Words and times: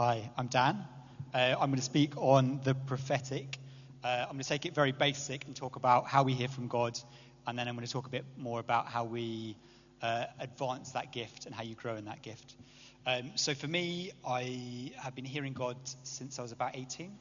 Hi, 0.00 0.30
I'm 0.38 0.46
Dan. 0.46 0.82
Uh, 1.34 1.56
I'm 1.60 1.68
going 1.68 1.74
to 1.74 1.82
speak 1.82 2.16
on 2.16 2.62
the 2.64 2.74
prophetic. 2.74 3.58
Uh, 4.02 4.22
I'm 4.22 4.32
going 4.32 4.42
to 4.42 4.48
take 4.48 4.64
it 4.64 4.74
very 4.74 4.92
basic 4.92 5.44
and 5.44 5.54
talk 5.54 5.76
about 5.76 6.06
how 6.06 6.22
we 6.22 6.32
hear 6.32 6.48
from 6.48 6.68
God, 6.68 6.98
and 7.46 7.58
then 7.58 7.68
I'm 7.68 7.74
going 7.74 7.86
to 7.86 7.92
talk 7.92 8.06
a 8.06 8.08
bit 8.08 8.24
more 8.38 8.60
about 8.60 8.86
how 8.86 9.04
we 9.04 9.58
uh, 10.00 10.24
advance 10.38 10.92
that 10.92 11.12
gift 11.12 11.44
and 11.44 11.54
how 11.54 11.62
you 11.64 11.74
grow 11.74 11.96
in 11.96 12.06
that 12.06 12.22
gift. 12.22 12.56
Um, 13.04 13.32
so 13.34 13.52
for 13.52 13.66
me, 13.66 14.12
I 14.26 14.92
have 14.96 15.14
been 15.14 15.26
hearing 15.26 15.52
God 15.52 15.76
since 16.02 16.38
I 16.38 16.42
was 16.42 16.52
about 16.52 16.78
18. 16.78 17.18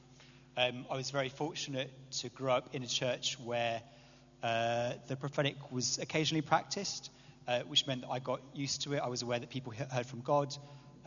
Um, 0.56 0.86
I 0.90 0.96
was 0.96 1.12
very 1.12 1.28
fortunate 1.28 1.92
to 2.22 2.30
grow 2.30 2.54
up 2.54 2.70
in 2.74 2.82
a 2.82 2.88
church 2.88 3.38
where 3.44 3.82
uh, 4.42 4.94
the 5.10 5.18
prophetic 5.18 5.70
was 5.70 5.98
occasionally 5.98 6.44
practiced, 6.44 7.12
uh, 7.46 7.60
which 7.64 7.86
meant 7.88 8.04
that 8.04 8.10
I 8.10 8.20
got 8.20 8.40
used 8.54 8.84
to 8.84 8.94
it. 8.94 9.00
I 9.00 9.10
was 9.10 9.22
aware 9.22 9.38
that 9.38 9.50
people 9.50 9.74
heard 9.74 10.06
from 10.06 10.22
God. 10.22 10.56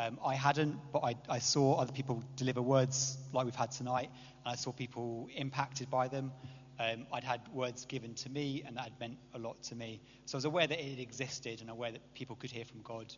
Um, 0.03 0.19
I 0.25 0.35
hadn't, 0.35 0.79
but 0.93 1.05
I, 1.05 1.15
I, 1.29 1.39
saw 1.39 1.75
other 1.75 1.93
people 1.93 2.25
deliver 2.35 2.61
words 2.61 3.17
like 3.33 3.45
we've 3.45 3.55
had 3.55 3.71
tonight, 3.71 4.11
and 4.45 4.53
I 4.53 4.57
saw 4.57 4.73
people 4.73 5.29
impacted 5.37 5.91
by 5.91 6.09
them. 6.09 6.33
Um, 6.81 7.07
I'd 7.13 7.23
had 7.23 7.41
words 7.53 7.85
given 7.85 8.15
to 8.15 8.29
me, 8.29 8.65
and 8.67 8.77
that 8.77 8.85
had 8.85 8.99
meant 8.99 9.19
a 9.35 9.39
lot 9.39 9.63
to 9.65 9.77
me. 9.77 10.01
So 10.27 10.35
I 10.35 10.39
was 10.39 10.45
aware 10.45 10.67
that 10.67 10.81
it 10.81 10.99
existed 10.99 11.61
and 11.61 11.71
aware 11.71 11.93
that 11.93 12.15
people 12.15 12.35
could 12.35 12.51
hear 12.51 12.65
from 12.65 12.83
God, 12.83 13.15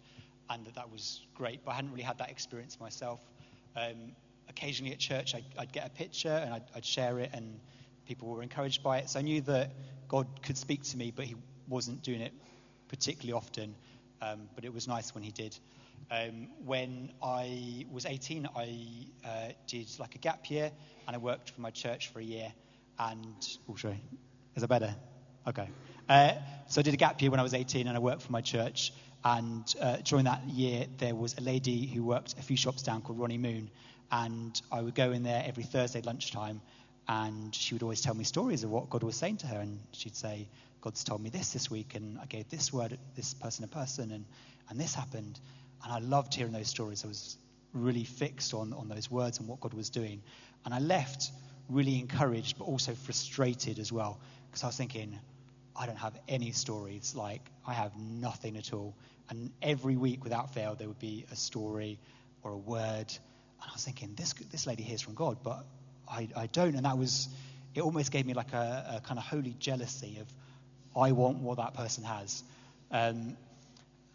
and 0.51 0.67
that 0.67 0.75
that 0.75 0.93
was 0.93 1.23
great. 1.35 1.65
But 1.65 1.71
I 1.71 1.75
hadn't 1.77 1.93
really 1.93 2.03
had 2.03 2.19
that 2.19 2.31
experience 2.31 2.79
myself. 2.79 3.21
Um, 3.77 4.13
occasionally 4.51 4.93
at 4.93 4.99
church, 4.99 5.35
I'd, 5.35 5.45
I'd, 5.57 5.73
get 5.73 5.87
a 5.87 5.91
picture 5.91 6.29
and 6.29 6.53
I'd, 6.53 6.65
I'd 6.75 6.85
share 6.85 7.19
it, 7.19 7.31
and 7.33 7.61
people 8.07 8.29
were 8.29 8.43
encouraged 8.43 8.83
by 8.83 8.99
it. 8.99 9.09
So 9.09 9.21
I 9.21 9.23
knew 9.23 9.41
that 9.43 9.71
God 10.09 10.27
could 10.43 10.59
speak 10.59 10.83
to 10.83 10.99
me, 10.99 11.15
but 11.17 11.25
He 11.25 11.37
wasn't 11.67 12.03
doing 12.03 12.21
it 12.21 12.35
particularly 12.89 13.33
often. 13.33 13.75
Um, 14.21 14.49
but 14.55 14.67
it 14.67 14.75
was 14.75 14.87
nice 14.87 15.15
when 15.15 15.25
He 15.25 15.31
did. 15.31 15.57
Um, 16.11 16.49
when 16.65 17.13
I 17.23 17.87
was 17.91 18.07
18, 18.07 18.49
I 18.57 19.07
uh, 19.25 19.53
did 19.67 19.89
like 19.99 20.15
a 20.15 20.19
gap 20.19 20.51
year 20.51 20.71
and 21.07 21.17
I 21.17 21.19
worked 21.19 21.51
for 21.51 21.61
my 21.61 21.71
church 21.71 22.13
for 22.13 22.21
a 22.21 22.23
year. 22.23 22.53
And, 22.99 23.37
oh, 23.69 23.77
sorry, 23.77 24.01
is 24.55 24.61
that 24.61 24.69
better? 24.69 24.95
Okay. 25.47 25.69
Uh, 26.09 26.33
so 26.69 26.81
I 26.81 26.83
did 26.83 26.95
a 26.95 26.99
gap 26.99 27.21
year 27.23 27.31
when 27.31 27.41
I 27.41 27.43
was 27.43 27.55
18 27.55 27.87
and 27.87 27.97
I 27.97 28.01
worked 28.01 28.23
for 28.23 28.33
my 28.33 28.41
church. 28.41 28.93
And 29.25 29.65
uh, 29.81 29.97
during 30.05 30.27
that 30.27 30.45
year, 30.45 30.87
there 30.99 31.15
was 31.15 31.37
a 31.39 31.41
lady 31.41 31.87
who 31.87 32.05
worked 32.05 32.35
a 32.39 32.43
few 32.43 32.57
shops 32.57 32.83
down 32.83 33.01
called 33.01 33.19
Ronnie 33.19 33.39
Moon. 33.39 33.71
And 34.13 34.61
I 34.71 34.83
would 34.83 34.95
go 34.95 35.13
in 35.13 35.23
there 35.23 35.43
every 35.47 35.65
Thursday 35.65 36.03
lunchtime 36.03 36.61
and 37.09 37.55
she 37.55 37.75
would 37.75 37.83
always 37.83 38.01
tell 38.01 38.15
me 38.15 38.25
stories 38.25 38.65
of 38.65 38.71
what 38.71 38.89
God 38.91 39.03
was 39.03 39.17
saying 39.17 39.39
to 39.39 39.47
her. 39.47 39.61
And 39.61 39.79
she'd 39.93 40.17
say, 40.17 40.49
God's 40.81 41.05
told 41.05 41.23
me 41.23 41.31
this 41.31 41.53
this 41.53 41.71
week, 41.71 41.95
and 41.95 42.19
I 42.19 42.27
gave 42.27 42.49
this 42.51 42.73
word, 42.73 42.99
this 43.17 43.33
person 43.35 43.65
a 43.65 43.69
person, 43.69 44.11
and, 44.11 44.25
and 44.69 44.79
this 44.79 44.95
happened. 44.95 45.41
And 45.85 45.93
I 45.93 45.99
loved 45.99 46.35
hearing 46.35 46.53
those 46.53 46.69
stories. 46.69 47.05
I 47.05 47.09
was 47.09 47.37
really 47.75 48.05
fixed 48.05 48.55
on, 48.55 48.73
on 48.73 48.89
those 48.89 49.11
words 49.11 49.39
and 49.39 49.47
what 49.47 49.61
God 49.61 49.75
was 49.75 49.91
doing. 49.91 50.23
And 50.65 50.73
I 50.73 50.79
left 50.79 51.31
really 51.69 51.99
encouraged, 51.99 52.59
but 52.59 52.65
also 52.65 52.95
frustrated 52.95 53.79
as 53.79 53.93
well, 53.93 54.19
because 54.47 54.65
I 54.65 54.67
was 54.67 54.77
thinking, 54.77 55.19
I 55.77 55.87
don't 55.87 55.99
have 55.99 56.19
any 56.29 56.53
stories. 56.53 57.15
Like, 57.15 57.43
I 57.67 57.75
have 57.75 57.93
nothing 57.99 58.57
at 58.57 58.73
all. 58.73 58.95
And 59.29 59.51
every 59.61 59.97
week, 59.97 60.23
without 60.25 60.55
fail, 60.55 60.75
there 60.75 60.89
would 60.89 60.99
be 60.99 61.27
a 61.31 61.37
story 61.37 61.99
or 62.43 62.53
a 62.53 62.57
word. 62.57 63.11
And 63.61 63.71
I 63.71 63.73
was 63.73 63.85
thinking, 63.85 64.15
this, 64.15 64.35
this 64.53 64.67
lady 64.67 64.83
hears 64.83 65.01
from 65.01 65.15
God, 65.15 65.39
but 65.43 65.65
I, 66.09 66.29
I 66.37 66.47
don't. 66.47 66.75
And 66.77 66.85
that 66.85 66.99
was, 66.99 67.29
it 67.75 67.81
almost 67.81 68.13
gave 68.13 68.27
me 68.27 68.35
like 68.35 68.53
a, 68.53 68.97
a 68.97 69.01
kind 69.01 69.19
of 69.19 69.25
holy 69.25 69.57
jealousy 69.59 70.19
of, 70.21 70.29
I 70.97 71.13
want 71.13 71.39
what 71.39 71.57
that 71.57 71.75
person 71.75 72.05
has. 72.05 72.45
Um, 72.91 73.37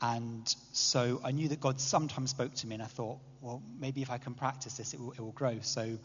and 0.02 0.56
so 0.72 1.22
I 1.24 1.32
knew 1.32 1.50
that 1.50 1.60
God 1.60 1.80
sometimes 1.82 2.30
spoke 2.30 2.54
to 2.56 2.68
me, 2.68 2.76
and 2.76 2.84
I 2.84 2.88
thought, 2.88 3.20
well, 3.42 3.62
maybe 3.80 4.02
if 4.02 4.10
I 4.10 4.18
can 4.18 4.34
practice 4.34 4.78
this, 4.78 4.94
it 4.94 5.00
will, 5.00 5.12
it 5.12 5.20
will 5.20 5.34
grow. 5.34 5.60
So, 5.62 5.98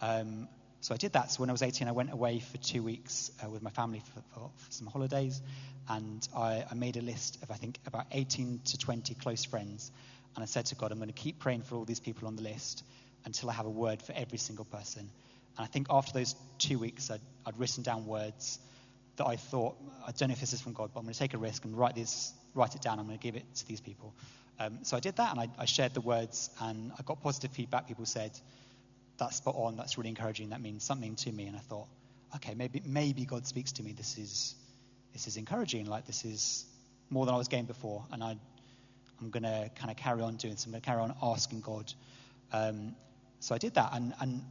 um, 0.00 0.48
so 0.80 0.94
I 0.94 0.96
did 0.96 1.12
that. 1.12 1.30
So 1.30 1.40
when 1.40 1.50
I 1.50 1.52
was 1.52 1.62
18, 1.62 1.86
I 1.86 1.92
went 1.92 2.12
away 2.12 2.40
for 2.40 2.56
two 2.58 2.82
weeks 2.82 3.30
uh, 3.44 3.50
with 3.50 3.62
my 3.62 3.70
family 3.70 4.02
for, 4.14 4.22
for, 4.34 4.50
for 4.56 4.72
some 4.72 4.86
holidays, 4.86 5.42
and 5.88 6.26
I, 6.34 6.64
I, 6.70 6.74
made 6.74 6.96
a 6.96 7.02
list 7.02 7.42
of 7.42 7.50
I 7.50 7.54
think 7.54 7.78
about 7.86 8.06
18 8.10 8.60
to 8.64 8.78
20 8.78 9.14
close 9.16 9.44
friends, 9.44 9.92
and 10.34 10.42
I 10.42 10.46
said 10.46 10.66
to 10.66 10.74
God, 10.74 10.90
I'm 10.90 10.98
going 10.98 11.08
to 11.08 11.14
keep 11.14 11.38
praying 11.38 11.62
for 11.62 11.76
all 11.76 11.84
these 11.84 12.00
people 12.00 12.28
on 12.28 12.36
the 12.36 12.42
list 12.42 12.84
until 13.26 13.50
I 13.50 13.52
have 13.52 13.66
a 13.66 13.70
word 13.70 14.00
for 14.00 14.12
every 14.12 14.38
single 14.38 14.64
person. 14.64 15.10
And 15.58 15.64
I 15.64 15.66
think 15.66 15.88
after 15.90 16.12
those 16.14 16.34
two 16.58 16.78
weeks, 16.78 17.10
I'd, 17.10 17.20
I'd 17.44 17.58
written 17.58 17.82
down 17.82 18.06
words 18.06 18.58
that 19.16 19.26
I 19.26 19.36
thought, 19.36 19.76
I 20.06 20.12
don't 20.12 20.30
know 20.30 20.32
if 20.32 20.40
this 20.40 20.54
is 20.54 20.60
from 20.62 20.72
God, 20.72 20.90
but 20.94 21.00
I'm 21.00 21.04
going 21.04 21.12
to 21.12 21.18
take 21.18 21.34
a 21.34 21.38
risk 21.38 21.66
and 21.66 21.76
write 21.76 21.94
these 21.94 22.32
write 22.54 22.74
it 22.74 22.82
down. 22.82 22.98
I'm 22.98 23.06
going 23.06 23.18
to 23.18 23.22
give 23.22 23.36
it 23.36 23.44
to 23.56 23.66
these 23.66 23.80
people. 23.80 24.14
Um, 24.58 24.80
so 24.82 24.96
I 24.96 25.00
did 25.00 25.16
that, 25.16 25.30
and 25.30 25.40
I, 25.40 25.48
I, 25.58 25.64
shared 25.64 25.94
the 25.94 26.00
words, 26.00 26.50
and 26.60 26.92
I 26.98 27.02
got 27.02 27.22
positive 27.22 27.50
feedback. 27.52 27.88
People 27.88 28.06
said, 28.06 28.30
"That's 29.18 29.36
spot 29.36 29.54
on. 29.56 29.76
That's 29.76 29.98
really 29.98 30.10
encouraging. 30.10 30.50
That 30.50 30.60
means 30.60 30.84
something 30.84 31.16
to 31.16 31.32
me." 31.32 31.46
And 31.46 31.56
I 31.56 31.60
thought, 31.60 31.88
okay, 32.36 32.54
maybe 32.54 32.82
maybe 32.84 33.24
God 33.24 33.46
speaks 33.46 33.72
to 33.72 33.82
me. 33.82 33.92
This 33.92 34.18
is 34.18 34.54
this 35.12 35.26
is 35.26 35.36
encouraging. 35.36 35.86
Like 35.86 36.06
this 36.06 36.24
is 36.24 36.66
more 37.10 37.26
than 37.26 37.34
I 37.34 37.38
was 37.38 37.48
getting 37.48 37.66
before, 37.66 38.04
and 38.12 38.22
I 38.22 38.36
I'm 39.22 39.30
going 39.30 39.44
to 39.44 39.70
kind 39.76 39.90
of 39.90 39.96
carry 39.96 40.20
on 40.20 40.36
doing. 40.36 40.56
So 40.56 40.66
I'm 40.66 40.72
going 40.72 40.82
to 40.82 40.86
carry 40.86 41.00
on 41.00 41.14
asking 41.22 41.60
God. 41.60 41.92
Um, 42.52 42.94
so 43.40 43.54
I 43.54 43.58
did 43.58 43.74
that, 43.74 43.90
and, 43.92 44.12
and 44.20 44.42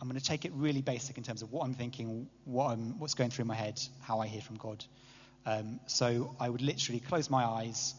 I'm 0.00 0.08
going 0.08 0.20
to 0.20 0.24
take 0.24 0.44
it 0.44 0.52
really 0.54 0.82
basic 0.82 1.16
in 1.16 1.24
terms 1.24 1.42
of 1.42 1.52
what 1.52 1.64
I'm 1.64 1.74
thinking, 1.74 2.28
what 2.44 2.70
I'm, 2.70 2.98
what's 2.98 3.14
going 3.14 3.30
through 3.30 3.46
my 3.46 3.54
head, 3.54 3.80
how 4.02 4.20
I 4.20 4.26
hear 4.26 4.42
from 4.42 4.56
God. 4.56 4.84
Um, 5.46 5.80
so 5.86 6.34
I 6.40 6.48
would 6.48 6.60
literally 6.60 7.00
close 7.00 7.30
my 7.30 7.44
eyes 7.44 7.94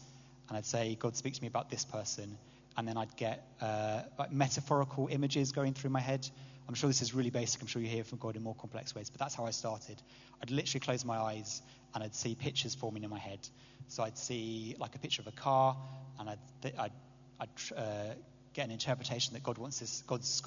and 0.48 0.56
I'd 0.56 0.66
say, 0.66 0.96
God, 1.00 1.16
speak 1.16 1.34
to 1.34 1.42
me 1.42 1.48
about 1.48 1.70
this 1.70 1.84
person. 1.84 2.38
And 2.76 2.86
then 2.86 2.96
I'd 2.96 3.16
get 3.16 3.44
uh, 3.60 4.02
like 4.18 4.30
metaphorical 4.30 5.08
images 5.10 5.50
going 5.52 5.74
through 5.74 5.90
my 5.90 6.00
head. 6.00 6.28
I'm 6.68 6.74
sure 6.74 6.88
this 6.88 7.02
is 7.02 7.14
really 7.14 7.30
basic. 7.30 7.60
I'm 7.60 7.66
sure 7.66 7.80
you 7.80 7.88
hear 7.88 8.04
from 8.04 8.18
God 8.18 8.36
in 8.36 8.42
more 8.42 8.54
complex 8.54 8.94
ways, 8.94 9.10
but 9.10 9.18
that's 9.18 9.34
how 9.34 9.46
I 9.46 9.50
started. 9.50 10.00
I'd 10.42 10.50
literally 10.50 10.80
close 10.80 11.04
my 11.04 11.16
eyes 11.16 11.62
and 11.94 12.04
I'd 12.04 12.14
see 12.14 12.34
pictures 12.34 12.74
forming 12.74 13.02
in 13.02 13.10
my 13.10 13.18
head. 13.18 13.40
So 13.88 14.02
I'd 14.02 14.18
see 14.18 14.76
like 14.78 14.94
a 14.94 14.98
picture 14.98 15.22
of 15.22 15.28
a 15.28 15.32
car, 15.32 15.76
and 16.20 16.28
I'd, 16.28 16.38
I'd, 16.78 16.92
I'd 17.40 17.48
uh, 17.74 18.14
get 18.52 18.66
an 18.66 18.70
interpretation 18.70 19.32
that 19.32 19.42
God 19.42 19.56
wants 19.56 19.80
this, 19.80 20.02
God's 20.06 20.42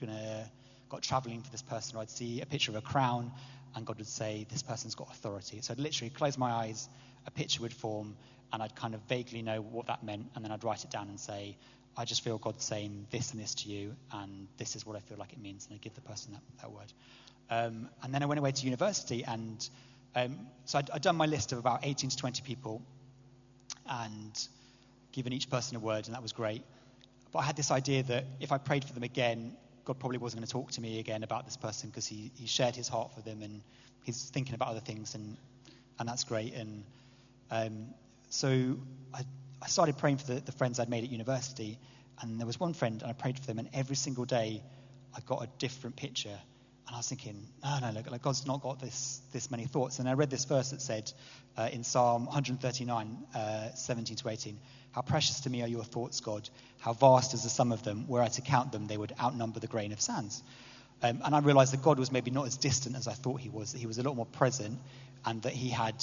gonna 0.00 0.50
got 0.88 1.02
traveling 1.02 1.42
for 1.42 1.50
this 1.50 1.62
person. 1.62 1.96
Or 1.96 2.02
I'd 2.02 2.10
see 2.10 2.40
a 2.40 2.46
picture 2.46 2.72
of 2.72 2.76
a 2.76 2.80
crown, 2.80 3.32
and 3.74 3.86
God 3.86 3.98
would 3.98 4.06
say, 4.06 4.46
This 4.50 4.62
person's 4.62 4.94
got 4.94 5.10
authority. 5.10 5.60
So 5.60 5.72
I'd 5.72 5.80
literally 5.80 6.10
close 6.10 6.38
my 6.38 6.50
eyes, 6.50 6.88
a 7.26 7.30
picture 7.30 7.62
would 7.62 7.72
form, 7.72 8.16
and 8.52 8.62
I'd 8.62 8.76
kind 8.76 8.94
of 8.94 9.00
vaguely 9.08 9.42
know 9.42 9.60
what 9.60 9.86
that 9.86 10.04
meant, 10.04 10.26
and 10.34 10.44
then 10.44 10.52
I'd 10.52 10.64
write 10.64 10.84
it 10.84 10.90
down 10.90 11.08
and 11.08 11.18
say, 11.18 11.56
I 11.96 12.04
just 12.04 12.22
feel 12.24 12.38
God 12.38 12.60
saying 12.60 13.06
this 13.10 13.32
and 13.32 13.40
this 13.40 13.54
to 13.56 13.68
you, 13.68 13.94
and 14.12 14.48
this 14.58 14.74
is 14.76 14.84
what 14.84 14.96
I 14.96 15.00
feel 15.00 15.18
like 15.18 15.32
it 15.32 15.40
means, 15.40 15.66
and 15.66 15.74
I 15.74 15.78
give 15.78 15.94
the 15.94 16.00
person 16.00 16.32
that, 16.32 16.42
that 16.60 16.70
word. 16.70 16.92
Um, 17.50 17.88
and 18.02 18.12
then 18.12 18.22
I 18.22 18.26
went 18.26 18.38
away 18.38 18.52
to 18.52 18.64
university, 18.64 19.24
and 19.24 19.68
um, 20.14 20.38
so 20.64 20.78
i 20.78 20.82
had 20.92 21.02
done 21.02 21.16
my 21.16 21.26
list 21.26 21.52
of 21.52 21.58
about 21.58 21.80
18 21.82 22.10
to 22.10 22.16
20 22.16 22.42
people, 22.42 22.82
and 23.88 24.48
given 25.12 25.32
each 25.32 25.48
person 25.50 25.76
a 25.76 25.80
word, 25.80 26.06
and 26.06 26.14
that 26.14 26.22
was 26.22 26.32
great. 26.32 26.62
But 27.32 27.40
I 27.40 27.42
had 27.42 27.56
this 27.56 27.70
idea 27.70 28.02
that 28.04 28.24
if 28.40 28.52
I 28.52 28.58
prayed 28.58 28.84
for 28.84 28.92
them 28.92 29.02
again, 29.02 29.56
God 29.84 29.98
probably 29.98 30.18
wasn't 30.18 30.40
going 30.40 30.46
to 30.46 30.52
talk 30.52 30.72
to 30.72 30.80
me 30.80 30.98
again 30.98 31.22
about 31.22 31.44
this 31.44 31.56
person 31.56 31.90
because 31.90 32.06
he, 32.06 32.30
he 32.34 32.46
shared 32.46 32.74
his 32.74 32.88
heart 32.88 33.14
for 33.14 33.20
them 33.20 33.42
and 33.42 33.62
he's 34.04 34.30
thinking 34.30 34.54
about 34.54 34.68
other 34.68 34.80
things 34.80 35.14
and 35.14 35.36
and 35.98 36.08
that's 36.08 36.24
great. 36.24 36.54
And 36.54 36.84
um, 37.50 37.86
so 38.30 38.76
I, 39.12 39.22
I 39.62 39.66
started 39.66 39.98
praying 39.98 40.18
for 40.18 40.34
the, 40.34 40.40
the 40.40 40.52
friends 40.52 40.80
I'd 40.80 40.88
made 40.88 41.04
at 41.04 41.10
university, 41.10 41.78
and 42.20 42.38
there 42.38 42.46
was 42.46 42.58
one 42.58 42.74
friend, 42.74 43.00
and 43.02 43.10
I 43.10 43.14
prayed 43.14 43.38
for 43.38 43.46
them, 43.46 43.58
and 43.58 43.68
every 43.72 43.96
single 43.96 44.24
day 44.24 44.62
I 45.16 45.20
got 45.20 45.42
a 45.42 45.48
different 45.58 45.96
picture. 45.96 46.38
And 46.86 46.94
I 46.94 46.98
was 46.98 47.08
thinking, 47.08 47.46
no, 47.62 47.78
no, 47.80 47.90
look, 47.92 48.10
like 48.10 48.22
God's 48.22 48.46
not 48.46 48.60
got 48.60 48.78
this 48.78 49.22
this 49.32 49.50
many 49.50 49.64
thoughts. 49.64 50.00
And 50.00 50.08
I 50.08 50.12
read 50.12 50.28
this 50.30 50.44
verse 50.44 50.70
that 50.70 50.82
said 50.82 51.10
uh, 51.56 51.70
in 51.72 51.82
Psalm 51.82 52.26
139, 52.26 53.18
uh, 53.34 53.72
17 53.74 54.16
to 54.16 54.28
18, 54.28 54.58
how 54.94 55.02
precious 55.02 55.40
to 55.40 55.50
me 55.50 55.60
are 55.62 55.68
your 55.68 55.82
thoughts, 55.82 56.20
God. 56.20 56.48
How 56.78 56.92
vast 56.92 57.34
is 57.34 57.42
the 57.42 57.48
sum 57.48 57.72
of 57.72 57.82
them. 57.82 58.06
Were 58.06 58.22
I 58.22 58.28
to 58.28 58.40
count 58.40 58.70
them, 58.70 58.86
they 58.86 58.96
would 58.96 59.12
outnumber 59.20 59.58
the 59.58 59.66
grain 59.66 59.92
of 59.92 60.00
sands. 60.00 60.40
Um, 61.02 61.20
and 61.24 61.34
I 61.34 61.40
realized 61.40 61.72
that 61.72 61.82
God 61.82 61.98
was 61.98 62.12
maybe 62.12 62.30
not 62.30 62.46
as 62.46 62.56
distant 62.56 62.94
as 62.94 63.08
I 63.08 63.12
thought 63.12 63.40
he 63.40 63.48
was, 63.48 63.72
that 63.72 63.78
he 63.78 63.86
was 63.86 63.98
a 63.98 64.04
lot 64.04 64.14
more 64.14 64.26
present, 64.26 64.78
and 65.24 65.42
that 65.42 65.52
he 65.52 65.68
had 65.68 65.96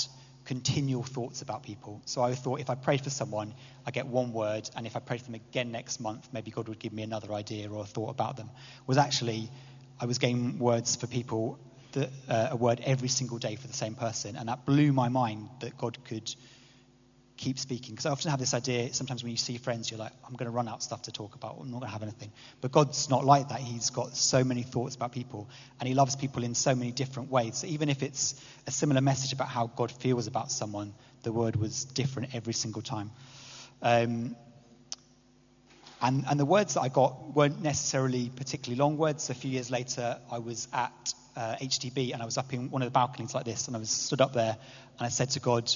continual 0.44 1.04
thoughts 1.04 1.42
about 1.42 1.64
people. 1.64 2.02
So 2.06 2.22
I 2.22 2.36
thought 2.36 2.60
if 2.60 2.70
I 2.70 2.76
prayed 2.76 3.02
for 3.02 3.10
someone, 3.10 3.54
I 3.86 3.92
get 3.92 4.08
one 4.08 4.34
word, 4.34 4.70
and 4.76 4.86
if 4.86 4.98
I 4.98 5.00
prayed 5.00 5.22
for 5.22 5.28
them 5.28 5.36
again 5.36 5.72
next 5.72 6.02
month, 6.02 6.28
maybe 6.34 6.52
God 6.52 6.68
would 6.68 6.80
give 6.80 6.92
me 6.92 7.04
another 7.04 7.32
idea 7.34 7.70
or 7.72 7.84
a 7.84 7.86
thought 7.86 8.10
about 8.10 8.36
them. 8.36 8.50
Was 8.88 8.98
actually, 8.98 9.50
I 10.02 10.06
was 10.06 10.18
getting 10.18 10.60
words 10.60 10.98
for 10.98 11.08
people, 11.08 11.60
that, 11.94 12.10
uh, 12.28 12.50
a 12.52 12.56
word 12.58 12.82
every 12.84 13.08
single 13.08 13.38
day 13.38 13.56
for 13.56 13.68
the 13.68 13.74
same 13.74 13.96
person, 13.96 14.36
and 14.36 14.50
that 14.50 14.66
blew 14.66 14.92
my 14.92 15.08
mind 15.08 15.48
that 15.62 15.78
God 15.78 15.98
could 16.04 16.36
keep 17.42 17.58
speaking. 17.58 17.96
Because 17.96 18.06
I 18.06 18.12
often 18.12 18.30
have 18.30 18.40
this 18.40 18.54
idea, 18.54 18.94
sometimes 18.94 19.24
when 19.24 19.32
you 19.32 19.38
see 19.38 19.58
friends, 19.58 19.90
you're 19.90 20.00
like, 20.00 20.14
I'm 20.26 20.34
going 20.34 20.50
to 20.50 20.56
run 20.56 20.68
out 20.68 20.84
stuff 20.84 21.02
to 21.04 21.12
talk 21.12 21.36
about. 21.36 21.58
I'm 21.60 21.72
not 21.72 21.80
going 21.80 21.90
to 21.90 21.94
have 21.94 22.04
anything. 22.04 22.32
But 22.62 22.72
God's 22.72 23.10
not 23.10 23.26
like 23.26 23.50
that. 23.50 23.60
He's 23.60 23.90
got 23.90 24.16
so 24.16 24.44
many 24.44 24.64
thoughts 24.64 24.96
about 24.96 25.12
people, 25.12 25.50
and 25.80 25.90
He 25.90 25.96
loves 25.96 26.16
people 26.16 26.44
in 26.44 26.56
so 26.56 26.76
many 26.76 26.92
different 26.92 27.32
ways. 27.32 27.58
So 27.58 27.68
even 27.68 27.90
if 27.90 28.04
it's 28.04 28.36
a 28.68 28.72
similar 28.72 29.02
message 29.02 29.34
about 29.34 29.48
how 29.48 29.68
God 29.68 29.92
feels 29.92 30.28
about 30.28 30.52
someone, 30.52 30.94
the 31.24 31.32
word 31.32 31.56
was 31.56 31.86
different 31.86 32.36
every 32.36 32.54
single 32.54 32.82
time. 32.82 33.12
Um, 33.82 34.36
And, 36.04 36.26
and 36.28 36.40
the 36.40 36.46
words 36.46 36.74
that 36.74 36.82
I 36.82 36.90
got 36.90 37.36
weren't 37.36 37.62
necessarily 37.62 38.32
particularly 38.36 38.80
long 38.80 38.98
words. 38.98 39.30
A 39.30 39.36
few 39.36 39.52
years 39.52 39.70
later, 39.70 40.18
I 40.32 40.40
was 40.40 40.68
at 40.74 41.14
uh, 41.36 41.56
HTB 41.62 42.14
and 42.14 42.24
I 42.24 42.26
was 42.26 42.38
up 42.40 42.54
in 42.54 42.72
one 42.72 42.82
of 42.82 42.88
the 42.88 42.92
balconies 42.92 43.36
like 43.36 43.46
this, 43.46 43.68
and 43.68 43.76
I 43.76 43.80
was 43.80 43.92
stood 43.92 44.20
up 44.20 44.34
there, 44.34 44.58
and 44.98 45.08
I 45.08 45.10
said 45.10 45.30
to 45.32 45.40
God, 45.40 45.72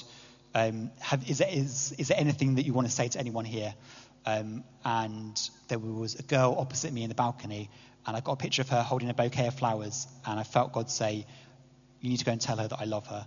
um, 0.56 0.90
have, 1.00 1.28
is, 1.28 1.38
there, 1.38 1.50
is, 1.50 1.94
is 1.98 2.08
there 2.08 2.18
anything 2.18 2.54
that 2.54 2.64
you 2.64 2.72
want 2.72 2.88
to 2.88 2.92
say 2.92 3.08
to 3.08 3.18
anyone 3.18 3.44
here? 3.44 3.74
Um, 4.24 4.64
and 4.86 5.38
there 5.68 5.78
was 5.78 6.14
a 6.14 6.22
girl 6.22 6.56
opposite 6.58 6.94
me 6.94 7.02
in 7.02 7.10
the 7.10 7.14
balcony, 7.14 7.68
and 8.06 8.16
I 8.16 8.20
got 8.20 8.32
a 8.32 8.36
picture 8.36 8.62
of 8.62 8.70
her 8.70 8.82
holding 8.82 9.10
a 9.10 9.14
bouquet 9.14 9.48
of 9.48 9.54
flowers, 9.54 10.06
and 10.24 10.40
I 10.40 10.44
felt 10.44 10.72
God 10.72 10.90
say, 10.90 11.26
You 12.00 12.08
need 12.08 12.16
to 12.16 12.24
go 12.24 12.32
and 12.32 12.40
tell 12.40 12.56
her 12.56 12.68
that 12.68 12.80
I 12.80 12.84
love 12.84 13.06
her. 13.08 13.26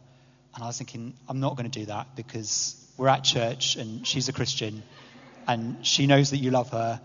And 0.55 0.63
I 0.63 0.67
was 0.67 0.79
thinking, 0.79 1.13
I'm 1.27 1.39
not 1.39 1.55
going 1.55 1.69
to 1.69 1.79
do 1.79 1.85
that 1.85 2.15
because 2.15 2.75
we're 2.97 3.09
at 3.09 3.23
church 3.23 3.75
and 3.75 4.07
she's 4.07 4.27
a 4.27 4.33
Christian 4.33 4.81
and 5.47 5.85
she 5.85 6.07
knows 6.07 6.31
that 6.31 6.37
you 6.37 6.49
love 6.49 6.71
her 6.71 6.99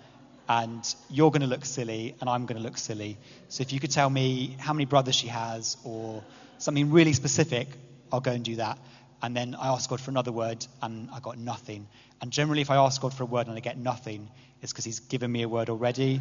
and 0.49 0.95
you're 1.11 1.31
going 1.31 1.43
to 1.43 1.47
look 1.47 1.67
silly 1.67 2.15
and 2.21 2.31
I'm 2.31 2.47
going 2.47 2.57
to 2.57 2.63
look 2.63 2.79
silly. 2.79 3.19
So 3.49 3.61
if 3.61 3.75
you 3.75 3.79
could 3.79 3.91
tell 3.91 4.09
me 4.09 4.57
how 4.59 4.73
many 4.73 4.87
brothers 4.87 5.15
she 5.15 5.29
has 5.29 5.77
or 5.85 6.25
something 6.57 6.91
really 6.91 7.13
specific, 7.13 7.69
I'll 8.11 8.21
go 8.21 8.33
and 8.33 8.43
do 8.43 8.57
that. 8.57 8.79
And 9.25 9.35
then 9.35 9.55
I 9.55 9.69
asked 9.69 9.89
God 9.89 10.03
for 10.03 10.11
another 10.11 10.33
word 10.33 10.67
and 10.83 11.09
I 11.11 11.19
got 11.19 11.39
nothing. 11.39 11.87
And 12.21 12.31
generally, 12.31 12.61
if 12.61 12.71
I 12.71 12.77
ask 12.77 13.01
God 13.01 13.15
for 13.15 13.23
a 13.23 13.27
word 13.27 13.47
and 13.47 13.57
I 13.57 13.61
get 13.61 13.79
nothing, 13.79 14.29
it's 14.61 14.71
because 14.71 14.85
He's 14.85 15.01
given 15.01 15.33
me 15.33 15.41
a 15.41 15.49
word 15.49 15.71
already 15.71 16.21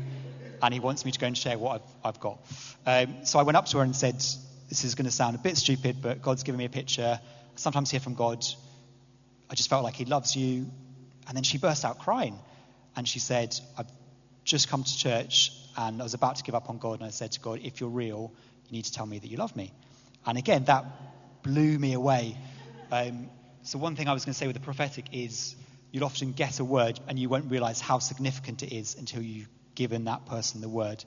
and 0.62 0.74
He 0.74 0.80
wants 0.80 1.04
me 1.04 1.12
to 1.12 1.20
go 1.20 1.28
and 1.28 1.38
share 1.38 1.58
what 1.58 1.82
I've, 1.82 2.16
I've 2.16 2.20
got. 2.22 2.40
Um, 2.86 3.26
so 3.26 3.40
I 3.40 3.44
went 3.44 3.58
up 3.58 3.66
to 3.66 3.80
her 3.80 3.84
and 3.84 3.94
said, 3.94 4.16
This 4.70 4.86
is 4.86 4.96
going 4.96 5.04
to 5.04 5.12
sound 5.12 5.36
a 5.36 5.40
bit 5.40 5.58
stupid, 5.58 5.98
but 6.02 6.22
God's 6.22 6.44
given 6.44 6.58
me 6.58 6.64
a 6.64 6.70
picture. 6.70 7.20
I 7.22 7.58
sometimes 7.58 7.92
hear 7.92 8.00
from 8.00 8.14
God. 8.14 8.46
I 9.50 9.56
just 9.56 9.70
felt 9.70 9.84
like 9.84 9.96
He 9.96 10.06
loves 10.06 10.34
you. 10.38 10.66
And 11.28 11.36
then 11.36 11.44
she 11.44 11.58
burst 11.58 11.84
out 11.84 12.00
crying. 12.00 12.40
And 12.96 13.06
she 13.06 13.20
said, 13.20 13.54
I've 13.78 13.92
just 14.46 14.70
come 14.70 14.86
to 14.86 14.98
church 14.98 15.52
and 15.76 16.00
I 16.00 16.04
was 16.04 16.14
about 16.14 16.38
to 16.38 16.44
give 16.44 16.56
up 16.56 16.70
on 16.70 16.78
God. 16.78 17.02
And 17.02 17.04
I 17.04 17.10
said 17.10 17.34
to 17.34 17.42
God, 17.42 17.60
If 17.64 17.82
you're 17.82 17.90
real, 17.90 18.32
you 18.70 18.78
need 18.78 18.86
to 18.86 18.94
tell 18.94 19.06
me 19.06 19.20
that 19.20 19.28
you 19.28 19.36
love 19.36 19.58
me. 19.58 19.74
And 20.26 20.38
again, 20.38 20.64
that 20.66 20.86
blew 21.44 21.78
me 21.78 21.92
away. 21.92 22.38
Um, 22.94 23.32
so, 23.64 23.80
one 23.80 23.96
thing 23.96 24.08
I 24.08 24.14
was 24.14 24.24
going 24.24 24.34
to 24.34 24.38
say 24.38 24.46
with 24.46 24.56
the 24.56 24.62
prophetic 24.62 25.06
is 25.14 25.56
you'll 25.92 26.04
often 26.04 26.32
get 26.32 26.60
a 26.60 26.64
word 26.64 27.00
and 27.08 27.18
you 27.18 27.28
won't 27.28 27.50
realize 27.50 27.82
how 27.82 27.98
significant 27.98 28.62
it 28.62 28.72
is 28.72 28.96
until 29.00 29.24
you've 29.24 29.50
given 29.74 30.06
that 30.06 30.28
person 30.28 30.62
the 30.62 30.70
word. 30.70 31.04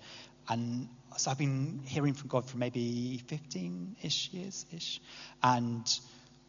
And 0.48 0.88
so 1.16 1.30
I've 1.30 1.38
been 1.38 1.82
hearing 1.86 2.14
from 2.14 2.28
God 2.28 2.48
for 2.50 2.56
maybe 2.56 3.22
15 3.28 3.98
ish 4.02 4.30
years 4.32 4.66
ish. 4.74 5.00
And 5.44 5.86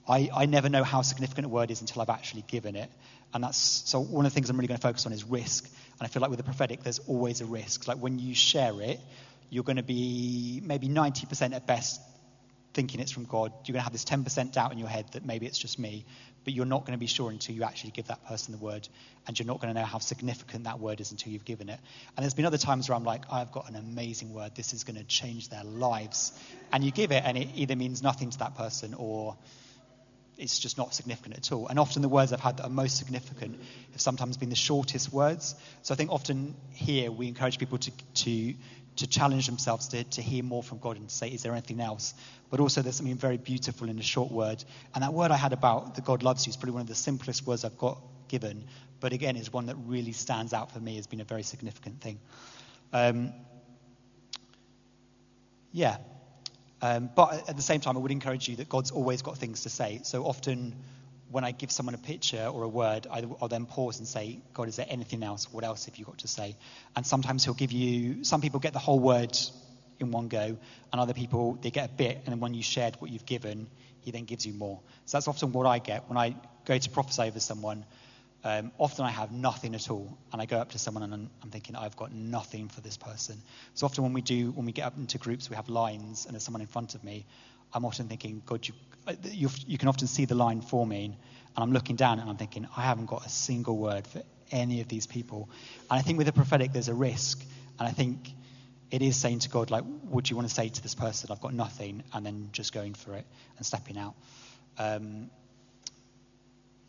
I, 0.07 0.29
I 0.35 0.47
never 0.47 0.69
know 0.69 0.83
how 0.83 1.03
significant 1.03 1.45
a 1.45 1.49
word 1.49 1.69
is 1.69 1.81
until 1.81 2.01
I've 2.01 2.09
actually 2.09 2.43
given 2.47 2.75
it. 2.75 2.89
And 3.31 3.43
that's 3.43 3.59
so 3.59 3.99
one 3.99 4.25
of 4.25 4.31
the 4.31 4.35
things 4.35 4.49
I'm 4.49 4.57
really 4.57 4.67
going 4.67 4.79
to 4.79 4.87
focus 4.87 5.05
on 5.05 5.13
is 5.13 5.23
risk. 5.23 5.65
And 5.99 6.01
I 6.01 6.07
feel 6.07 6.21
like 6.21 6.31
with 6.31 6.37
the 6.37 6.45
prophetic, 6.45 6.81
there's 6.81 6.99
always 6.99 7.41
a 7.41 7.45
risk. 7.45 7.87
Like 7.87 7.97
when 7.97 8.17
you 8.17 8.33
share 8.33 8.81
it, 8.81 8.99
you're 9.51 9.63
going 9.63 9.77
to 9.77 9.83
be 9.83 10.61
maybe 10.63 10.89
90% 10.89 11.53
at 11.53 11.67
best 11.67 12.01
thinking 12.77 12.99
it's 12.99 13.11
from 13.11 13.25
God. 13.25 13.51
You're 13.65 13.73
going 13.73 13.79
to 13.81 13.85
have 13.85 13.91
this 13.91 14.05
10% 14.05 14.51
doubt 14.51 14.71
in 14.71 14.77
your 14.77 14.87
head 14.87 15.07
that 15.13 15.25
maybe 15.25 15.47
it's 15.47 15.57
just 15.57 15.79
me, 15.79 16.05
but 16.43 16.53
you're 16.53 16.63
not 16.63 16.85
going 16.85 16.93
to 16.93 16.99
be 16.99 17.07
sure 17.07 17.31
until 17.31 17.55
you 17.55 17.63
actually 17.63 17.89
give 17.89 18.05
that 18.05 18.23
person 18.27 18.51
the 18.51 18.59
word, 18.59 18.87
and 19.25 19.37
you're 19.37 19.47
not 19.47 19.59
going 19.59 19.73
to 19.73 19.79
know 19.79 19.85
how 19.85 19.97
significant 19.97 20.65
that 20.65 20.79
word 20.79 21.01
is 21.01 21.09
until 21.09 21.33
you've 21.33 21.43
given 21.43 21.69
it. 21.69 21.79
And 22.15 22.23
there's 22.23 22.35
been 22.35 22.45
other 22.45 22.59
times 22.59 22.87
where 22.87 22.95
I'm 22.95 23.03
like, 23.03 23.23
I've 23.31 23.51
got 23.51 23.67
an 23.67 23.75
amazing 23.75 24.31
word. 24.31 24.53
This 24.53 24.73
is 24.73 24.83
going 24.83 24.97
to 24.97 25.03
change 25.05 25.49
their 25.49 25.63
lives, 25.63 26.39
and 26.71 26.83
you 26.83 26.91
give 26.91 27.11
it, 27.11 27.23
and 27.25 27.35
it 27.35 27.47
either 27.55 27.75
means 27.75 28.03
nothing 28.03 28.29
to 28.29 28.37
that 28.37 28.55
person 28.55 28.93
or 28.93 29.35
it's 30.37 30.59
just 30.59 30.77
not 30.77 30.93
significant 30.93 31.35
at 31.35 31.51
all. 31.51 31.67
And 31.67 31.79
often 31.79 32.01
the 32.01 32.09
words 32.09 32.31
I've 32.31 32.39
had 32.39 32.57
that 32.57 32.63
are 32.63 32.69
most 32.69 32.97
significant 32.97 33.59
have 33.91 34.01
sometimes 34.01 34.37
been 34.37 34.49
the 34.49 34.55
shortest 34.55 35.11
words. 35.11 35.55
So 35.81 35.93
I 35.93 35.97
think 35.97 36.11
often 36.11 36.55
here 36.71 37.11
we 37.11 37.27
encourage 37.27 37.57
people 37.57 37.77
to, 37.79 37.91
to, 37.91 38.53
to 38.97 39.07
challenge 39.07 39.47
themselves 39.47 39.87
to, 39.89 40.03
to 40.03 40.21
hear 40.21 40.43
more 40.43 40.61
from 40.61 40.77
God 40.77 40.97
and 40.97 41.09
to 41.09 41.15
say, 41.15 41.29
is 41.29 41.41
there 41.43 41.53
anything 41.53 41.81
else? 41.81 42.13
But 42.49 42.59
also 42.59 42.81
there's 42.81 42.95
something 42.95 43.15
very 43.15 43.37
beautiful 43.37 43.89
in 43.89 43.97
a 43.97 44.03
short 44.03 44.31
word. 44.31 44.63
And 44.93 45.03
that 45.03 45.13
word 45.13 45.31
I 45.31 45.37
had 45.37 45.53
about 45.53 45.95
that 45.95 46.05
God 46.05 46.21
loves 46.21 46.45
you 46.45 46.51
is 46.51 46.55
probably 46.55 46.73
one 46.73 46.81
of 46.81 46.87
the 46.87 46.95
simplest 46.95 47.47
words 47.47 47.65
I've 47.65 47.77
got 47.77 47.99
given. 48.27 48.65
But 48.99 49.13
again, 49.13 49.35
is 49.37 49.51
one 49.51 49.67
that 49.67 49.75
really 49.85 50.11
stands 50.11 50.53
out 50.53 50.71
for 50.71 50.79
me 50.79 50.97
as 50.97 51.07
being 51.07 51.21
a 51.21 51.25
very 51.25 51.43
significant 51.43 52.01
thing. 52.01 52.19
Um, 52.93 53.33
yeah, 55.71 55.97
um, 56.81 57.09
but 57.15 57.49
at 57.49 57.55
the 57.55 57.61
same 57.61 57.79
time, 57.79 57.97
I 57.97 57.99
would 57.99 58.11
encourage 58.11 58.47
you 58.47 58.57
that 58.57 58.69
God's 58.69 58.91
always 58.91 59.21
got 59.21 59.37
things 59.37 59.63
to 59.63 59.69
say. 59.69 60.01
So 60.03 60.25
often, 60.25 60.75
when 61.29 61.43
I 61.43 61.51
give 61.51 61.71
someone 61.71 61.95
a 61.95 61.97
picture 61.97 62.45
or 62.45 62.63
a 62.63 62.67
word, 62.67 63.07
I'll 63.09 63.47
then 63.47 63.65
pause 63.65 63.99
and 63.99 64.07
say, 64.07 64.39
God, 64.53 64.67
is 64.67 64.77
there 64.77 64.85
anything 64.87 65.23
else? 65.23 65.51
What 65.51 65.63
else 65.63 65.85
have 65.85 65.97
you 65.97 66.05
got 66.05 66.19
to 66.19 66.27
say? 66.27 66.55
And 66.95 67.05
sometimes 67.05 67.43
He'll 67.43 67.53
give 67.53 67.71
you, 67.71 68.23
some 68.23 68.41
people 68.41 68.59
get 68.59 68.73
the 68.73 68.79
whole 68.79 68.99
word 68.99 69.37
in 69.99 70.11
one 70.11 70.27
go, 70.27 70.57
and 70.91 71.01
other 71.01 71.13
people, 71.13 71.57
they 71.61 71.71
get 71.71 71.89
a 71.89 71.93
bit, 71.93 72.17
and 72.17 72.27
then 72.27 72.39
when 72.39 72.53
you 72.53 72.61
shared 72.61 72.95
what 72.99 73.11
you've 73.11 73.25
given, 73.25 73.67
He 74.01 74.11
then 74.11 74.25
gives 74.25 74.45
you 74.45 74.53
more. 74.53 74.79
So 75.05 75.17
that's 75.17 75.27
often 75.27 75.51
what 75.51 75.65
I 75.65 75.79
get 75.79 76.07
when 76.07 76.17
I 76.17 76.35
go 76.65 76.77
to 76.77 76.89
prophesy 76.89 77.23
over 77.23 77.39
someone. 77.39 77.85
Um, 78.43 78.71
often 78.77 79.05
I 79.05 79.09
have 79.09 79.31
nothing 79.31 79.75
at 79.75 79.89
all, 79.89 80.17
and 80.31 80.41
I 80.41 80.45
go 80.45 80.57
up 80.57 80.71
to 80.71 80.79
someone 80.79 81.03
and 81.03 81.13
I'm, 81.13 81.29
I'm, 81.43 81.49
thinking 81.49 81.75
I've 81.75 81.97
got 81.97 82.13
nothing 82.13 82.69
for 82.69 82.81
this 82.81 82.95
person. 82.95 83.41
So 83.73 83.85
often 83.85 84.03
when 84.03 84.13
we 84.13 84.21
do, 84.21 84.51
when 84.51 84.65
we 84.65 84.71
get 84.71 84.85
up 84.85 84.97
into 84.97 85.17
groups, 85.17 85.49
we 85.49 85.55
have 85.55 85.69
lines, 85.69 86.25
and 86.25 86.33
there's 86.33 86.43
someone 86.43 86.61
in 86.61 86.67
front 86.67 86.95
of 86.95 87.03
me. 87.03 87.25
I'm 87.73 87.83
often 87.83 88.07
thinking, 88.07 88.41
God, 88.45 88.67
you, 88.67 88.73
uh, 89.07 89.13
you, 89.23 89.77
can 89.77 89.89
often 89.89 90.07
see 90.07 90.25
the 90.25 90.35
line 90.35 90.61
forming, 90.61 91.15
and 91.55 91.63
I'm 91.63 91.71
looking 91.71 91.95
down 91.95 92.19
and 92.19 92.29
I'm 92.29 92.37
thinking, 92.37 92.67
I 92.77 92.81
haven't 92.81 93.07
got 93.07 93.25
a 93.25 93.29
single 93.29 93.77
word 93.77 94.05
for 94.07 94.21
any 94.51 94.81
of 94.81 94.87
these 94.87 95.07
people. 95.07 95.49
And 95.89 95.99
I 95.99 96.01
think 96.01 96.17
with 96.17 96.27
the 96.27 96.33
prophetic, 96.33 96.71
there's 96.71 96.89
a 96.89 96.93
risk, 96.93 97.43
and 97.79 97.87
I 97.87 97.91
think 97.91 98.29
it 98.91 99.01
is 99.01 99.17
saying 99.17 99.39
to 99.39 99.49
God, 99.49 99.71
like, 99.71 99.83
do 99.83 100.21
you 100.25 100.35
want 100.35 100.47
to 100.47 100.53
say 100.53 100.69
to 100.69 100.81
this 100.81 100.95
person? 100.95 101.31
I've 101.31 101.41
got 101.41 101.53
nothing, 101.53 102.03
and 102.13 102.25
then 102.25 102.49
just 102.51 102.71
going 102.71 102.93
for 102.93 103.15
it 103.15 103.25
and 103.57 103.65
stepping 103.65 103.97
out. 103.97 104.15
Um, 104.77 105.29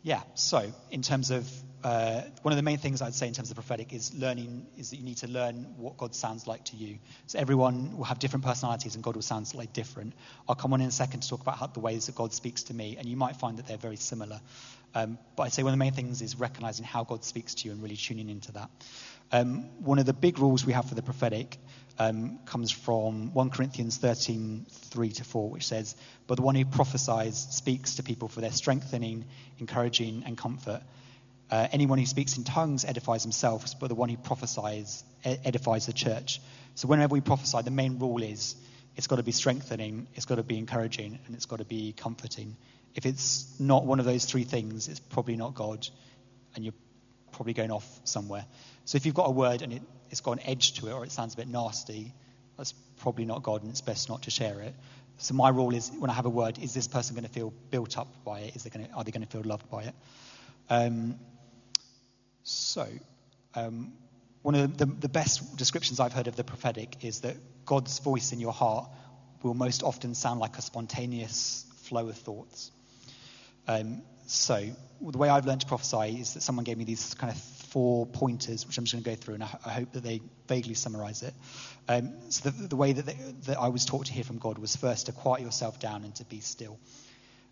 yeah, 0.01 0.21
so 0.35 0.71
in 0.91 1.01
terms 1.01 1.31
of 1.31 1.49
uh, 1.83 2.21
one 2.41 2.51
of 2.51 2.57
the 2.57 2.63
main 2.63 2.77
things 2.77 3.01
I'd 3.01 3.13
say 3.13 3.27
in 3.27 3.33
terms 3.33 3.51
of 3.51 3.55
prophetic 3.55 3.93
is 3.93 4.13
learning 4.13 4.67
is 4.77 4.89
that 4.89 4.97
you 4.97 5.03
need 5.03 5.17
to 5.17 5.27
learn 5.27 5.75
what 5.77 5.97
God 5.97 6.13
sounds 6.13 6.45
like 6.45 6.65
to 6.65 6.75
you. 6.75 6.99
So 7.27 7.39
everyone 7.39 7.97
will 7.97 8.03
have 8.03 8.19
different 8.19 8.43
personalities 8.43 8.95
and 8.95 9.03
God 9.03 9.15
will 9.15 9.21
sound 9.21 9.47
slightly 9.47 9.69
different. 9.71 10.13
I'll 10.47 10.55
come 10.55 10.73
on 10.73 10.81
in 10.81 10.87
a 10.87 10.91
second 10.91 11.21
to 11.21 11.29
talk 11.29 11.41
about 11.41 11.57
how, 11.57 11.67
the 11.67 11.79
ways 11.79 12.07
that 12.07 12.15
God 12.15 12.33
speaks 12.33 12.63
to 12.63 12.73
me, 12.73 12.97
and 12.97 13.07
you 13.07 13.15
might 13.15 13.37
find 13.37 13.57
that 13.57 13.67
they're 13.67 13.77
very 13.77 13.95
similar. 13.95 14.41
Um, 14.93 15.19
but 15.35 15.43
I'd 15.43 15.53
say 15.53 15.63
one 15.63 15.71
of 15.71 15.77
the 15.77 15.83
main 15.83 15.93
things 15.93 16.21
is 16.21 16.37
recognizing 16.37 16.83
how 16.83 17.03
God 17.03 17.23
speaks 17.23 17.55
to 17.55 17.67
you 17.67 17.71
and 17.71 17.81
really 17.81 17.95
tuning 17.95 18.29
into 18.29 18.51
that. 18.53 18.69
Um, 19.31 19.83
one 19.83 19.99
of 19.99 20.05
the 20.05 20.13
big 20.13 20.39
rules 20.39 20.65
we 20.65 20.73
have 20.73 20.89
for 20.89 20.95
the 20.95 21.01
prophetic 21.01 21.57
um, 21.99 22.39
comes 22.45 22.71
from 22.71 23.33
1 23.33 23.49
Corinthians 23.49 23.97
13, 23.97 24.65
3 24.69 25.09
to 25.09 25.23
4, 25.23 25.49
which 25.49 25.67
says, 25.67 25.95
But 26.27 26.35
the 26.35 26.41
one 26.41 26.55
who 26.55 26.65
prophesies 26.65 27.37
speaks 27.51 27.95
to 27.95 28.03
people 28.03 28.27
for 28.27 28.41
their 28.41 28.51
strengthening, 28.51 29.25
encouraging, 29.59 30.23
and 30.25 30.37
comfort. 30.37 30.81
Uh, 31.51 31.67
anyone 31.71 31.97
who 31.97 32.05
speaks 32.05 32.37
in 32.37 32.43
tongues 32.43 32.85
edifies 32.85 33.23
himself, 33.23 33.65
but 33.79 33.87
the 33.87 33.95
one 33.95 34.09
who 34.09 34.17
prophesies 34.17 35.03
edifies 35.23 35.87
the 35.87 35.93
church. 35.93 36.39
So 36.75 36.87
whenever 36.87 37.13
we 37.13 37.21
prophesy, 37.21 37.61
the 37.63 37.71
main 37.71 37.99
rule 37.99 38.23
is 38.23 38.55
it's 38.95 39.07
got 39.07 39.17
to 39.17 39.23
be 39.23 39.31
strengthening, 39.31 40.07
it's 40.15 40.25
got 40.25 40.35
to 40.35 40.43
be 40.43 40.57
encouraging, 40.57 41.19
and 41.25 41.35
it's 41.35 41.45
got 41.45 41.57
to 41.57 41.65
be 41.65 41.93
comforting. 41.93 42.55
If 42.95 43.05
it's 43.05 43.59
not 43.59 43.85
one 43.85 43.99
of 43.99 44.05
those 44.05 44.25
three 44.25 44.43
things, 44.43 44.87
it's 44.87 44.99
probably 44.99 45.35
not 45.35 45.55
God, 45.55 45.87
and 46.55 46.63
you're 46.63 46.73
probably 47.31 47.53
going 47.53 47.71
off 47.71 47.87
somewhere. 48.03 48.45
So 48.85 48.95
if 48.95 49.05
you've 49.05 49.15
got 49.15 49.27
a 49.27 49.31
word 49.31 49.61
and 49.61 49.73
it, 49.73 49.81
has 50.09 50.21
got 50.21 50.33
an 50.33 50.39
edge 50.45 50.73
to 50.79 50.87
it 50.87 50.93
or 50.93 51.05
it 51.05 51.11
sounds 51.11 51.35
a 51.35 51.37
bit 51.37 51.47
nasty, 51.47 52.13
that's 52.57 52.73
probably 52.97 53.25
not 53.25 53.43
God 53.43 53.61
and 53.61 53.69
it's 53.69 53.81
best 53.81 54.09
not 54.09 54.23
to 54.23 54.31
share 54.31 54.59
it. 54.61 54.73
So 55.17 55.33
my 55.33 55.49
rule 55.49 55.75
is 55.75 55.91
when 55.99 56.09
I 56.09 56.13
have 56.13 56.25
a 56.25 56.29
word, 56.29 56.57
is 56.59 56.73
this 56.73 56.87
person 56.87 57.15
going 57.15 57.27
to 57.27 57.31
feel 57.31 57.53
built 57.71 57.97
up 57.97 58.07
by 58.23 58.39
it? 58.39 58.55
Is 58.55 58.63
they 58.63 58.69
going 58.69 58.87
to, 58.87 58.91
are 58.93 59.03
they 59.03 59.11
going 59.11 59.25
to 59.25 59.29
feel 59.29 59.43
loved 59.43 59.69
by 59.69 59.83
it? 59.83 59.93
Um, 60.69 61.19
so 62.43 62.87
um, 63.55 63.93
one 64.41 64.55
of 64.55 64.77
the, 64.77 64.85
the 64.85 65.09
best 65.09 65.57
descriptions 65.57 65.99
I've 65.99 66.13
heard 66.13 66.27
of 66.27 66.35
the 66.35 66.43
prophetic 66.43 67.03
is 67.03 67.21
that 67.21 67.35
God's 67.65 67.99
voice 67.99 68.31
in 68.31 68.39
your 68.39 68.53
heart 68.53 68.89
will 69.43 69.53
most 69.53 69.83
often 69.83 70.15
sound 70.15 70.39
like 70.39 70.57
a 70.57 70.61
spontaneous 70.61 71.65
flow 71.83 72.07
of 72.07 72.17
thoughts. 72.17 72.71
Um, 73.67 74.01
so 74.29 74.63
the 75.01 75.17
way 75.17 75.27
I've 75.27 75.47
learned 75.47 75.61
to 75.61 75.67
prophesy 75.67 76.19
is 76.19 76.35
that 76.35 76.41
someone 76.41 76.63
gave 76.63 76.77
me 76.77 76.83
these 76.83 77.15
kind 77.15 77.33
of 77.33 77.41
four 77.69 78.05
pointers, 78.05 78.67
which 78.67 78.77
I'm 78.77 78.83
just 78.83 78.93
going 78.93 79.03
to 79.03 79.09
go 79.09 79.15
through, 79.15 79.35
and 79.35 79.43
I, 79.43 79.71
hope 79.71 79.91
that 79.93 80.03
they 80.03 80.21
vaguely 80.47 80.75
summarize 80.75 81.23
it. 81.23 81.33
Um, 81.87 82.13
so 82.29 82.51
the, 82.51 82.67
the 82.67 82.75
way 82.75 82.93
that, 82.93 83.07
they, 83.07 83.17
that 83.47 83.57
I 83.59 83.69
was 83.69 83.85
taught 83.85 84.05
to 84.05 84.13
hear 84.13 84.23
from 84.23 84.37
God 84.37 84.59
was 84.59 84.75
first 84.75 85.07
to 85.07 85.13
quiet 85.13 85.41
yourself 85.41 85.79
down 85.79 86.03
and 86.03 86.13
to 86.15 86.25
be 86.25 86.41
still. 86.41 86.77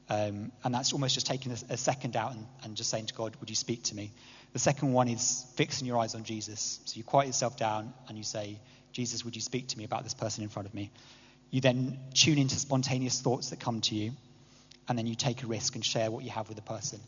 Um, 0.08 0.52
and 0.64 0.74
that's 0.74 0.94
almost 0.94 1.16
just 1.16 1.26
taking 1.26 1.52
a, 1.52 1.74
a 1.74 1.78
second 1.78 2.16
out 2.16 2.34
and, 2.34 2.46
and, 2.64 2.78
just 2.78 2.92
saying 2.92 3.08
to 3.08 3.14
God, 3.16 3.36
Would 3.40 3.50
you 3.50 3.56
speak 3.56 3.84
to 3.86 3.96
me? 3.96 4.14
The 4.54 4.60
second 4.60 4.94
one 4.94 5.08
is 5.08 5.46
fixing 5.56 5.88
your 5.88 5.98
eyes 5.98 6.14
on 6.14 6.24
Jesus. 6.24 6.80
So 6.86 6.96
you 6.96 7.04
quiet 7.04 7.26
yourself 7.26 7.58
down 7.58 7.94
and 8.08 8.18
you 8.18 8.24
say, 8.24 8.60
Jesus, 8.92 9.26
would 9.26 9.36
you 9.36 9.42
speak 9.42 9.68
to 9.70 9.78
me 9.78 9.84
about 9.84 10.04
this 10.04 10.14
person 10.14 10.44
in 10.44 10.50
front 10.50 10.68
of 10.68 10.74
me? 10.74 10.92
You 11.50 11.60
then 11.60 11.98
tune 12.14 12.38
into 12.38 12.56
spontaneous 12.56 13.20
thoughts 13.20 13.50
that 13.50 13.60
come 13.60 13.82
to 13.82 13.96
you 13.96 14.12
and 14.88 14.98
then 14.98 15.08
you 15.08 15.16
take 15.16 15.44
a 15.44 15.48
risk 15.48 15.76
and 15.76 15.86
share 15.86 16.10
what 16.12 16.24
you 16.24 16.30
have 16.30 16.48
with 16.48 16.56
the 16.56 16.64
person. 16.64 17.00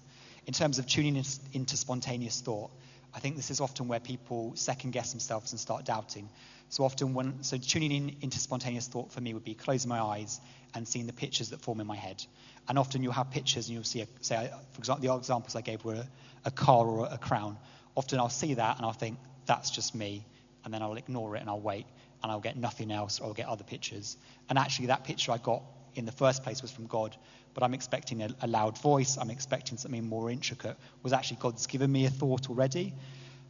In 0.45 0.53
terms 0.53 0.79
of 0.79 0.87
tuning 0.87 1.23
into 1.53 1.77
spontaneous 1.77 2.41
thought, 2.41 2.71
I 3.13 3.19
think 3.19 3.35
this 3.35 3.49
is 3.49 3.61
often 3.61 3.87
where 3.87 3.99
people 3.99 4.53
second 4.55 4.91
guess 4.91 5.11
themselves 5.11 5.51
and 5.51 5.59
start 5.59 5.85
doubting. 5.85 6.29
So 6.69 6.83
often 6.83 7.13
when 7.13 7.43
so 7.43 7.57
tuning 7.57 7.91
in 7.91 8.15
into 8.21 8.39
spontaneous 8.39 8.87
thought 8.87 9.11
for 9.11 9.21
me 9.21 9.33
would 9.33 9.43
be 9.43 9.55
closing 9.55 9.89
my 9.89 9.99
eyes 9.99 10.39
and 10.75 10.87
seeing 10.87 11.07
the 11.07 11.13
pictures 11.13 11.49
that 11.49 11.61
form 11.61 11.79
in 11.79 11.87
my 11.87 11.95
head. 11.95 12.23
And 12.67 12.77
often 12.77 13.01
you'll 13.01 13.13
have 13.13 13.31
pictures 13.31 13.67
and 13.67 13.73
you'll 13.73 13.83
see, 13.83 14.01
a, 14.01 14.07
say, 14.21 14.51
for 14.73 14.79
example, 14.79 15.07
the 15.07 15.15
examples 15.15 15.55
I 15.55 15.61
gave 15.61 15.83
were 15.83 15.95
a, 15.95 16.07
a 16.45 16.51
car 16.51 16.85
or 16.85 17.07
a 17.09 17.17
crown. 17.17 17.57
Often 17.95 18.19
I'll 18.19 18.29
see 18.29 18.53
that 18.53 18.77
and 18.77 18.85
I'll 18.85 18.93
think 18.93 19.17
that's 19.47 19.71
just 19.71 19.95
me, 19.95 20.23
and 20.63 20.71
then 20.71 20.83
I'll 20.83 20.95
ignore 20.95 21.35
it 21.35 21.39
and 21.39 21.49
I'll 21.49 21.59
wait 21.59 21.87
and 22.21 22.31
I'll 22.31 22.39
get 22.39 22.55
nothing 22.55 22.91
else 22.91 23.19
or 23.19 23.27
I'll 23.27 23.33
get 23.33 23.47
other 23.47 23.63
pictures. 23.63 24.15
And 24.47 24.59
actually, 24.59 24.87
that 24.87 25.03
picture 25.03 25.31
I 25.31 25.37
got 25.37 25.63
in 25.95 26.05
the 26.05 26.11
first 26.11 26.43
place 26.43 26.61
was 26.61 26.71
from 26.71 26.87
God, 26.87 27.15
but 27.53 27.63
I'm 27.63 27.73
expecting 27.73 28.21
a, 28.23 28.29
a 28.41 28.47
loud 28.47 28.77
voice, 28.77 29.17
I'm 29.17 29.29
expecting 29.29 29.77
something 29.77 30.07
more 30.07 30.29
intricate. 30.29 30.77
Was 31.03 31.13
actually 31.13 31.37
God's 31.41 31.67
given 31.67 31.91
me 31.91 32.05
a 32.05 32.09
thought 32.09 32.49
already? 32.49 32.93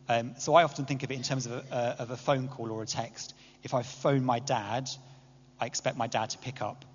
Um, 0.07 0.33
so 0.39 0.55
I 0.55 0.63
often 0.63 0.85
think 0.85 1.03
of 1.03 1.11
it 1.11 1.15
in 1.15 1.23
terms 1.23 1.45
of 1.45 1.51
a, 1.51 1.95
of 1.99 2.09
a 2.09 2.17
phone 2.17 2.47
call 2.47 2.71
or 2.71 2.81
a 2.81 2.87
text. 2.87 3.35
If 3.61 3.73
I 3.73 3.83
phone 3.83 4.25
my 4.25 4.39
dad, 4.39 4.89
I 5.59 5.65
expect 5.65 5.97
my 5.97 6.07
dad 6.07 6.31
to 6.31 6.37
pick 6.39 6.61
up. 6.61 6.85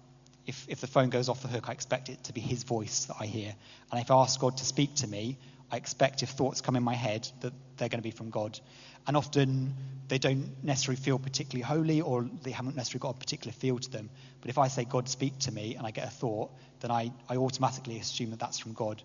If, 0.47 0.67
if 0.69 0.81
the 0.81 0.87
phone 0.87 1.11
goes 1.11 1.29
off 1.29 1.41
the 1.41 1.49
hook, 1.49 1.69
I 1.69 1.73
expect 1.73 2.09
it 2.09 2.25
to 2.25 2.33
be 2.33 2.41
his 2.41 2.65
voice 2.65 3.05
that 3.07 3.17
I 3.21 3.27
hear. 3.27 3.55
And 3.91 4.01
if 4.01 4.11
I 4.11 4.17
ask 4.17 4.39
God 4.41 4.57
to 4.59 4.65
speak 4.65 4.95
to 4.97 5.07
me, 5.07 5.39
I 5.71 5.77
expect 5.77 6.23
if 6.23 6.31
thoughts 6.31 6.61
come 6.61 6.77
in 6.77 6.83
my 6.83 6.95
head 6.95 7.29
that 7.41 7.53
they're 7.77 7.89
going 7.89 8.01
to 8.01 8.03
be 8.03 8.11
from 8.11 8.31
God. 8.31 8.59
And 9.07 9.17
often 9.17 9.75
they 10.09 10.19
don't 10.19 10.63
necessarily 10.63 11.01
feel 11.01 11.19
particularly 11.19 11.63
holy 11.63 12.01
or 12.01 12.29
they 12.43 12.51
haven't 12.51 12.77
necessarily 12.77 13.01
got 13.01 13.17
a 13.17 13.19
particular 13.19 13.53
feel 13.53 13.79
to 13.79 13.91
them. 13.91 14.11
But 14.41 14.51
if 14.51 14.59
I 14.59 14.69
say, 14.69 14.85
God, 14.85 15.09
speak 15.09 15.39
to 15.41 15.53
me, 15.53 15.77
and 15.77 15.87
I 15.87 15.91
get 15.91 16.07
a 16.07 16.11
thought, 16.11 16.51
then 16.81 16.91
I, 16.91 17.11
I 17.29 17.37
automatically 17.37 17.99
assume 17.99 18.31
that 18.31 18.39
that's 18.39 18.59
from 18.59 18.75
God. 18.75 19.03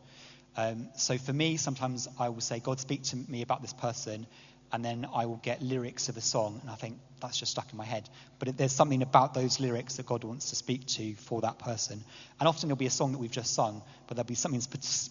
Um, 0.57 0.89
so 0.97 1.17
for 1.17 1.31
me, 1.31 1.57
sometimes 1.57 2.07
I 2.19 2.29
will 2.29 2.41
say, 2.41 2.59
God, 2.59 2.79
speak 2.79 3.03
to 3.03 3.15
me 3.15 3.41
about 3.41 3.61
this 3.61 3.73
person, 3.73 4.27
and 4.71 4.83
then 4.83 5.07
I 5.13 5.25
will 5.25 5.37
get 5.37 5.61
lyrics 5.61 6.09
of 6.09 6.17
a 6.17 6.21
song, 6.21 6.59
and 6.61 6.69
I 6.69 6.75
think 6.75 6.99
that's 7.21 7.38
just 7.38 7.51
stuck 7.51 7.71
in 7.71 7.77
my 7.77 7.85
head. 7.85 8.09
But 8.39 8.57
there's 8.57 8.71
something 8.71 9.01
about 9.01 9.33
those 9.33 9.59
lyrics 9.59 9.97
that 9.97 10.05
God 10.05 10.23
wants 10.23 10.49
to 10.49 10.55
speak 10.55 10.85
to 10.88 11.15
for 11.15 11.41
that 11.41 11.59
person. 11.59 12.03
And 12.39 12.47
often 12.47 12.69
it'll 12.69 12.77
be 12.77 12.85
a 12.85 12.91
song 12.91 13.11
that 13.11 13.17
we've 13.17 13.31
just 13.31 13.53
sung, 13.53 13.81
but 14.07 14.15
there'll 14.15 14.27
be 14.27 14.35
something 14.35 14.61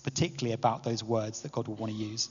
particularly 0.03 0.55
about 0.55 0.85
those 0.85 1.03
words 1.05 1.43
that 1.43 1.53
God 1.53 1.69
will 1.69 1.77
want 1.77 1.93
to 1.93 1.99
use. 1.99 2.31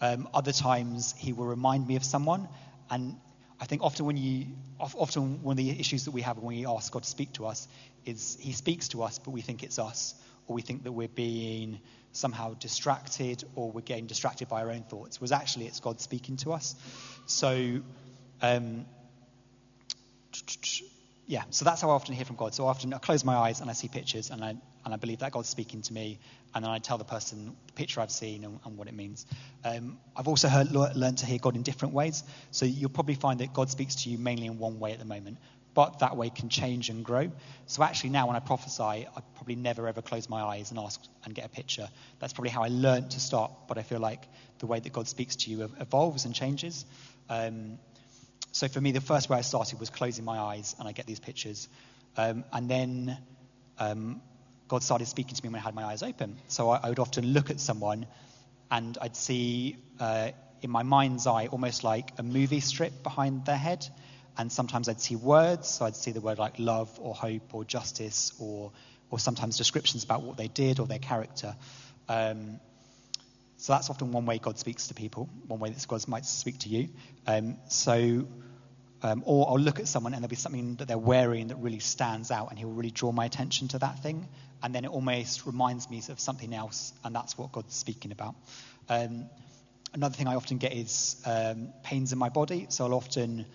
Um, 0.00 0.28
other 0.32 0.52
times 0.52 1.14
he 1.18 1.32
will 1.32 1.46
remind 1.46 1.86
me 1.86 1.96
of 1.96 2.04
someone, 2.04 2.48
and 2.90 3.16
I 3.60 3.64
think 3.64 3.82
often 3.82 4.06
when 4.06 4.16
you, 4.16 4.46
often 4.78 5.42
one 5.42 5.54
of 5.54 5.56
the 5.56 5.70
issues 5.70 6.04
that 6.04 6.12
we 6.12 6.22
have 6.22 6.38
when 6.38 6.56
we 6.56 6.66
ask 6.66 6.92
God 6.92 7.02
to 7.02 7.08
speak 7.08 7.32
to 7.34 7.46
us 7.46 7.66
is 8.04 8.38
He 8.40 8.52
speaks 8.52 8.88
to 8.88 9.02
us, 9.02 9.18
but 9.18 9.32
we 9.32 9.40
think 9.40 9.62
it's 9.64 9.78
us, 9.78 10.14
or 10.46 10.54
we 10.54 10.62
think 10.62 10.84
that 10.84 10.92
we're 10.92 11.08
being 11.08 11.80
somehow 12.12 12.54
distracted, 12.54 13.42
or 13.56 13.72
we're 13.72 13.80
getting 13.80 14.06
distracted 14.06 14.48
by 14.48 14.62
our 14.62 14.70
own 14.70 14.84
thoughts. 14.84 15.20
Was 15.20 15.32
actually 15.32 15.66
it's 15.66 15.80
God 15.80 16.00
speaking 16.00 16.36
to 16.38 16.52
us. 16.52 16.76
So, 17.26 17.80
um, 18.40 18.86
yeah. 21.26 21.42
So 21.50 21.64
that's 21.64 21.82
how 21.82 21.90
I 21.90 21.92
often 21.92 22.14
hear 22.14 22.24
from 22.24 22.36
God. 22.36 22.54
So 22.54 22.66
often 22.66 22.92
I 22.94 22.98
close 22.98 23.24
my 23.24 23.36
eyes 23.36 23.60
and 23.60 23.68
I 23.68 23.74
see 23.74 23.88
pictures, 23.88 24.30
and 24.30 24.42
I 24.42 24.56
and 24.84 24.94
I 24.94 24.96
believe 24.96 25.18
that 25.18 25.32
God's 25.32 25.48
speaking 25.48 25.82
to 25.82 25.92
me, 25.92 26.18
and 26.54 26.64
then 26.64 26.70
I 26.70 26.78
tell 26.78 26.96
the 26.96 27.04
person 27.04 27.54
the 27.66 27.72
picture 27.74 28.00
I've 28.00 28.10
seen 28.10 28.44
and, 28.44 28.58
and 28.64 28.78
what 28.78 28.88
it 28.88 28.94
means. 28.94 29.26
Um, 29.64 29.98
I've 30.16 30.28
also 30.28 30.48
heard, 30.48 30.72
learned 30.72 31.18
to 31.18 31.26
hear 31.26 31.38
God 31.38 31.56
in 31.56 31.62
different 31.62 31.92
ways. 31.92 32.24
So 32.50 32.64
you'll 32.64 32.88
probably 32.88 33.14
find 33.14 33.40
that 33.40 33.52
God 33.52 33.68
speaks 33.68 33.96
to 34.04 34.10
you 34.10 34.16
mainly 34.16 34.46
in 34.46 34.58
one 34.58 34.78
way 34.78 34.92
at 34.92 34.98
the 34.98 35.04
moment, 35.04 35.36
but 35.74 35.98
that 35.98 36.16
way 36.16 36.30
can 36.30 36.48
change 36.48 36.88
and 36.88 37.04
grow. 37.04 37.30
So 37.66 37.82
actually 37.82 38.10
now 38.10 38.26
when 38.26 38.36
I 38.36 38.40
prophesy, 38.40 38.82
I 38.82 39.22
probably 39.34 39.56
never 39.56 39.86
ever 39.86 40.00
close 40.00 40.28
my 40.28 40.40
eyes 40.40 40.70
and 40.70 40.80
ask 40.80 41.00
and 41.24 41.34
get 41.34 41.44
a 41.44 41.50
picture. 41.50 41.88
That's 42.18 42.32
probably 42.32 42.50
how 42.50 42.62
I 42.62 42.68
learned 42.68 43.10
to 43.10 43.20
start, 43.20 43.52
but 43.68 43.76
I 43.76 43.82
feel 43.82 44.00
like 44.00 44.26
the 44.60 44.66
way 44.66 44.80
that 44.80 44.92
God 44.92 45.06
speaks 45.06 45.36
to 45.36 45.50
you 45.50 45.70
evolves 45.78 46.24
and 46.24 46.34
changes. 46.34 46.86
Um, 47.28 47.78
so 48.52 48.68
for 48.68 48.80
me, 48.80 48.92
the 48.92 49.00
first 49.00 49.28
way 49.28 49.38
I 49.38 49.42
started 49.42 49.78
was 49.80 49.90
closing 49.90 50.24
my 50.24 50.38
eyes 50.38 50.74
and 50.78 50.88
I 50.88 50.92
get 50.92 51.06
these 51.06 51.20
pictures. 51.20 51.68
Um, 52.16 52.44
and 52.52 52.68
then 52.68 53.18
um, 53.78 54.20
God 54.68 54.82
started 54.82 55.06
speaking 55.06 55.34
to 55.34 55.42
me 55.42 55.50
when 55.50 55.60
I 55.60 55.64
had 55.64 55.74
my 55.74 55.84
eyes 55.84 56.02
open. 56.02 56.38
So 56.48 56.70
I, 56.70 56.80
I 56.82 56.88
would 56.88 56.98
often 56.98 57.26
look 57.26 57.50
at 57.50 57.60
someone 57.60 58.06
and 58.70 58.96
I'd 59.00 59.16
see 59.16 59.76
uh, 60.00 60.30
in 60.62 60.70
my 60.70 60.82
mind's 60.82 61.26
eye 61.26 61.46
almost 61.46 61.84
like 61.84 62.12
a 62.18 62.22
movie 62.22 62.60
strip 62.60 63.02
behind 63.02 63.44
their 63.44 63.56
head. 63.56 63.86
And 64.36 64.52
sometimes 64.52 64.88
I'd 64.88 65.00
see 65.00 65.16
words. 65.16 65.68
So 65.68 65.84
I'd 65.84 65.96
see 65.96 66.12
the 66.12 66.20
word 66.20 66.38
like 66.38 66.58
love 66.58 66.90
or 67.00 67.14
hope 67.14 67.54
or 67.54 67.64
justice 67.64 68.32
or, 68.38 68.72
or 69.10 69.18
sometimes 69.18 69.56
descriptions 69.56 70.04
about 70.04 70.22
what 70.22 70.36
they 70.36 70.48
did 70.48 70.80
or 70.80 70.86
their 70.86 70.98
character. 70.98 71.56
Um, 72.08 72.60
so 73.58 73.74
that's 73.74 73.90
often 73.90 74.12
one 74.12 74.24
way 74.24 74.38
God 74.38 74.58
speaks 74.58 74.88
to 74.88 74.94
people, 74.94 75.28
one 75.46 75.60
way 75.60 75.70
that 75.70 75.86
God 75.86 76.06
might 76.08 76.24
speak 76.24 76.60
to 76.60 76.68
you. 76.68 76.88
Um, 77.26 77.58
so 77.68 78.26
um, 79.02 79.22
or 79.26 79.48
I'll 79.48 79.58
look 79.58 79.78
at 79.78 79.86
someone 79.86 80.14
and 80.14 80.22
there'll 80.22 80.30
be 80.30 80.36
something 80.36 80.76
that 80.76 80.88
they're 80.88 80.98
wearing 80.98 81.48
that 81.48 81.56
really 81.56 81.78
stands 81.78 82.30
out, 82.30 82.50
and 82.50 82.58
he'll 82.58 82.70
really 82.70 82.90
draw 82.90 83.12
my 83.12 83.24
attention 83.24 83.68
to 83.68 83.78
that 83.78 84.02
thing. 84.02 84.28
And 84.62 84.74
then 84.74 84.84
it 84.84 84.90
almost 84.90 85.46
reminds 85.46 85.88
me 85.88 86.02
of 86.08 86.18
something 86.18 86.52
else, 86.52 86.92
and 87.04 87.14
that's 87.14 87.38
what 87.38 87.52
God's 87.52 87.74
speaking 87.74 88.10
about. 88.10 88.34
Um, 88.88 89.26
another 89.94 90.16
thing 90.16 90.26
I 90.26 90.34
often 90.34 90.58
get 90.58 90.72
is 90.72 91.22
um, 91.24 91.72
pains 91.84 92.12
in 92.12 92.18
my 92.18 92.28
body. 92.28 92.66
So 92.70 92.86
I'll 92.86 92.94
often 92.94 93.46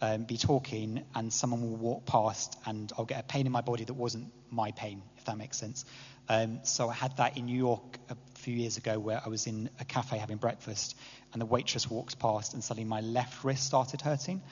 um, 0.00 0.24
be 0.24 0.36
talking, 0.36 1.04
and 1.14 1.32
someone 1.32 1.62
will 1.62 1.76
walk 1.76 2.06
past, 2.06 2.58
and 2.66 2.92
I'll 2.98 3.04
get 3.04 3.20
a 3.20 3.24
pain 3.24 3.46
in 3.46 3.52
my 3.52 3.60
body 3.60 3.84
that 3.84 3.94
wasn't 3.94 4.32
my 4.50 4.72
pain, 4.72 5.02
if 5.16 5.26
that 5.26 5.38
makes 5.38 5.58
sense. 5.58 5.84
Um, 6.28 6.60
so 6.64 6.88
I 6.88 6.94
had 6.94 7.16
that 7.18 7.38
in 7.38 7.46
New 7.46 7.56
York 7.56 7.98
a 8.38 8.42
few 8.42 8.54
years 8.54 8.76
ago, 8.76 8.98
where 8.98 9.20
I 9.24 9.28
was 9.28 9.46
in 9.46 9.70
a 9.80 9.84
cafe 9.84 10.18
having 10.18 10.36
breakfast, 10.36 10.96
and 11.32 11.42
the 11.42 11.46
waitress 11.46 11.90
walks 11.90 12.14
past, 12.14 12.54
and 12.54 12.62
suddenly 12.62 12.88
my 12.88 13.00
left 13.00 13.44
wrist 13.44 13.64
started 13.64 14.00
hurting 14.00 14.42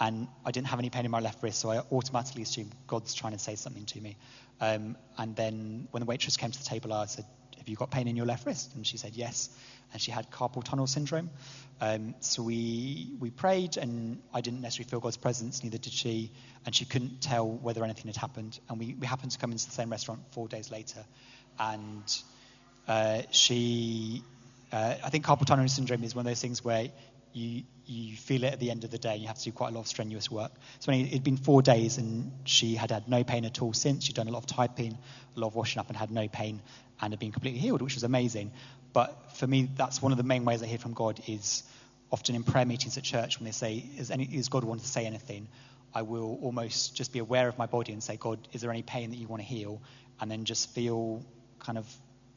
and 0.00 0.26
I 0.44 0.50
didn't 0.50 0.68
have 0.68 0.78
any 0.78 0.90
pain 0.90 1.04
in 1.04 1.10
my 1.10 1.20
left 1.20 1.42
wrist, 1.42 1.60
so 1.60 1.70
I 1.70 1.78
automatically 1.92 2.42
assumed 2.42 2.72
God's 2.86 3.14
trying 3.14 3.34
to 3.34 3.38
say 3.38 3.54
something 3.54 3.84
to 3.86 4.00
me. 4.00 4.16
Um, 4.60 4.96
and 5.18 5.36
then 5.36 5.88
when 5.90 6.00
the 6.00 6.06
waitress 6.06 6.36
came 6.36 6.50
to 6.50 6.58
the 6.58 6.64
table, 6.64 6.92
I 6.92 7.06
said, 7.06 7.24
"Have 7.58 7.68
you 7.68 7.76
got 7.76 7.90
pain 7.90 8.08
in 8.08 8.16
your 8.16 8.26
left 8.26 8.46
wrist?" 8.46 8.74
And 8.74 8.86
she 8.86 8.96
said, 8.96 9.14
"Yes." 9.14 9.50
And 9.92 10.00
she 10.00 10.10
had 10.10 10.30
carpal 10.30 10.64
tunnel 10.64 10.86
syndrome. 10.86 11.30
Um, 11.80 12.14
so 12.20 12.42
we 12.42 13.12
we 13.20 13.30
prayed, 13.30 13.76
and 13.76 14.22
I 14.32 14.40
didn't 14.40 14.62
necessarily 14.62 14.90
feel 14.90 15.00
God's 15.00 15.18
presence, 15.18 15.62
neither 15.62 15.78
did 15.78 15.92
she, 15.92 16.32
and 16.64 16.74
she 16.74 16.84
couldn't 16.84 17.20
tell 17.20 17.48
whether 17.48 17.84
anything 17.84 18.06
had 18.06 18.16
happened. 18.16 18.58
And 18.68 18.78
we, 18.78 18.94
we 18.94 19.06
happened 19.06 19.32
to 19.32 19.38
come 19.38 19.52
into 19.52 19.66
the 19.66 19.72
same 19.72 19.90
restaurant 19.90 20.22
four 20.32 20.48
days 20.48 20.70
later, 20.70 21.04
and 21.58 22.22
uh, 22.88 23.22
she. 23.30 24.22
Uh, 24.70 24.94
I 25.04 25.10
think 25.10 25.26
carpal 25.26 25.44
tunnel 25.44 25.68
syndrome 25.68 26.02
is 26.02 26.14
one 26.14 26.26
of 26.26 26.30
those 26.30 26.40
things 26.40 26.64
where 26.64 26.88
you 27.34 27.62
you 27.86 28.16
feel 28.16 28.44
it 28.44 28.52
at 28.52 28.60
the 28.60 28.70
end 28.70 28.84
of 28.84 28.90
the 28.90 28.98
day. 28.98 29.12
And 29.12 29.20
you 29.20 29.26
have 29.28 29.38
to 29.38 29.44
do 29.44 29.52
quite 29.52 29.70
a 29.70 29.74
lot 29.74 29.80
of 29.80 29.88
strenuous 29.88 30.30
work. 30.30 30.52
So 30.80 30.92
it 30.92 31.12
had 31.12 31.24
been 31.24 31.36
four 31.36 31.62
days, 31.62 31.98
and 31.98 32.32
she 32.44 32.74
had 32.74 32.90
had 32.90 33.08
no 33.08 33.24
pain 33.24 33.44
at 33.44 33.60
all 33.60 33.72
since. 33.72 34.04
She'd 34.04 34.16
done 34.16 34.28
a 34.28 34.30
lot 34.30 34.38
of 34.38 34.46
typing, 34.46 34.96
a 35.36 35.40
lot 35.40 35.48
of 35.48 35.54
washing 35.54 35.80
up, 35.80 35.88
and 35.88 35.96
had 35.96 36.10
no 36.10 36.28
pain, 36.28 36.60
and 37.00 37.12
had 37.12 37.20
been 37.20 37.32
completely 37.32 37.60
healed, 37.60 37.82
which 37.82 37.94
was 37.94 38.04
amazing. 38.04 38.52
But 38.92 39.36
for 39.36 39.46
me, 39.46 39.68
that's 39.74 40.02
one 40.02 40.12
of 40.12 40.18
the 40.18 40.24
main 40.24 40.44
ways 40.44 40.62
I 40.62 40.66
hear 40.66 40.78
from 40.78 40.92
God 40.92 41.20
is 41.26 41.62
often 42.10 42.34
in 42.34 42.42
prayer 42.42 42.66
meetings 42.66 42.98
at 42.98 43.04
church 43.04 43.38
when 43.38 43.46
they 43.46 43.52
say, 43.52 43.84
"Is, 43.96 44.10
any, 44.10 44.24
is 44.24 44.48
God 44.48 44.64
wanting 44.64 44.84
to 44.84 44.90
say 44.90 45.06
anything?" 45.06 45.48
I 45.94 46.02
will 46.02 46.38
almost 46.42 46.94
just 46.94 47.12
be 47.12 47.18
aware 47.18 47.48
of 47.48 47.58
my 47.58 47.66
body 47.66 47.92
and 47.92 48.02
say, 48.02 48.16
"God, 48.16 48.38
is 48.52 48.60
there 48.60 48.70
any 48.70 48.82
pain 48.82 49.10
that 49.10 49.16
you 49.16 49.26
want 49.28 49.42
to 49.42 49.48
heal?" 49.48 49.80
And 50.20 50.30
then 50.30 50.44
just 50.44 50.70
feel 50.70 51.22
kind 51.58 51.78
of 51.78 51.86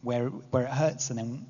where 0.06 0.28
where 0.28 0.64
it 0.64 0.70
hurts, 0.70 1.10
and 1.10 1.20
then 1.20 1.46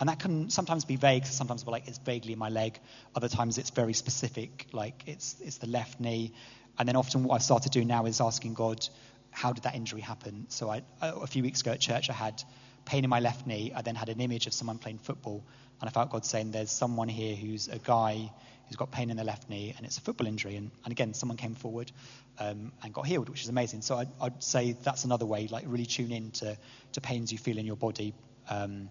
and 0.00 0.08
that 0.08 0.18
can 0.18 0.50
sometimes 0.50 0.84
be 0.84 0.96
vague. 0.96 1.26
Sometimes 1.26 1.64
we're 1.64 1.70
like 1.70 1.86
it's 1.86 1.98
vaguely 1.98 2.32
in 2.32 2.38
my 2.38 2.48
leg. 2.48 2.80
Other 3.14 3.28
times 3.28 3.58
it's 3.58 3.70
very 3.70 3.92
specific, 3.92 4.66
like 4.72 5.04
it's 5.06 5.36
it's 5.40 5.58
the 5.58 5.68
left 5.68 6.00
knee. 6.00 6.32
And 6.78 6.88
then 6.88 6.96
often 6.96 7.22
what 7.22 7.36
I've 7.36 7.42
started 7.42 7.70
doing 7.70 7.86
now 7.86 8.06
is 8.06 8.20
asking 8.20 8.54
God, 8.54 8.84
how 9.30 9.52
did 9.52 9.64
that 9.64 9.74
injury 9.74 10.00
happen? 10.00 10.46
So 10.48 10.70
I, 10.70 10.82
a 11.00 11.26
few 11.26 11.42
weeks 11.42 11.60
ago 11.60 11.72
at 11.72 11.80
church, 11.80 12.10
I 12.10 12.14
had 12.14 12.42
pain 12.84 13.04
in 13.04 13.10
my 13.10 13.20
left 13.20 13.46
knee. 13.46 13.72
I 13.76 13.82
then 13.82 13.94
had 13.94 14.08
an 14.08 14.20
image 14.20 14.46
of 14.46 14.54
someone 14.54 14.78
playing 14.78 14.98
football, 14.98 15.44
and 15.80 15.88
I 15.88 15.92
felt 15.92 16.10
God 16.10 16.24
saying, 16.24 16.50
"There's 16.50 16.70
someone 16.70 17.08
here 17.08 17.36
who's 17.36 17.68
a 17.68 17.78
guy 17.78 18.32
who's 18.68 18.76
got 18.76 18.90
pain 18.90 19.10
in 19.10 19.16
the 19.16 19.24
left 19.24 19.48
knee, 19.48 19.74
and 19.76 19.86
it's 19.86 19.98
a 19.98 20.00
football 20.00 20.26
injury." 20.26 20.56
And, 20.56 20.70
and 20.84 20.92
again, 20.92 21.14
someone 21.14 21.36
came 21.36 21.54
forward 21.54 21.92
um, 22.38 22.72
and 22.82 22.92
got 22.92 23.06
healed, 23.06 23.28
which 23.28 23.42
is 23.42 23.48
amazing. 23.48 23.82
So 23.82 23.96
I'd, 23.96 24.08
I'd, 24.20 24.42
say 24.42 24.76
that's 24.82 25.04
another 25.04 25.26
way, 25.26 25.48
like 25.48 25.64
really 25.66 25.86
tune 25.86 26.12
in 26.12 26.30
to, 26.32 26.56
to 26.92 27.00
pains 27.00 27.32
you 27.32 27.38
feel 27.38 27.58
in 27.58 27.66
your 27.66 27.76
body. 27.76 28.14
Um, 28.48 28.90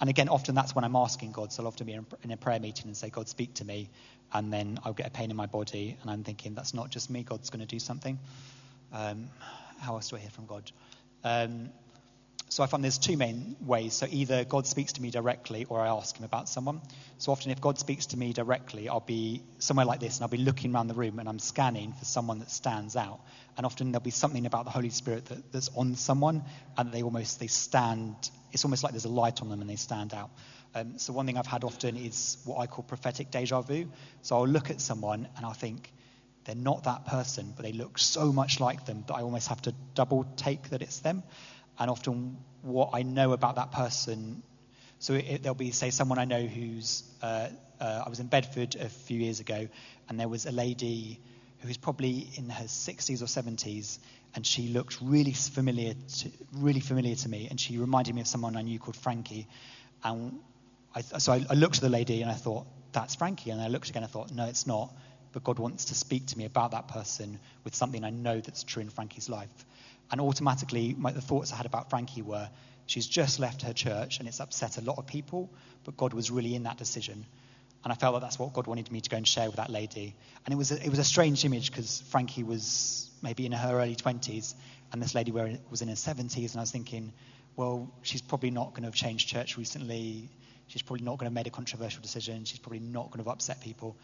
and 0.00 0.10
again, 0.10 0.28
often 0.28 0.54
that's 0.54 0.74
when 0.74 0.84
I'm 0.84 0.96
asking 0.96 1.32
God. 1.32 1.52
So 1.52 1.62
I'll 1.62 1.68
often 1.68 1.86
be 1.86 1.92
in 1.92 2.30
a 2.30 2.36
prayer 2.36 2.58
meeting 2.58 2.86
and 2.86 2.96
say, 2.96 3.08
God, 3.08 3.28
speak 3.28 3.54
to 3.54 3.64
me. 3.64 3.88
And 4.32 4.52
then 4.52 4.80
I'll 4.84 4.94
get 4.94 5.06
a 5.06 5.10
pain 5.10 5.30
in 5.30 5.36
my 5.36 5.46
body. 5.46 5.96
And 6.02 6.10
I'm 6.10 6.24
thinking, 6.24 6.54
that's 6.54 6.74
not 6.74 6.90
just 6.90 7.10
me. 7.10 7.22
God's 7.22 7.50
going 7.50 7.60
to 7.60 7.66
do 7.66 7.78
something. 7.78 8.18
Um, 8.92 9.28
how 9.78 9.94
else 9.94 10.08
do 10.08 10.16
I 10.16 10.18
hear 10.18 10.30
from 10.30 10.46
God? 10.46 10.72
Um, 11.22 11.70
so 12.52 12.62
I 12.62 12.66
find 12.66 12.84
there's 12.84 12.98
two 12.98 13.16
main 13.16 13.56
ways. 13.62 13.94
So 13.94 14.06
either 14.10 14.44
God 14.44 14.66
speaks 14.66 14.92
to 14.92 15.02
me 15.02 15.10
directly 15.10 15.64
or 15.64 15.80
I 15.80 15.88
ask 15.88 16.18
him 16.18 16.24
about 16.24 16.50
someone. 16.50 16.82
So 17.16 17.32
often 17.32 17.50
if 17.50 17.62
God 17.62 17.78
speaks 17.78 18.04
to 18.06 18.18
me 18.18 18.34
directly, 18.34 18.90
I'll 18.90 19.00
be 19.00 19.42
somewhere 19.58 19.86
like 19.86 20.00
this 20.00 20.18
and 20.18 20.24
I'll 20.24 20.28
be 20.28 20.36
looking 20.36 20.74
around 20.74 20.88
the 20.88 20.94
room 20.94 21.18
and 21.18 21.30
I'm 21.30 21.38
scanning 21.38 21.94
for 21.94 22.04
someone 22.04 22.40
that 22.40 22.50
stands 22.50 22.94
out. 22.94 23.20
And 23.56 23.64
often 23.64 23.90
there'll 23.90 24.04
be 24.04 24.10
something 24.10 24.44
about 24.44 24.66
the 24.66 24.70
Holy 24.70 24.90
Spirit 24.90 25.24
that, 25.26 25.50
that's 25.50 25.70
on 25.74 25.94
someone 25.94 26.44
and 26.76 26.92
they 26.92 27.02
almost, 27.02 27.40
they 27.40 27.46
stand 27.46 28.14
it's 28.52 28.66
almost 28.66 28.82
like 28.82 28.92
there's 28.92 29.06
a 29.06 29.08
light 29.08 29.40
on 29.40 29.48
them 29.48 29.62
and 29.62 29.70
they 29.70 29.76
stand 29.76 30.12
out. 30.12 30.28
Um, 30.74 30.98
so 30.98 31.14
one 31.14 31.24
thing 31.24 31.38
I've 31.38 31.46
had 31.46 31.64
often 31.64 31.96
is 31.96 32.36
what 32.44 32.58
I 32.58 32.66
call 32.66 32.84
prophetic 32.84 33.30
deja 33.30 33.62
vu. 33.62 33.86
So 34.20 34.36
I'll 34.36 34.46
look 34.46 34.68
at 34.68 34.78
someone 34.78 35.26
and 35.38 35.46
I'll 35.46 35.54
think 35.54 35.90
they're 36.44 36.54
not 36.54 36.84
that 36.84 37.06
person, 37.06 37.54
but 37.56 37.64
they 37.64 37.72
look 37.72 37.98
so 37.98 38.30
much 38.30 38.60
like 38.60 38.84
them 38.84 39.04
that 39.06 39.14
I 39.14 39.22
almost 39.22 39.48
have 39.48 39.62
to 39.62 39.74
double 39.94 40.26
take 40.36 40.70
that 40.70 40.82
it's 40.82 40.98
them. 40.98 41.22
And 41.78 41.90
often 41.90 42.38
what 42.62 42.90
I 42.92 43.02
know 43.02 43.32
about 43.32 43.56
that 43.56 43.72
person, 43.72 44.42
so 44.98 45.14
it, 45.14 45.42
there'll 45.42 45.54
be 45.54 45.70
say 45.70 45.90
someone 45.90 46.18
I 46.18 46.24
know 46.24 46.42
who's 46.42 47.02
uh, 47.22 47.48
uh, 47.80 48.02
I 48.06 48.08
was 48.08 48.20
in 48.20 48.28
Bedford 48.28 48.76
a 48.76 48.88
few 48.88 49.18
years 49.18 49.40
ago, 49.40 49.68
and 50.08 50.20
there 50.20 50.28
was 50.28 50.46
a 50.46 50.52
lady 50.52 51.18
who 51.58 51.68
was 51.68 51.76
probably 51.76 52.28
in 52.36 52.48
her 52.48 52.64
60s 52.64 53.22
or 53.22 53.26
70s, 53.26 53.98
and 54.34 54.46
she 54.46 54.68
looked 54.68 54.98
really 55.00 55.32
familiar, 55.32 55.94
to, 56.18 56.30
really 56.52 56.80
familiar 56.80 57.14
to 57.16 57.28
me, 57.28 57.48
and 57.50 57.60
she 57.60 57.78
reminded 57.78 58.14
me 58.14 58.20
of 58.20 58.26
someone 58.26 58.56
I 58.56 58.62
knew 58.62 58.78
called 58.78 58.96
Frankie. 58.96 59.46
And 60.04 60.38
I, 60.94 61.00
so 61.02 61.32
I, 61.32 61.44
I 61.50 61.54
looked 61.54 61.76
at 61.76 61.82
the 61.82 61.88
lady 61.88 62.22
and 62.22 62.30
I 62.30 62.34
thought, 62.34 62.66
that's 62.92 63.14
Frankie. 63.14 63.50
And 63.50 63.60
I 63.60 63.68
looked 63.68 63.90
again 63.90 64.02
and 64.02 64.10
I 64.10 64.12
thought, 64.12 64.32
no, 64.32 64.44
it's 64.46 64.66
not. 64.66 64.92
But 65.32 65.44
God 65.44 65.58
wants 65.58 65.86
to 65.86 65.94
speak 65.94 66.26
to 66.26 66.38
me 66.38 66.44
about 66.44 66.72
that 66.72 66.88
person 66.88 67.38
with 67.64 67.74
something 67.74 68.04
I 68.04 68.10
know 68.10 68.40
that's 68.40 68.64
true 68.64 68.82
in 68.82 68.90
Frankie's 68.90 69.28
life. 69.28 69.64
And 70.12 70.20
automatically, 70.20 70.94
my, 70.96 71.10
the 71.10 71.22
thoughts 71.22 71.52
I 71.52 71.56
had 71.56 71.66
about 71.66 71.88
Frankie 71.90 72.22
were, 72.22 72.48
she's 72.86 73.06
just 73.06 73.40
left 73.40 73.62
her 73.62 73.72
church 73.72 74.18
and 74.18 74.28
it's 74.28 74.40
upset 74.40 74.76
a 74.76 74.82
lot 74.82 74.98
of 74.98 75.06
people, 75.06 75.50
but 75.84 75.96
God 75.96 76.12
was 76.12 76.30
really 76.30 76.54
in 76.54 76.64
that 76.64 76.76
decision. 76.76 77.24
And 77.82 77.92
I 77.92 77.96
felt 77.96 78.14
that 78.14 78.20
that's 78.20 78.38
what 78.38 78.52
God 78.52 78.66
wanted 78.66 78.92
me 78.92 79.00
to 79.00 79.10
go 79.10 79.16
and 79.16 79.26
share 79.26 79.46
with 79.46 79.56
that 79.56 79.70
lady. 79.70 80.14
And 80.44 80.52
it 80.52 80.56
was 80.56 80.70
a, 80.70 80.84
it 80.84 80.90
was 80.90 80.98
a 80.98 81.04
strange 81.04 81.44
image 81.44 81.70
because 81.70 82.02
Frankie 82.10 82.44
was 82.44 83.10
maybe 83.22 83.46
in 83.46 83.52
her 83.52 83.80
early 83.80 83.96
20s 83.96 84.54
and 84.92 85.02
this 85.02 85.14
lady 85.14 85.32
was 85.32 85.82
in 85.82 85.88
her 85.88 85.94
70s. 85.94 86.52
And 86.52 86.56
I 86.58 86.60
was 86.60 86.70
thinking, 86.70 87.12
well, 87.56 87.90
she's 88.02 88.22
probably 88.22 88.50
not 88.50 88.70
going 88.70 88.82
to 88.82 88.88
have 88.88 88.94
changed 88.94 89.28
church 89.28 89.56
recently. 89.56 90.28
She's 90.68 90.82
probably 90.82 91.04
not 91.04 91.12
going 91.12 91.20
to 91.20 91.24
have 91.24 91.32
made 91.32 91.46
a 91.46 91.50
controversial 91.50 92.02
decision. 92.02 92.44
She's 92.44 92.58
probably 92.58 92.80
not 92.80 93.06
going 93.06 93.24
to 93.24 93.28
have 93.28 93.28
upset 93.28 93.60
people. 93.62 93.96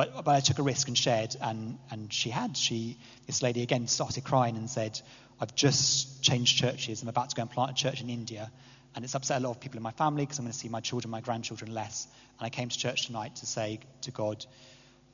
But, 0.00 0.24
but 0.24 0.34
I 0.34 0.40
took 0.40 0.58
a 0.58 0.62
risk 0.62 0.88
and 0.88 0.96
shared, 0.96 1.36
and, 1.42 1.76
and 1.90 2.10
she 2.10 2.30
had. 2.30 2.56
She, 2.56 2.96
this 3.26 3.42
lady 3.42 3.62
again 3.62 3.86
started 3.86 4.24
crying 4.24 4.56
and 4.56 4.70
said, 4.70 4.98
I've 5.38 5.54
just 5.54 6.22
changed 6.22 6.56
churches. 6.56 7.02
I'm 7.02 7.08
about 7.08 7.28
to 7.28 7.36
go 7.36 7.42
and 7.42 7.50
plant 7.50 7.72
a 7.72 7.74
church 7.74 8.00
in 8.00 8.08
India. 8.08 8.50
And 8.94 9.04
it's 9.04 9.14
upset 9.14 9.42
a 9.42 9.44
lot 9.44 9.50
of 9.50 9.60
people 9.60 9.76
in 9.76 9.82
my 9.82 9.90
family 9.90 10.24
because 10.24 10.38
I'm 10.38 10.46
going 10.46 10.52
to 10.52 10.58
see 10.58 10.70
my 10.70 10.80
children, 10.80 11.10
my 11.10 11.20
grandchildren 11.20 11.74
less. 11.74 12.08
And 12.38 12.46
I 12.46 12.48
came 12.48 12.70
to 12.70 12.78
church 12.78 13.08
tonight 13.08 13.36
to 13.36 13.46
say 13.46 13.80
to 14.00 14.10
God, 14.10 14.46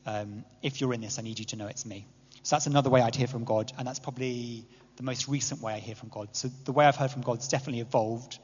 um, 0.06 0.44
if 0.62 0.80
you're 0.80 0.94
in 0.94 1.00
this, 1.00 1.18
I 1.18 1.22
need 1.22 1.40
you 1.40 1.46
to 1.46 1.56
know 1.56 1.66
it's 1.66 1.84
me. 1.84 2.06
So 2.44 2.54
that's 2.54 2.68
another 2.68 2.88
way 2.88 3.02
I'd 3.02 3.16
hear 3.16 3.26
from 3.26 3.42
God. 3.42 3.72
And 3.76 3.88
that's 3.88 3.98
probably 3.98 4.68
the 4.98 5.02
most 5.02 5.26
recent 5.26 5.62
way 5.62 5.72
I 5.72 5.80
hear 5.80 5.96
from 5.96 6.10
God. 6.10 6.28
So 6.36 6.46
the 6.64 6.70
way 6.70 6.86
I've 6.86 6.94
heard 6.94 7.10
from 7.10 7.22
God's 7.22 7.48
definitely 7.48 7.80
evolved. 7.80 8.38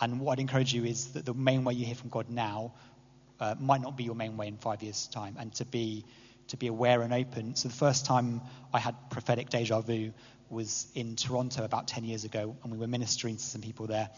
And 0.00 0.18
what 0.18 0.32
I'd 0.32 0.40
encourage 0.40 0.74
you 0.74 0.84
is 0.84 1.12
that 1.12 1.24
the 1.24 1.34
main 1.34 1.62
way 1.62 1.74
you 1.74 1.86
hear 1.86 1.94
from 1.94 2.10
God 2.10 2.30
now 2.30 2.72
uh, 3.40 3.54
might 3.58 3.80
not 3.80 3.96
be 3.96 4.04
your 4.04 4.14
main 4.14 4.36
way 4.36 4.48
in 4.48 4.56
five 4.56 4.82
years' 4.82 5.08
time, 5.08 5.36
and 5.38 5.52
to 5.54 5.64
be 5.64 6.04
to 6.48 6.56
be 6.56 6.66
aware 6.66 7.02
and 7.02 7.12
open. 7.12 7.56
So 7.56 7.68
the 7.68 7.74
first 7.74 8.04
time 8.04 8.42
I 8.72 8.78
had 8.78 8.94
prophetic 9.10 9.48
deja 9.48 9.80
vu 9.80 10.12
was 10.50 10.86
in 10.94 11.16
Toronto 11.16 11.64
about 11.64 11.88
10 11.88 12.04
years 12.04 12.24
ago, 12.24 12.56
and 12.62 12.72
we 12.72 12.78
were 12.78 12.86
ministering 12.86 13.36
to 13.36 13.42
some 13.42 13.62
people 13.62 13.86
there. 13.86 14.10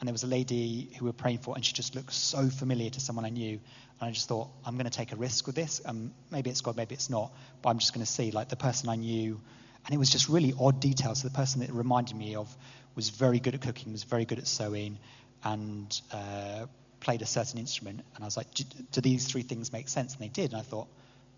And 0.00 0.08
there 0.08 0.12
was 0.12 0.24
a 0.24 0.28
lady 0.28 0.90
who 0.98 1.04
we 1.04 1.08
were 1.08 1.14
praying 1.14 1.38
for, 1.38 1.54
and 1.54 1.64
she 1.64 1.72
just 1.72 1.94
looked 1.94 2.12
so 2.12 2.48
familiar 2.48 2.90
to 2.90 3.00
someone 3.00 3.24
I 3.24 3.30
knew. 3.30 3.60
And 4.00 4.08
I 4.08 4.10
just 4.10 4.28
thought, 4.28 4.48
I'm 4.64 4.74
going 4.74 4.90
to 4.90 4.96
take 4.96 5.12
a 5.12 5.16
risk 5.16 5.46
with 5.46 5.54
this. 5.54 5.80
Um, 5.84 6.12
maybe 6.30 6.50
it's 6.50 6.60
God, 6.60 6.76
maybe 6.76 6.94
it's 6.94 7.10
not, 7.10 7.32
but 7.62 7.70
I'm 7.70 7.78
just 7.78 7.94
going 7.94 8.04
to 8.04 8.10
see. 8.10 8.30
Like 8.30 8.48
the 8.48 8.56
person 8.56 8.88
I 8.88 8.96
knew, 8.96 9.40
and 9.86 9.94
it 9.94 9.98
was 9.98 10.10
just 10.10 10.28
really 10.28 10.52
odd 10.58 10.80
details. 10.80 11.22
So 11.22 11.28
the 11.28 11.34
person 11.34 11.60
that 11.60 11.68
it 11.68 11.74
reminded 11.74 12.16
me 12.16 12.34
of 12.34 12.54
was 12.96 13.10
very 13.10 13.38
good 13.38 13.54
at 13.54 13.62
cooking, 13.62 13.92
was 13.92 14.04
very 14.04 14.24
good 14.24 14.38
at 14.38 14.46
sewing, 14.46 14.98
and 15.42 16.00
uh, 16.12 16.66
played 17.04 17.22
a 17.22 17.26
certain 17.26 17.60
instrument. 17.60 18.00
And 18.14 18.24
I 18.24 18.26
was 18.26 18.36
like, 18.36 18.52
do, 18.54 19.00
these 19.00 19.26
three 19.26 19.42
things 19.42 19.72
make 19.72 19.88
sense? 19.88 20.14
And 20.14 20.22
they 20.22 20.28
did. 20.28 20.52
And 20.52 20.60
I 20.60 20.64
thought, 20.64 20.88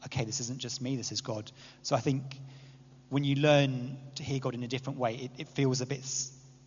okay, 0.06 0.24
this 0.24 0.40
isn't 0.40 0.58
just 0.58 0.80
me, 0.80 0.96
this 0.96 1.12
is 1.12 1.20
God. 1.20 1.50
So 1.82 1.96
I 1.96 2.00
think 2.00 2.22
when 3.08 3.24
you 3.24 3.34
learn 3.34 3.98
to 4.14 4.22
hear 4.22 4.38
God 4.38 4.54
in 4.54 4.62
a 4.62 4.68
different 4.68 4.98
way, 4.98 5.16
it, 5.16 5.30
it 5.38 5.48
feels 5.48 5.80
a 5.80 5.86
bit, 5.86 6.04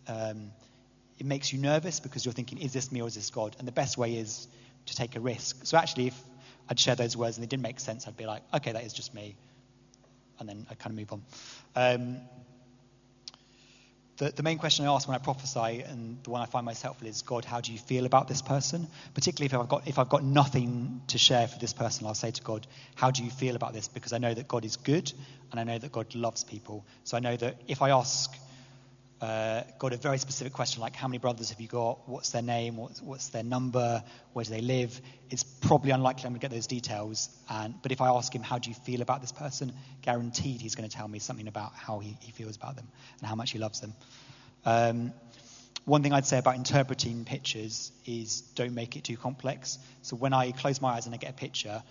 um, 0.06 0.52
it 1.18 1.26
makes 1.26 1.52
you 1.52 1.58
nervous 1.58 1.98
because 1.98 2.24
you're 2.24 2.34
thinking, 2.34 2.58
is 2.58 2.72
this 2.72 2.92
me 2.92 3.00
or 3.00 3.08
is 3.08 3.14
this 3.14 3.30
God? 3.30 3.56
And 3.58 3.66
the 3.66 3.72
best 3.72 3.96
way 3.96 4.16
is 4.16 4.46
to 4.86 4.94
take 4.94 5.16
a 5.16 5.20
risk. 5.20 5.64
So 5.64 5.78
actually, 5.78 6.08
if 6.08 6.22
I'd 6.68 6.78
share 6.78 6.94
those 6.94 7.16
words 7.16 7.36
and 7.36 7.42
they 7.42 7.48
didn't 7.48 7.62
make 7.62 7.80
sense, 7.80 8.06
I'd 8.06 8.16
be 8.16 8.26
like, 8.26 8.42
okay, 8.54 8.72
that 8.72 8.84
is 8.84 8.92
just 8.92 9.14
me. 9.14 9.34
And 10.38 10.48
then 10.48 10.66
I 10.70 10.74
kind 10.74 10.92
of 10.92 10.98
move 10.98 11.12
on. 11.12 11.22
Um, 11.74 12.20
the, 14.20 14.30
the 14.30 14.42
main 14.42 14.58
question 14.58 14.84
I 14.84 14.92
ask 14.92 15.08
when 15.08 15.14
I 15.14 15.18
prophesy 15.18 15.82
and 15.82 16.22
the 16.24 16.30
one 16.30 16.42
I 16.42 16.46
find 16.46 16.68
helpful 16.68 17.08
is, 17.08 17.22
God, 17.22 17.46
how 17.46 17.62
do 17.62 17.72
you 17.72 17.78
feel 17.78 18.04
about 18.04 18.28
this 18.28 18.42
person? 18.42 18.86
Particularly 19.14 19.46
if 19.46 19.54
I've 19.54 19.68
got, 19.68 19.88
if 19.88 19.98
I've 19.98 20.10
got 20.10 20.22
nothing 20.22 21.00
to 21.06 21.16
share 21.16 21.48
for 21.48 21.58
this 21.58 21.72
person, 21.72 22.06
I'll 22.06 22.14
say 22.14 22.30
to 22.30 22.42
God, 22.42 22.66
how 22.94 23.10
do 23.10 23.24
you 23.24 23.30
feel 23.30 23.56
about 23.56 23.72
this? 23.72 23.88
Because 23.88 24.12
I 24.12 24.18
know 24.18 24.34
that 24.34 24.46
God 24.46 24.66
is 24.66 24.76
good 24.76 25.10
and 25.50 25.58
I 25.58 25.64
know 25.64 25.78
that 25.78 25.90
God 25.90 26.14
loves 26.14 26.44
people. 26.44 26.84
So 27.04 27.16
I 27.16 27.20
know 27.20 27.34
that 27.34 27.56
if 27.66 27.80
I 27.80 27.90
ask 27.90 28.30
uh, 29.20 29.62
got 29.78 29.92
a 29.92 29.96
very 29.96 30.18
specific 30.18 30.52
question 30.52 30.80
like 30.80 30.96
how 30.96 31.06
many 31.06 31.18
brothers 31.18 31.50
have 31.50 31.60
you 31.60 31.68
got, 31.68 32.08
what's 32.08 32.30
their 32.30 32.42
name, 32.42 32.76
what's, 32.76 33.02
what's 33.02 33.28
their 33.28 33.42
number, 33.42 34.02
where 34.32 34.44
do 34.44 34.50
they 34.50 34.62
live, 34.62 34.98
it's 35.28 35.42
probably 35.42 35.90
unlikely 35.90 36.24
I'm 36.24 36.32
going 36.32 36.40
to 36.40 36.48
get 36.48 36.50
those 36.50 36.66
details. 36.66 37.28
And, 37.48 37.74
but 37.82 37.92
if 37.92 38.00
I 38.00 38.08
ask 38.08 38.34
him, 38.34 38.42
how 38.42 38.58
do 38.58 38.70
you 38.70 38.74
feel 38.74 39.02
about 39.02 39.20
this 39.20 39.32
person, 39.32 39.72
guaranteed 40.02 40.60
he's 40.62 40.74
going 40.74 40.88
to 40.88 40.96
tell 40.96 41.06
me 41.06 41.18
something 41.18 41.48
about 41.48 41.74
how 41.74 41.98
he, 41.98 42.16
he 42.20 42.32
feels 42.32 42.56
about 42.56 42.76
them 42.76 42.88
and 43.18 43.28
how 43.28 43.34
much 43.34 43.50
he 43.50 43.58
loves 43.58 43.80
them. 43.80 43.94
Um, 44.64 45.12
one 45.84 46.02
thing 46.02 46.12
I'd 46.12 46.26
say 46.26 46.38
about 46.38 46.56
interpreting 46.56 47.24
pictures 47.24 47.92
is 48.06 48.42
don't 48.54 48.74
make 48.74 48.96
it 48.96 49.04
too 49.04 49.16
complex. 49.16 49.78
So 50.02 50.16
when 50.16 50.32
I 50.32 50.52
close 50.52 50.80
my 50.80 50.94
eyes 50.94 51.06
and 51.06 51.14
I 51.14 51.18
get 51.18 51.30
a 51.30 51.34
picture, 51.34 51.82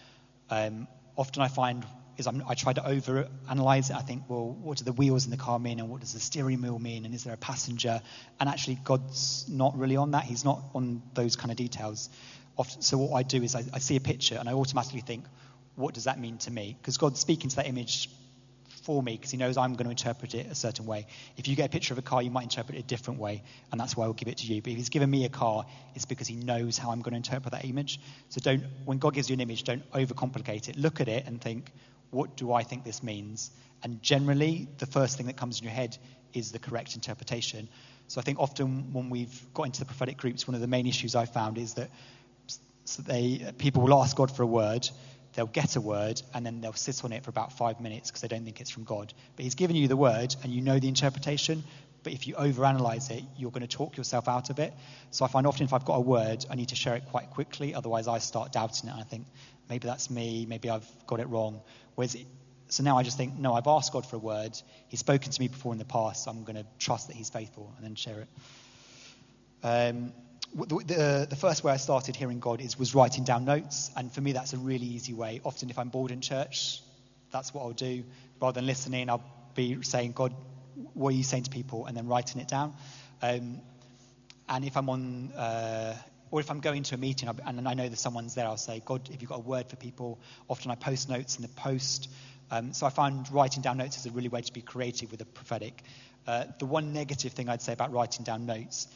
um, 0.50 0.88
often 1.15 1.42
I 1.42 1.48
find 1.48 1.86
is 2.20 2.28
I'm, 2.28 2.44
i 2.48 2.54
try 2.54 2.74
to 2.74 2.86
over 2.86 3.28
analyze 3.50 3.90
it. 3.90 3.96
I 3.96 4.02
think, 4.02 4.24
well, 4.28 4.52
what 4.52 4.78
do 4.78 4.84
the 4.84 4.92
wheels 4.94 5.26
in 5.26 5.32
the 5.32 5.38
car 5.38 5.60
mean, 5.60 5.80
and 5.80 5.90
what 5.90 6.02
does 6.02 6.14
the 6.14 6.20
steering 6.20 6.62
wheel 6.62 6.80
mean, 6.80 7.06
and 7.06 7.14
is 7.14 7.24
there 7.24 7.34
a 7.34 7.38
passenger? 7.38 8.02
And 8.40 8.50
actually, 8.50 8.80
God's 8.84 9.46
not 9.50 9.78
really 9.78 9.96
on 9.96 10.12
that. 10.12 10.26
He's 10.26 10.46
not 10.46 10.64
on 10.74 11.02
those 11.14 11.36
kind 11.36 11.52
of 11.52 11.58
details. 11.58 12.10
Often, 12.58 12.82
so 12.82 12.98
what 12.98 13.16
I 13.16 13.24
do 13.24 13.42
is 13.42 13.56
I, 13.56 13.64
I 13.74 13.80
see 13.80 13.96
a 13.96 14.02
picture 14.02 14.36
and 14.36 14.50
I 14.50 14.54
automatically 14.54 15.02
think, 15.02 15.26
what 15.76 15.94
does 15.94 16.04
that 16.04 16.20
mean 16.20 16.38
to 16.40 16.52
me? 16.52 16.76
Because 16.80 16.98
God's 16.98 17.20
speaking 17.20 17.50
to 17.50 17.56
that 17.58 17.68
image 17.68 18.10
for 18.90 19.04
me 19.04 19.16
because 19.16 19.32
he 19.32 19.38
knows 19.38 19.56
I'm 19.56 19.74
going 19.74 19.86
to 19.86 19.92
interpret 19.92 20.34
it 20.34 20.48
a 20.48 20.56
certain 20.56 20.86
way. 20.86 21.06
If 21.38 21.48
you 21.48 21.56
get 21.56 21.68
a 21.68 21.70
picture 21.70 21.94
of 21.94 22.00
a 22.00 22.02
car, 22.02 22.22
you 22.22 22.32
might 22.32 22.44
interpret 22.44 22.78
it 22.78 22.82
a 22.82 22.88
different 22.88 23.20
way, 23.20 23.44
and 23.72 23.80
that's 23.80 23.96
why 23.96 24.06
I'll 24.06 24.14
give 24.14 24.28
it 24.28 24.38
to 24.38 24.48
you. 24.48 24.62
But 24.62 24.72
if 24.72 24.78
he's 24.78 24.90
given 24.90 25.10
me 25.10 25.26
a 25.26 25.30
car, 25.30 25.66
it's 25.96 26.06
because 26.06 26.28
he 26.28 26.36
knows 26.36 26.78
how 26.78 26.92
I'm 26.92 27.02
going 27.02 27.12
to 27.12 27.18
interpret 27.18 27.52
that 27.52 27.66
image. 27.66 28.00
So 28.30 28.42
don't, 28.42 28.64
when 28.86 28.98
God 28.98 29.14
gives 29.14 29.30
you 29.30 29.36
an 29.36 29.42
image, 29.42 29.64
don't 29.64 29.90
overcomplicate 29.92 30.70
it. 30.70 30.76
Look 30.76 31.02
at 31.02 31.08
it 31.08 31.28
and 31.28 31.40
think, 31.40 31.72
what 32.12 32.36
do 32.38 32.52
I 32.52 32.63
think 32.63 32.84
this 32.84 33.04
means? 33.04 33.52
And 33.84 34.02
generally, 34.02 34.67
the 34.78 34.86
first 34.86 35.17
thing 35.17 35.28
that 35.28 35.38
comes 35.38 35.60
in 35.60 35.63
your 35.63 35.74
head 35.74 35.98
is 36.34 36.52
the 36.52 36.60
correct 36.60 36.95
interpretation. 36.95 37.69
So 38.08 38.19
I 38.19 38.24
think 38.24 38.39
often 38.39 38.93
when 38.93 39.10
we've 39.10 39.54
got 39.54 39.63
into 39.67 39.80
the 39.80 39.86
prophetic 39.86 40.17
groups, 40.17 40.48
one 40.48 40.56
of 40.56 40.62
the 40.62 40.67
main 40.67 40.88
issues 40.88 41.15
I've 41.15 41.32
found 41.32 41.58
is 41.58 41.76
that 41.76 41.89
so 42.86 43.04
they, 43.04 43.54
people 43.60 43.84
will 43.84 44.02
ask 44.02 44.15
God 44.15 44.36
for 44.36 44.41
a 44.41 44.48
word, 44.48 44.89
they'll 45.34 45.45
get 45.45 45.76
a 45.76 45.82
word, 45.82 46.22
and 46.34 46.43
then 46.43 46.60
they'll 46.60 46.74
sit 46.74 47.06
on 47.06 47.12
it 47.12 47.24
for 47.24 47.30
about 47.30 47.54
five 47.54 47.80
minutes 47.80 48.10
because 48.10 48.22
they 48.22 48.28
don't 48.28 48.43
think 48.43 48.60
it's 48.62 48.72
from 48.72 48.84
God. 48.84 49.13
But 49.36 49.43
He's 49.43 49.54
given 49.54 49.76
you 49.76 49.88
the 49.88 49.95
word, 49.95 50.36
and 50.43 50.52
you 50.52 50.62
know 50.62 50.80
the 50.80 50.88
interpretation. 50.88 51.63
But 52.02 52.13
if 52.13 52.28
you 52.28 52.34
overanalyze 52.34 53.12
it, 53.12 53.24
you're 53.38 53.52
going 53.52 53.62
to 53.62 53.67
talk 53.67 53.95
yourself 53.98 54.28
out 54.28 54.50
of 54.50 54.58
it. 54.58 54.74
So 55.12 55.24
I 55.24 55.28
find 55.28 55.45
often 55.45 55.65
if 55.65 55.74
I've 55.74 55.86
got 55.86 55.95
a 55.95 56.02
word, 56.02 56.45
I 56.50 56.56
need 56.56 56.69
to 56.69 56.76
share 56.76 56.95
it 56.95 57.06
quite 57.06 57.30
quickly. 57.30 57.76
Otherwise, 57.76 58.08
I 58.08 58.17
start 58.17 58.52
doubting 58.52 58.89
it, 58.89 58.93
and 58.93 59.02
I 59.02 59.04
think 59.04 59.28
maybe 59.70 59.88
that's 59.88 60.10
me, 60.10 60.46
maybe 60.48 60.70
I've 60.70 60.88
got 61.08 61.20
it 61.20 61.28
wrong. 61.28 61.62
Whereas, 61.96 62.18
so 62.70 62.84
now 62.84 62.98
I 62.98 63.04
just 63.04 63.18
think, 63.18 63.38
no, 63.38 63.54
I've 63.54 63.68
asked 63.68 63.94
God 63.94 64.06
for 64.06 64.16
a 64.16 64.20
word. 64.20 64.60
He's 64.88 65.00
spoken 65.00 65.32
to 65.32 65.42
me 65.42 65.48
before 65.48 65.74
in 65.74 65.80
the 65.80 65.86
past. 65.86 66.26
So 66.26 66.32
I'm 66.32 66.44
going 66.44 66.56
to 66.56 66.66
trust 66.78 67.08
that 67.08 67.16
He's 67.16 67.30
faithful 67.30 67.74
and 67.78 67.86
then 67.86 67.96
share 67.96 68.22
it. 68.22 68.28
Um, 69.64 70.14
the, 70.56 70.66
the, 70.66 71.28
the, 71.30 71.36
first 71.36 71.64
way 71.64 71.72
I 71.72 71.78
started 71.78 72.16
hearing 72.16 72.40
God 72.40 72.60
is 72.62 72.80
was 72.80 72.96
writing 72.96 73.24
down 73.24 73.46
notes, 73.46 73.92
and 73.96 74.12
for 74.12 74.22
me 74.22 74.32
that's 74.32 74.54
a 74.54 74.58
really 74.58 74.86
easy 74.86 75.14
way. 75.14 75.42
Often, 75.44 75.70
if 75.70 75.78
I'm 75.78 75.90
bored 75.90 76.12
in 76.12 76.22
church, 76.22 76.82
that's 77.32 77.54
what 77.54 77.62
I'll 77.64 77.72
do. 77.72 78.04
Rather 78.42 78.56
than 78.56 78.66
listening, 78.66 79.10
I'll 79.10 79.24
be 79.54 79.84
saying, 79.84 80.14
"God, 80.14 80.34
what 80.94 81.10
are 81.10 81.18
you 81.18 81.24
saying 81.24 81.44
to 81.44 81.50
people?" 81.52 81.86
and 81.86 81.96
then 81.96 82.08
writing 82.08 82.42
it 82.42 82.48
down. 82.48 82.74
Um, 83.22 83.60
and 84.48 84.66
if 84.66 84.76
I'm 84.76 84.90
on, 84.90 85.32
uh, 85.34 85.96
or 86.32 86.39
if 86.39 86.52
I'm 86.52 86.60
going 86.60 86.84
to 86.84 86.96
a 86.96 86.98
meeting 86.98 87.30
and 87.46 87.68
I 87.68 87.74
know 87.74 87.89
that 87.89 87.98
someone's 87.98 88.36
there, 88.36 88.46
I'll 88.46 88.58
say, 88.58 88.82
God, 88.86 89.10
if 89.12 89.22
you've 89.22 89.30
got 89.30 89.38
a 89.38 89.44
word 89.44 89.68
for 89.68 89.76
people, 89.76 90.20
often 90.48 90.72
I 90.72 90.76
post 90.76 91.10
notes 91.10 91.38
in 91.38 91.42
the 91.42 91.50
post. 91.50 92.10
Um, 92.52 92.74
so 92.74 92.86
I 92.86 92.89
find 92.89 93.30
writing 93.32 93.62
down 93.62 93.78
notes 93.78 93.98
is 93.98 94.06
a 94.06 94.12
really 94.12 94.30
way 94.30 94.42
to 94.42 94.54
be 94.54 94.62
creative 94.62 95.12
with 95.12 95.20
the 95.20 95.26
prophetic. 95.26 95.84
Uh, 96.28 96.46
the 96.60 96.65
one 96.65 96.94
negative 96.94 97.34
thing 97.34 97.50
I'd 97.50 97.62
say 97.62 97.74
about 97.74 97.92
writing 97.92 98.24
down 98.24 98.46
notes 98.46 98.88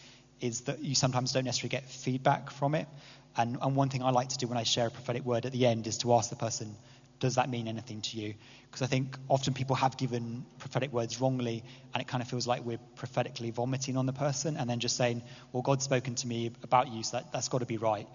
is 0.41 0.61
that 0.61 0.79
you 0.79 0.95
sometimes 0.95 1.31
don't 1.31 1.45
necessarily 1.45 1.69
get 1.69 1.89
feedback 1.89 2.51
from 2.51 2.75
it. 2.75 2.87
And, 3.35 3.57
and 3.61 3.75
one 3.75 3.89
thing 3.89 4.03
I 4.03 4.11
like 4.11 4.29
to 4.29 4.37
do 4.37 4.47
when 4.47 4.57
I 4.57 4.63
share 4.63 4.87
a 4.87 4.91
prophetic 4.91 5.25
word 5.25 5.45
at 5.45 5.51
the 5.51 5.65
end 5.65 5.87
is 5.87 5.97
to 5.99 6.13
ask 6.13 6.29
the 6.29 6.35
person, 6.35 6.75
does 7.23 7.35
that 7.35 7.49
mean 7.49 7.69
anything 7.69 8.01
to 8.01 8.17
you? 8.17 8.33
Because 8.65 8.81
I 8.81 8.87
think 8.87 9.17
often 9.29 9.53
people 9.53 9.77
have 9.77 9.95
given 9.95 10.45
prophetic 10.59 10.91
words 10.91 11.21
wrongly, 11.21 11.63
and 11.93 12.01
it 12.01 12.07
kind 12.07 12.21
of 12.21 12.27
feels 12.27 12.45
like 12.45 12.65
we're 12.65 12.83
prophetically 12.97 13.49
vomiting 13.49 13.95
on 13.95 14.05
the 14.05 14.11
person 14.11 14.57
and 14.57 14.69
then 14.69 14.79
just 14.79 14.97
saying, 14.97 15.23
well, 15.53 15.63
God's 15.63 15.85
spoken 15.85 16.15
to 16.15 16.27
me 16.27 16.51
about 16.63 16.91
you, 16.91 17.01
so 17.01 17.17
that, 17.17 17.31
that's 17.31 17.47
got 17.47 17.59
to 17.59 17.65
be 17.65 17.77
right. 17.77 18.07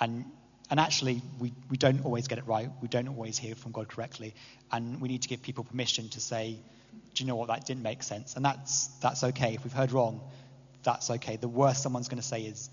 and 0.00 0.24
and 0.70 0.80
actually, 0.80 1.20
we, 1.38 1.52
we 1.68 1.76
don't 1.76 2.06
always 2.06 2.26
get 2.26 2.38
it 2.38 2.46
right. 2.46 2.70
We 2.80 2.88
don't 2.88 3.08
always 3.08 3.36
hear 3.36 3.54
from 3.54 3.72
God 3.72 3.86
correctly. 3.86 4.34
And 4.72 4.98
we 4.98 5.08
need 5.08 5.20
to 5.20 5.28
give 5.28 5.42
people 5.42 5.62
permission 5.62 6.08
to 6.08 6.20
say, 6.20 6.58
do 7.12 7.22
you 7.22 7.28
know 7.28 7.36
what, 7.36 7.48
that 7.48 7.66
didn't 7.66 7.82
make 7.82 8.02
sense? 8.02 8.34
And 8.34 8.42
that's, 8.42 8.86
that's 9.02 9.22
okay. 9.24 9.54
If 9.54 9.64
we've 9.64 9.74
heard 9.74 9.92
wrong, 9.92 10.22
that's 10.82 11.10
okay. 11.10 11.36
The 11.36 11.48
worst 11.48 11.82
someone's 11.82 12.08
going 12.08 12.22
to 12.22 12.26
say 12.26 12.42
is, 12.42 12.70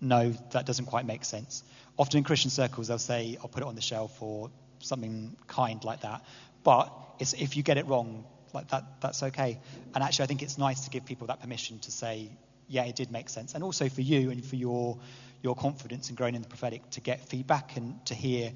no, 0.00 0.34
that 0.50 0.66
doesn't 0.66 0.86
quite 0.86 1.06
make 1.06 1.24
sense. 1.24 1.62
Often 1.96 2.18
in 2.18 2.24
Christian 2.24 2.50
circles, 2.50 2.88
they'll 2.88 2.98
say, 2.98 3.38
I'll 3.40 3.48
put 3.48 3.62
it 3.62 3.66
on 3.66 3.76
the 3.76 3.80
shelf 3.80 4.20
or 4.20 4.50
something 4.80 5.36
kind 5.46 5.82
like 5.84 6.00
that. 6.00 6.24
But 6.64 6.92
if 7.18 7.56
you 7.56 7.62
get 7.62 7.78
it 7.78 7.86
wrong, 7.86 8.24
like 8.52 8.68
that, 8.68 9.00
that's 9.00 9.22
okay. 9.22 9.58
And 9.94 10.02
actually, 10.02 10.24
I 10.24 10.26
think 10.26 10.42
it's 10.42 10.58
nice 10.58 10.80
to 10.84 10.90
give 10.90 11.04
people 11.04 11.28
that 11.28 11.40
permission 11.40 11.78
to 11.80 11.90
say, 11.90 12.30
yeah, 12.68 12.84
it 12.84 12.96
did 12.96 13.10
make 13.10 13.28
sense. 13.28 13.54
And 13.54 13.62
also 13.62 13.88
for 13.88 14.00
you 14.00 14.30
and 14.30 14.44
for 14.44 14.56
your 14.56 14.98
your 15.42 15.54
confidence 15.54 16.08
in 16.10 16.16
growing 16.16 16.34
in 16.34 16.42
the 16.42 16.48
prophetic 16.48 16.88
to 16.90 17.00
get 17.00 17.28
feedback 17.28 17.76
and 17.76 18.04
to 18.06 18.14
hear 18.14 18.50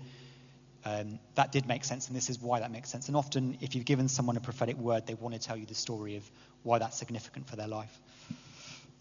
um, 0.84 1.18
that 1.34 1.52
did 1.52 1.66
make 1.66 1.84
sense 1.84 2.08
and 2.08 2.16
this 2.16 2.30
is 2.30 2.40
why 2.40 2.60
that 2.60 2.70
makes 2.70 2.88
sense. 2.88 3.08
And 3.08 3.16
often, 3.16 3.58
if 3.60 3.74
you've 3.74 3.84
given 3.84 4.08
someone 4.08 4.36
a 4.36 4.40
prophetic 4.40 4.76
word, 4.76 5.06
they 5.06 5.14
want 5.14 5.34
to 5.34 5.40
tell 5.40 5.56
you 5.56 5.66
the 5.66 5.74
story 5.74 6.16
of 6.16 6.30
why 6.62 6.78
that's 6.78 6.96
significant 6.96 7.48
for 7.48 7.56
their 7.56 7.68
life. 7.68 8.00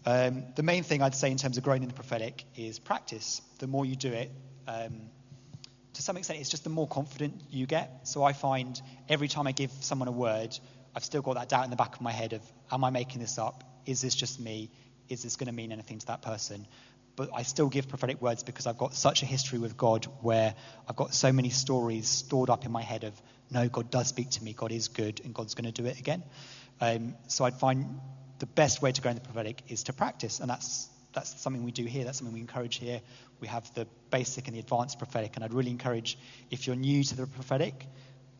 Um, 0.04 0.44
the 0.56 0.62
main 0.62 0.82
thing 0.82 1.02
I'd 1.02 1.14
say 1.14 1.30
in 1.30 1.36
terms 1.36 1.56
of 1.56 1.64
growing 1.64 1.82
in 1.82 1.88
the 1.88 1.94
prophetic 1.94 2.44
is 2.56 2.78
practice. 2.78 3.40
The 3.58 3.66
more 3.66 3.84
you 3.84 3.96
do 3.96 4.12
it, 4.12 4.30
um, 4.66 5.10
to 5.94 6.02
some 6.02 6.16
extent, 6.16 6.40
it's 6.40 6.48
just 6.48 6.64
the 6.64 6.70
more 6.70 6.88
confident 6.88 7.34
you 7.50 7.66
get. 7.66 8.08
So 8.08 8.22
I 8.22 8.32
find 8.32 8.80
every 9.08 9.28
time 9.28 9.46
I 9.46 9.52
give 9.52 9.70
someone 9.80 10.08
a 10.08 10.12
word, 10.12 10.56
I've 10.94 11.04
still 11.04 11.22
got 11.22 11.34
that 11.34 11.48
doubt 11.48 11.64
in 11.64 11.70
the 11.70 11.76
back 11.76 11.94
of 11.96 12.00
my 12.00 12.12
head 12.12 12.32
of, 12.32 12.42
am 12.70 12.84
I 12.84 12.90
making 12.90 13.20
this 13.20 13.38
up? 13.38 13.64
Is 13.86 14.00
this 14.00 14.14
just 14.14 14.40
me? 14.40 14.70
Is 15.08 15.22
this 15.22 15.36
going 15.36 15.46
to 15.48 15.52
mean 15.52 15.72
anything 15.72 15.98
to 15.98 16.06
that 16.06 16.22
person? 16.22 16.66
but 17.20 17.28
I 17.34 17.42
still 17.42 17.68
give 17.68 17.86
prophetic 17.86 18.22
words 18.22 18.42
because 18.44 18.66
I've 18.66 18.78
got 18.78 18.94
such 18.94 19.22
a 19.22 19.26
history 19.26 19.58
with 19.58 19.76
God 19.76 20.06
where 20.22 20.54
I've 20.88 20.96
got 20.96 21.12
so 21.12 21.30
many 21.32 21.50
stories 21.50 22.08
stored 22.08 22.48
up 22.48 22.64
in 22.64 22.72
my 22.72 22.80
head 22.80 23.04
of, 23.04 23.12
no, 23.50 23.68
God 23.68 23.90
does 23.90 24.08
speak 24.08 24.30
to 24.30 24.42
me, 24.42 24.54
God 24.54 24.72
is 24.72 24.88
good, 24.88 25.20
and 25.22 25.34
God's 25.34 25.54
going 25.54 25.70
to 25.70 25.82
do 25.82 25.86
it 25.86 25.98
again. 25.98 26.22
Um, 26.80 27.16
so 27.26 27.44
I'd 27.44 27.60
find 27.60 28.00
the 28.38 28.46
best 28.46 28.80
way 28.80 28.92
to 28.92 29.02
go 29.02 29.10
in 29.10 29.16
the 29.16 29.20
prophetic 29.20 29.62
is 29.68 29.82
to 29.82 29.92
practice, 29.92 30.40
and 30.40 30.48
that's 30.48 30.88
that's 31.12 31.38
something 31.42 31.62
we 31.62 31.72
do 31.72 31.84
here. 31.84 32.04
That's 32.04 32.16
something 32.18 32.32
we 32.32 32.40
encourage 32.40 32.76
here. 32.78 33.02
We 33.40 33.48
have 33.48 33.72
the 33.74 33.86
basic 34.10 34.46
and 34.46 34.56
the 34.56 34.60
advanced 34.60 34.98
prophetic, 34.98 35.36
and 35.36 35.44
I'd 35.44 35.54
really 35.54 35.70
encourage 35.70 36.18
if 36.50 36.66
you're 36.66 36.76
new 36.76 37.02
to 37.04 37.16
the 37.16 37.26
prophetic, 37.26 37.86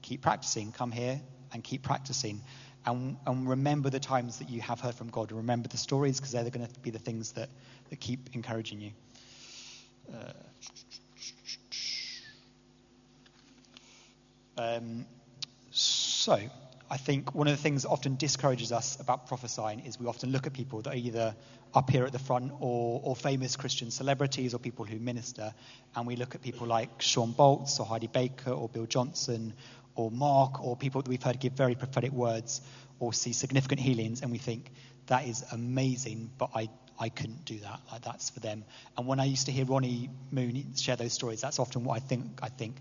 keep 0.03 0.23
practicing. 0.23 0.73
Come 0.73 0.93
here 0.93 1.21
and 1.53 1.65
keep 1.65 1.83
practicing 1.83 2.43
and, 2.87 3.17
and 3.27 3.49
remember 3.49 3.91
the 3.91 4.01
times 4.01 4.39
that 4.39 4.49
you 4.49 4.61
have 4.63 4.81
heard 4.81 4.95
from 4.95 5.09
God. 5.09 5.33
Remember 5.33 5.69
the 5.69 5.77
stories 5.77 6.19
because 6.19 6.33
they're 6.33 6.49
going 6.49 6.67
to 6.67 6.81
be 6.81 6.91
the 6.91 6.99
things 6.99 7.33
that, 7.33 7.49
that 7.91 8.01
keep 8.01 8.31
encouraging 8.35 8.81
you. 8.81 8.93
Uh, 10.15 10.33
um, 14.59 15.07
so, 15.71 16.39
I 16.91 16.97
think 16.97 17.35
one 17.35 17.47
of 17.47 17.57
the 17.57 17.63
things 17.63 17.83
that 17.83 17.91
often 17.91 18.17
discourages 18.17 18.73
us 18.73 18.99
about 18.99 19.29
prophesying 19.29 19.81
is 19.81 20.01
we 20.01 20.07
often 20.07 20.31
look 20.31 20.47
at 20.47 20.53
people 20.53 20.83
that 20.83 20.95
are 20.95 20.97
either 20.97 21.37
up 21.75 21.91
here 21.91 22.05
at 22.05 22.13
the 22.13 22.19
front 22.19 22.53
or, 22.61 23.01
or 23.05 23.15
famous 23.15 23.57
Christian 23.57 23.91
celebrities 23.91 24.55
or 24.55 24.59
people 24.59 24.85
who 24.85 24.99
minister, 24.99 25.55
and 25.95 26.07
we 26.07 26.17
look 26.17 26.35
at 26.35 26.43
people 26.43 26.67
like 26.67 27.01
Shawn 27.01 27.33
Bolz 27.33 27.79
or 27.79 27.87
Heidi 27.87 28.09
Baker 28.09 28.51
or 28.51 28.69
Bill 28.69 28.87
Johnson 28.87 29.55
or 29.95 30.11
Mark 30.11 30.65
or 30.65 30.77
people 30.77 31.03
that 31.03 31.09
we've 31.09 31.23
heard 31.23 31.39
give 31.39 31.53
very 31.53 31.75
prophetic 31.75 32.13
words 32.13 32.61
or 32.99 33.13
see 33.13 33.33
significant 33.33 33.81
healings, 33.81 34.23
and 34.23 34.31
we 34.31 34.39
think 34.39 34.71
that 35.07 35.27
is 35.27 35.45
amazing, 35.53 36.31
but 36.39 36.51
I, 36.55 36.69
I 36.99 37.09
couldn't 37.09 37.45
do 37.45 37.59
that. 37.61 37.81
Like 37.91 38.03
that's 38.03 38.31
for 38.31 38.41
them. 38.41 38.65
And 38.97 39.07
when 39.07 39.19
I 39.19 39.25
used 39.25 39.47
to 39.47 39.53
hear 39.53 39.65
Ronnie 39.65 40.11
Moon 40.31 40.75
share 40.77 40.97
those 40.97 41.13
stories, 41.13 41.41
that's 41.41 41.59
often 41.59 41.85
what 41.85 41.97
I 41.97 42.01
think. 42.01 42.41
I 42.43 42.49
think 42.49 42.77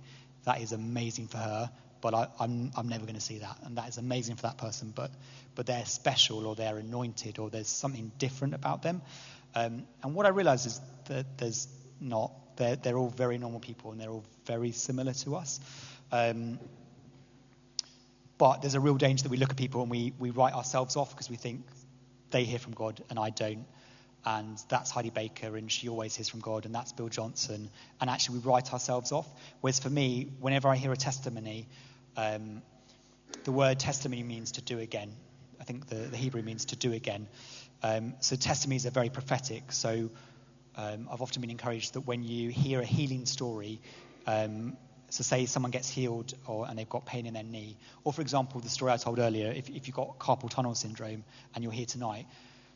that 0.45 0.61
is 0.61 0.71
amazing 0.71 1.27
for 1.27 1.37
her, 1.37 1.71
but 2.01 2.13
I, 2.13 2.27
I'm 2.39 2.71
I'm 2.75 2.87
never 2.87 3.05
going 3.05 3.15
to 3.15 3.21
see 3.21 3.39
that, 3.39 3.57
and 3.63 3.77
that 3.77 3.89
is 3.89 3.97
amazing 3.97 4.35
for 4.35 4.43
that 4.43 4.57
person. 4.57 4.91
But 4.95 5.11
but 5.55 5.65
they're 5.65 5.85
special, 5.85 6.45
or 6.45 6.55
they're 6.55 6.77
anointed, 6.77 7.39
or 7.39 7.49
there's 7.49 7.67
something 7.67 8.11
different 8.17 8.53
about 8.53 8.81
them. 8.81 9.01
Um, 9.55 9.87
and 10.03 10.13
what 10.15 10.25
I 10.25 10.29
realise 10.29 10.65
is 10.65 10.79
that 11.05 11.37
there's 11.37 11.67
not. 11.99 12.31
They're 12.57 12.75
they're 12.75 12.97
all 12.97 13.09
very 13.09 13.37
normal 13.37 13.59
people, 13.59 13.91
and 13.91 13.99
they're 13.99 14.11
all 14.11 14.25
very 14.45 14.71
similar 14.71 15.13
to 15.13 15.35
us. 15.35 15.59
Um, 16.11 16.59
but 18.39 18.61
there's 18.61 18.73
a 18.73 18.79
real 18.79 18.95
danger 18.95 19.23
that 19.23 19.29
we 19.29 19.37
look 19.37 19.51
at 19.51 19.57
people 19.57 19.81
and 19.81 19.91
we, 19.91 20.13
we 20.17 20.29
write 20.31 20.53
ourselves 20.53 20.95
off 20.95 21.11
because 21.11 21.29
we 21.29 21.35
think 21.35 21.65
they 22.31 22.45
hear 22.45 22.57
from 22.57 22.73
God 22.73 23.03
and 23.09 23.19
I 23.19 23.31
don't. 23.31 23.65
And 24.25 24.57
that's 24.69 24.89
Heidi 24.89 25.09
Baker 25.09 25.57
and 25.57 25.69
she 25.69 25.89
always 25.89 26.15
hears 26.15 26.29
from 26.29 26.39
God 26.39 26.65
and 26.65 26.73
that's 26.73 26.93
Bill 26.93 27.09
Johnson. 27.09 27.69
And 27.99 28.09
actually, 28.09 28.39
we 28.39 28.45
write 28.45 28.71
ourselves 28.71 29.11
off. 29.11 29.27
Whereas 29.59 29.79
for 29.79 29.89
me, 29.89 30.31
whenever 30.39 30.69
I 30.69 30.77
hear 30.77 30.93
a 30.93 30.97
testimony, 30.97 31.67
um, 32.19 32.61
the 33.45 33.51
word 33.51 33.79
testimony 33.79 34.23
means 34.23 34.53
to 34.53 34.61
do 34.61 34.79
again. 34.79 35.11
I 35.59 35.63
think 35.63 35.87
the, 35.87 35.95
the 35.95 36.17
Hebrew 36.17 36.41
means 36.41 36.65
to 36.65 36.75
do 36.75 36.91
again. 36.91 37.27
Um, 37.81 38.15
so 38.19 38.35
testimonies 38.35 38.85
are 38.85 38.91
very 38.91 39.09
prophetic. 39.09 39.71
So 39.71 40.09
um, 40.75 41.07
I've 41.11 41.21
often 41.21 41.41
been 41.41 41.49
encouraged 41.49 41.93
that 41.93 42.01
when 42.01 42.23
you 42.23 42.49
hear 42.49 42.81
a 42.81 42.85
healing 42.85 43.25
story, 43.25 43.79
um, 44.27 44.75
so 45.09 45.23
say 45.23 45.45
someone 45.45 45.71
gets 45.71 45.89
healed 45.89 46.33
or, 46.45 46.67
and 46.67 46.77
they've 46.77 46.89
got 46.89 47.05
pain 47.05 47.25
in 47.25 47.33
their 47.33 47.43
knee. 47.43 47.77
Or 48.03 48.11
for 48.11 48.21
example, 48.21 48.59
the 48.59 48.69
story 48.69 48.91
I 48.91 48.97
told 48.97 49.17
earlier, 49.19 49.51
if, 49.51 49.69
if 49.69 49.87
you've 49.87 49.95
got 49.95 50.19
carpal 50.19 50.49
tunnel 50.49 50.75
syndrome 50.75 51.23
and 51.55 51.63
you're 51.63 51.73
here 51.73 51.85
tonight, 51.85 52.25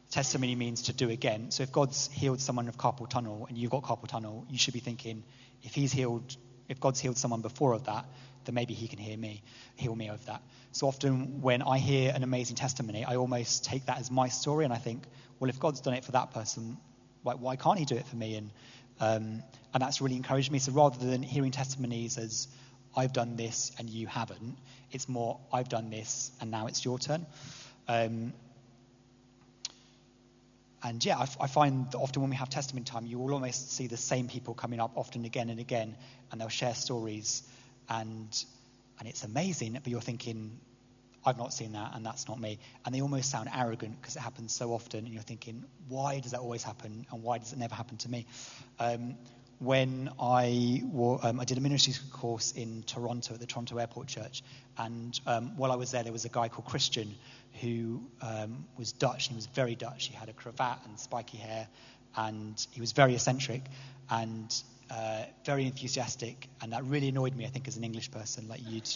testimony 0.09 0.55
means 0.55 0.83
to 0.83 0.93
do 0.93 1.09
again. 1.09 1.51
So 1.51 1.63
if 1.63 1.71
God's 1.71 2.09
healed 2.11 2.39
someone 2.39 2.69
of 2.69 2.77
carpal 2.77 3.09
tunnel 3.09 3.45
and 3.49 3.57
you've 3.57 3.71
got 3.71 3.83
carpal 3.83 4.07
tunnel, 4.07 4.45
you 4.49 4.57
should 4.57 4.73
be 4.73 4.79
thinking, 4.79 5.23
if 5.63 5.75
he's 5.75 5.91
healed, 5.91 6.35
if 6.69 6.79
God's 6.79 7.01
healed 7.01 7.17
someone 7.17 7.41
before 7.41 7.73
of 7.73 7.85
that, 7.85 8.05
then 8.45 8.55
maybe 8.55 8.73
he 8.73 8.87
can 8.87 8.99
hear 8.99 9.17
me, 9.17 9.43
heal 9.75 9.95
me 9.95 10.09
of 10.09 10.25
that. 10.25 10.41
So 10.71 10.87
often 10.87 11.41
when 11.41 11.61
I 11.61 11.77
hear 11.77 12.11
an 12.13 12.23
amazing 12.23 12.55
testimony, 12.55 13.05
I 13.05 13.15
almost 13.15 13.65
take 13.65 13.85
that 13.85 13.99
as 13.99 14.09
my 14.09 14.29
story 14.29 14.65
and 14.65 14.73
I 14.73 14.77
think, 14.77 15.03
well, 15.39 15.49
if 15.49 15.59
God's 15.59 15.81
done 15.81 15.93
it 15.93 16.05
for 16.05 16.13
that 16.13 16.31
person, 16.31 16.77
why, 17.21 17.35
why 17.35 17.55
can't 17.55 17.79
he 17.79 17.85
do 17.85 17.95
it 17.95 18.05
for 18.05 18.15
me? 18.15 18.35
And 18.35 18.51
um, 18.99 19.43
and 19.73 19.81
that's 19.81 20.01
really 20.01 20.15
encouraged 20.15 20.51
me. 20.51 20.59
So 20.59 20.71
rather 20.71 21.03
than 21.05 21.23
hearing 21.23 21.51
testimonies 21.51 22.17
as 22.17 22.47
I've 22.95 23.13
done 23.13 23.35
this 23.35 23.71
and 23.79 23.89
you 23.89 24.07
haven't, 24.07 24.57
it's 24.91 25.09
more 25.09 25.39
I've 25.51 25.69
done 25.69 25.89
this 25.89 26.31
and 26.39 26.51
now 26.51 26.67
it's 26.67 26.85
your 26.85 26.99
turn. 26.99 27.25
Um, 27.87 28.33
and 30.83 31.03
yeah, 31.03 31.17
I, 31.17 31.27
I, 31.39 31.47
find 31.47 31.89
that 31.91 31.97
often 31.97 32.21
when 32.21 32.29
we 32.29 32.35
have 32.35 32.49
testimony 32.49 32.83
time, 32.83 33.05
you 33.05 33.17
will 33.17 33.33
almost 33.33 33.71
see 33.71 33.87
the 33.87 33.97
same 33.97 34.27
people 34.27 34.53
coming 34.53 34.79
up 34.79 34.91
often 34.95 35.25
again 35.25 35.49
and 35.49 35.59
again, 35.59 35.95
and 36.31 36.39
they'll 36.39 36.49
share 36.49 36.75
stories, 36.75 37.43
and 37.89 38.45
and 38.99 39.07
it's 39.07 39.23
amazing. 39.23 39.73
But 39.73 39.87
you're 39.87 40.01
thinking, 40.01 40.59
I've 41.25 41.37
not 41.37 41.53
seen 41.53 41.73
that, 41.73 41.91
and 41.95 42.05
that's 42.05 42.27
not 42.27 42.39
me. 42.39 42.59
And 42.85 42.93
they 42.93 43.01
almost 43.01 43.29
sound 43.29 43.49
arrogant 43.53 44.01
because 44.01 44.15
it 44.15 44.21
happens 44.21 44.53
so 44.53 44.73
often, 44.73 45.05
and 45.05 45.13
you're 45.13 45.23
thinking, 45.23 45.63
why 45.87 46.19
does 46.19 46.31
that 46.31 46.41
always 46.41 46.63
happen, 46.63 47.05
and 47.11 47.23
why 47.23 47.37
does 47.37 47.53
it 47.53 47.59
never 47.59 47.75
happen 47.75 47.97
to 47.97 48.09
me? 48.09 48.25
Um, 48.79 49.15
when 49.59 50.09
I, 50.19 50.81
um, 51.21 51.39
I 51.39 51.45
did 51.45 51.57
a 51.57 51.61
ministry 51.61 51.93
course 52.11 52.51
in 52.51 52.83
Toronto 52.83 53.33
at 53.33 53.39
the 53.39 53.45
Toronto 53.45 53.77
Airport 53.77 54.07
Church, 54.07 54.43
and 54.77 55.17
um, 55.25 55.55
while 55.57 55.71
I 55.71 55.75
was 55.75 55.91
there, 55.91 56.03
there 56.03 56.11
was 56.11 56.25
a 56.25 56.29
guy 56.29 56.49
called 56.49 56.65
Christian 56.65 57.15
who 57.61 58.01
um, 58.21 58.65
was 58.77 58.91
Dutch. 58.91 59.29
He 59.29 59.35
was 59.35 59.45
very 59.45 59.75
Dutch. 59.75 60.07
He 60.07 60.13
had 60.13 60.27
a 60.27 60.33
cravat 60.33 60.79
and 60.85 60.99
spiky 60.99 61.37
hair, 61.37 61.67
and 62.17 62.65
he 62.71 62.81
was 62.81 62.91
very 62.91 63.13
eccentric 63.13 63.61
and 64.09 64.53
uh, 64.91 65.23
very 65.45 65.65
enthusiastic, 65.65 66.49
and 66.61 66.73
that 66.73 66.83
really 66.85 67.09
annoyed 67.09 67.35
me. 67.35 67.45
I 67.45 67.49
think 67.49 67.67
as 67.67 67.77
an 67.77 67.83
English 67.83 68.11
person, 68.11 68.47
like 68.47 68.61
you'd 68.63 68.89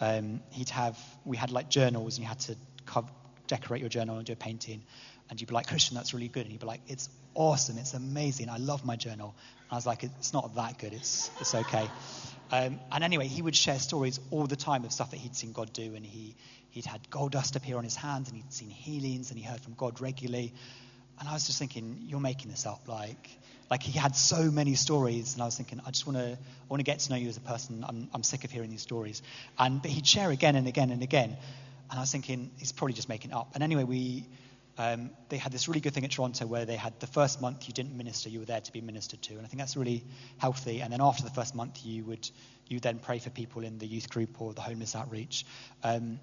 um, 0.00 0.40
he'd 0.50 0.70
have, 0.70 0.98
we 1.24 1.36
had 1.36 1.50
like 1.50 1.70
journals 1.70 2.16
and 2.16 2.24
you 2.24 2.28
had 2.28 2.40
to 2.40 2.56
co- 2.86 3.08
decorate 3.46 3.80
your 3.80 3.88
journal 3.88 4.16
and 4.16 4.26
do 4.26 4.32
a 4.32 4.36
painting. 4.36 4.82
And 5.30 5.40
you'd 5.40 5.48
be 5.48 5.54
like, 5.54 5.68
Christian, 5.68 5.96
that's 5.96 6.12
really 6.12 6.28
good. 6.28 6.42
And 6.42 6.52
he'd 6.52 6.60
be 6.60 6.66
like, 6.66 6.80
it's 6.86 7.08
awesome. 7.34 7.78
It's 7.78 7.94
amazing. 7.94 8.50
I 8.50 8.58
love 8.58 8.84
my 8.84 8.96
journal. 8.96 9.34
And 9.62 9.72
I 9.72 9.74
was 9.76 9.86
like, 9.86 10.04
it's 10.04 10.32
not 10.32 10.54
that 10.56 10.78
good. 10.78 10.92
It's, 10.92 11.30
it's 11.40 11.54
okay. 11.54 11.88
Um, 12.50 12.78
and 12.92 13.02
anyway, 13.02 13.26
he 13.26 13.40
would 13.40 13.56
share 13.56 13.78
stories 13.78 14.20
all 14.30 14.46
the 14.46 14.56
time 14.56 14.84
of 14.84 14.92
stuff 14.92 15.12
that 15.12 15.16
he'd 15.16 15.34
seen 15.34 15.52
God 15.52 15.72
do. 15.72 15.94
And 15.94 16.04
he, 16.04 16.34
he'd 16.70 16.84
had 16.84 17.08
gold 17.10 17.32
dust 17.32 17.56
appear 17.56 17.78
on 17.78 17.84
his 17.84 17.96
hands 17.96 18.28
and 18.28 18.36
he'd 18.36 18.52
seen 18.52 18.70
healings 18.70 19.30
and 19.30 19.38
he 19.38 19.44
heard 19.44 19.60
from 19.60 19.74
God 19.74 20.00
regularly. 20.00 20.52
And 21.18 21.28
I 21.28 21.32
was 21.32 21.46
just 21.46 21.58
thinking, 21.58 22.04
you're 22.06 22.20
making 22.20 22.50
this 22.50 22.66
up. 22.66 22.88
Like, 22.88 23.30
like 23.70 23.82
he 23.82 23.98
had 23.98 24.16
so 24.16 24.50
many 24.50 24.74
stories, 24.74 25.34
and 25.34 25.42
I 25.42 25.46
was 25.46 25.56
thinking, 25.56 25.80
I 25.86 25.90
just 25.90 26.06
want 26.06 26.18
to, 26.18 26.32
I 26.32 26.66
want 26.68 26.80
to 26.80 26.84
get 26.84 26.98
to 27.00 27.10
know 27.10 27.16
you 27.16 27.28
as 27.28 27.36
a 27.36 27.40
person. 27.40 27.84
I'm, 27.88 28.08
I'm 28.12 28.22
sick 28.22 28.44
of 28.44 28.50
hearing 28.50 28.70
these 28.70 28.82
stories. 28.82 29.22
And 29.58 29.80
but 29.80 29.90
he'd 29.90 30.06
share 30.06 30.30
again 30.30 30.56
and 30.56 30.66
again 30.66 30.90
and 30.90 31.02
again, 31.02 31.36
and 31.90 31.98
I 31.98 32.02
was 32.02 32.10
thinking 32.10 32.50
he's 32.58 32.72
probably 32.72 32.94
just 32.94 33.08
making 33.08 33.30
it 33.30 33.34
up. 33.34 33.52
And 33.54 33.62
anyway, 33.62 33.84
we, 33.84 34.26
um, 34.76 35.10
they 35.28 35.36
had 35.36 35.52
this 35.52 35.68
really 35.68 35.80
good 35.80 35.94
thing 35.94 36.04
at 36.04 36.10
Toronto 36.10 36.46
where 36.46 36.64
they 36.64 36.76
had 36.76 36.98
the 37.00 37.06
first 37.06 37.40
month 37.40 37.68
you 37.68 37.74
didn't 37.74 37.96
minister, 37.96 38.28
you 38.28 38.40
were 38.40 38.44
there 38.44 38.60
to 38.60 38.72
be 38.72 38.80
ministered 38.80 39.22
to, 39.22 39.34
and 39.34 39.44
I 39.44 39.48
think 39.48 39.60
that's 39.60 39.76
really 39.76 40.04
healthy. 40.38 40.80
And 40.80 40.92
then 40.92 41.00
after 41.00 41.22
the 41.22 41.30
first 41.30 41.54
month, 41.54 41.86
you 41.86 42.04
would, 42.04 42.28
you 42.68 42.80
then 42.80 42.98
pray 42.98 43.18
for 43.18 43.30
people 43.30 43.62
in 43.62 43.78
the 43.78 43.86
youth 43.86 44.10
group 44.10 44.40
or 44.42 44.52
the 44.52 44.62
homeless 44.62 44.96
outreach. 44.96 45.46
Um, 45.82 46.18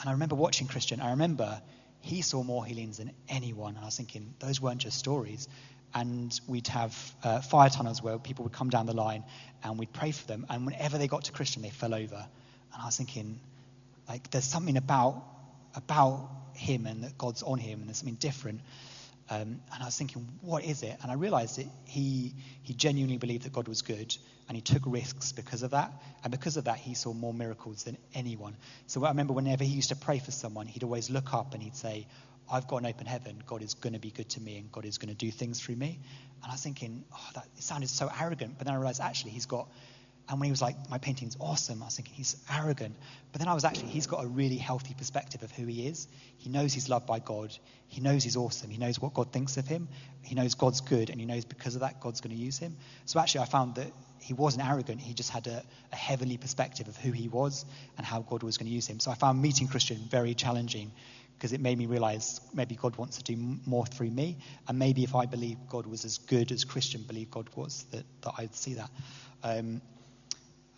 and 0.00 0.08
I 0.08 0.12
remember 0.12 0.34
watching 0.34 0.66
Christian. 0.66 1.00
I 1.00 1.10
remember 1.10 1.62
he 2.04 2.22
saw 2.22 2.42
more 2.42 2.64
healings 2.66 2.98
than 2.98 3.10
anyone. 3.28 3.74
And 3.76 3.82
I 3.82 3.86
was 3.86 3.96
thinking, 3.96 4.34
those 4.38 4.60
weren't 4.60 4.82
just 4.82 4.98
stories. 4.98 5.48
and 5.94 6.38
we'd 6.48 6.66
have 6.68 7.14
uh, 7.22 7.40
fire 7.40 7.70
tunnels 7.70 8.02
where 8.02 8.18
people 8.18 8.42
would 8.44 8.52
come 8.52 8.68
down 8.68 8.86
the 8.86 8.94
line 8.94 9.22
and 9.62 9.78
we'd 9.78 9.92
pray 9.92 10.10
for 10.10 10.26
them. 10.26 10.44
And 10.50 10.66
whenever 10.66 10.98
they 10.98 11.06
got 11.06 11.24
to 11.24 11.32
Christian, 11.32 11.62
they 11.62 11.70
fell 11.70 11.94
over. 11.94 12.26
And 12.72 12.82
I 12.82 12.86
was 12.86 12.96
thinking, 12.96 13.38
like, 14.08 14.30
there's 14.30 14.44
something 14.44 14.76
about 14.76 15.22
about 15.76 16.30
him 16.54 16.86
and 16.86 17.02
that 17.02 17.18
God's 17.18 17.42
on 17.42 17.58
him 17.58 17.80
and 17.80 17.88
there's 17.88 17.98
something 17.98 18.14
different. 18.16 18.60
Um, 19.30 19.60
and 19.72 19.82
I 19.82 19.86
was 19.86 19.96
thinking, 19.96 20.28
what 20.42 20.64
is 20.64 20.82
it? 20.82 20.98
And 21.02 21.10
I 21.10 21.14
realized 21.14 21.58
that 21.58 21.66
he, 21.86 22.34
he 22.62 22.74
genuinely 22.74 23.16
believed 23.16 23.44
that 23.44 23.52
God 23.52 23.68
was 23.68 23.80
good 23.80 24.14
and 24.48 24.56
he 24.56 24.60
took 24.60 24.82
risks 24.84 25.32
because 25.32 25.62
of 25.62 25.70
that. 25.70 25.92
And 26.22 26.30
because 26.30 26.58
of 26.58 26.64
that, 26.64 26.76
he 26.76 26.94
saw 26.94 27.14
more 27.14 27.32
miracles 27.32 27.84
than 27.84 27.96
anyone. 28.12 28.56
So 28.86 29.02
I 29.04 29.08
remember 29.08 29.32
whenever 29.32 29.64
he 29.64 29.72
used 29.74 29.88
to 29.88 29.96
pray 29.96 30.18
for 30.18 30.30
someone, 30.30 30.66
he'd 30.66 30.84
always 30.84 31.08
look 31.08 31.32
up 31.32 31.54
and 31.54 31.62
he'd 31.62 31.76
say, 31.76 32.06
I've 32.52 32.68
got 32.68 32.78
an 32.78 32.86
open 32.86 33.06
heaven. 33.06 33.42
God 33.46 33.62
is 33.62 33.72
going 33.72 33.94
to 33.94 33.98
be 33.98 34.10
good 34.10 34.28
to 34.30 34.40
me 34.40 34.58
and 34.58 34.70
God 34.70 34.84
is 34.84 34.98
going 34.98 35.08
to 35.08 35.14
do 35.14 35.30
things 35.30 35.58
through 35.60 35.76
me. 35.76 35.98
And 36.42 36.50
I 36.50 36.54
was 36.54 36.62
thinking, 36.62 37.04
oh, 37.14 37.30
that 37.34 37.46
sounded 37.58 37.88
so 37.88 38.10
arrogant. 38.20 38.58
But 38.58 38.66
then 38.66 38.74
I 38.74 38.76
realized 38.76 39.00
actually 39.00 39.30
he's 39.30 39.46
got 39.46 39.68
and 40.28 40.40
when 40.40 40.46
he 40.46 40.50
was 40.50 40.62
like, 40.62 40.76
my 40.88 40.96
painting's 40.96 41.36
awesome, 41.38 41.82
I 41.82 41.86
was 41.86 41.96
thinking, 41.96 42.14
he's 42.14 42.36
arrogant. 42.50 42.96
But 43.32 43.40
then 43.40 43.48
I 43.48 43.54
was 43.54 43.64
actually, 43.64 43.88
he's 43.88 44.06
got 44.06 44.24
a 44.24 44.26
really 44.26 44.56
healthy 44.56 44.94
perspective 44.94 45.42
of 45.42 45.50
who 45.52 45.66
he 45.66 45.86
is. 45.86 46.08
He 46.38 46.48
knows 46.48 46.72
he's 46.72 46.88
loved 46.88 47.06
by 47.06 47.18
God. 47.18 47.54
He 47.88 48.00
knows 48.00 48.24
he's 48.24 48.36
awesome. 48.36 48.70
He 48.70 48.78
knows 48.78 48.98
what 48.98 49.12
God 49.12 49.32
thinks 49.32 49.58
of 49.58 49.66
him. 49.66 49.86
He 50.22 50.34
knows 50.34 50.54
God's 50.54 50.80
good. 50.80 51.10
And 51.10 51.20
he 51.20 51.26
knows 51.26 51.44
because 51.44 51.74
of 51.74 51.82
that, 51.82 52.00
God's 52.00 52.22
going 52.22 52.34
to 52.34 52.42
use 52.42 52.58
him. 52.58 52.76
So 53.04 53.20
actually, 53.20 53.42
I 53.42 53.46
found 53.46 53.74
that 53.74 53.92
he 54.18 54.32
wasn't 54.32 54.66
arrogant. 54.66 55.02
He 55.02 55.12
just 55.12 55.28
had 55.28 55.46
a, 55.46 55.62
a 55.92 55.96
heavenly 55.96 56.38
perspective 56.38 56.88
of 56.88 56.96
who 56.96 57.12
he 57.12 57.28
was 57.28 57.66
and 57.98 58.06
how 58.06 58.20
God 58.20 58.42
was 58.42 58.56
going 58.56 58.68
to 58.68 58.74
use 58.74 58.86
him. 58.86 59.00
So 59.00 59.10
I 59.10 59.14
found 59.14 59.42
meeting 59.42 59.68
Christian 59.68 59.98
very 60.08 60.32
challenging 60.32 60.90
because 61.36 61.52
it 61.52 61.60
made 61.60 61.76
me 61.76 61.84
realize 61.84 62.40
maybe 62.54 62.76
God 62.76 62.96
wants 62.96 63.18
to 63.18 63.24
do 63.24 63.58
more 63.66 63.84
through 63.84 64.10
me. 64.10 64.38
And 64.68 64.78
maybe 64.78 65.04
if 65.04 65.14
I 65.14 65.26
believe 65.26 65.58
God 65.68 65.84
was 65.84 66.06
as 66.06 66.16
good 66.16 66.50
as 66.50 66.64
Christian 66.64 67.02
believed 67.02 67.32
God 67.32 67.50
was, 67.54 67.84
that, 67.90 68.04
that 68.22 68.32
I'd 68.38 68.54
see 68.54 68.74
that. 68.74 68.90
Um, 69.42 69.82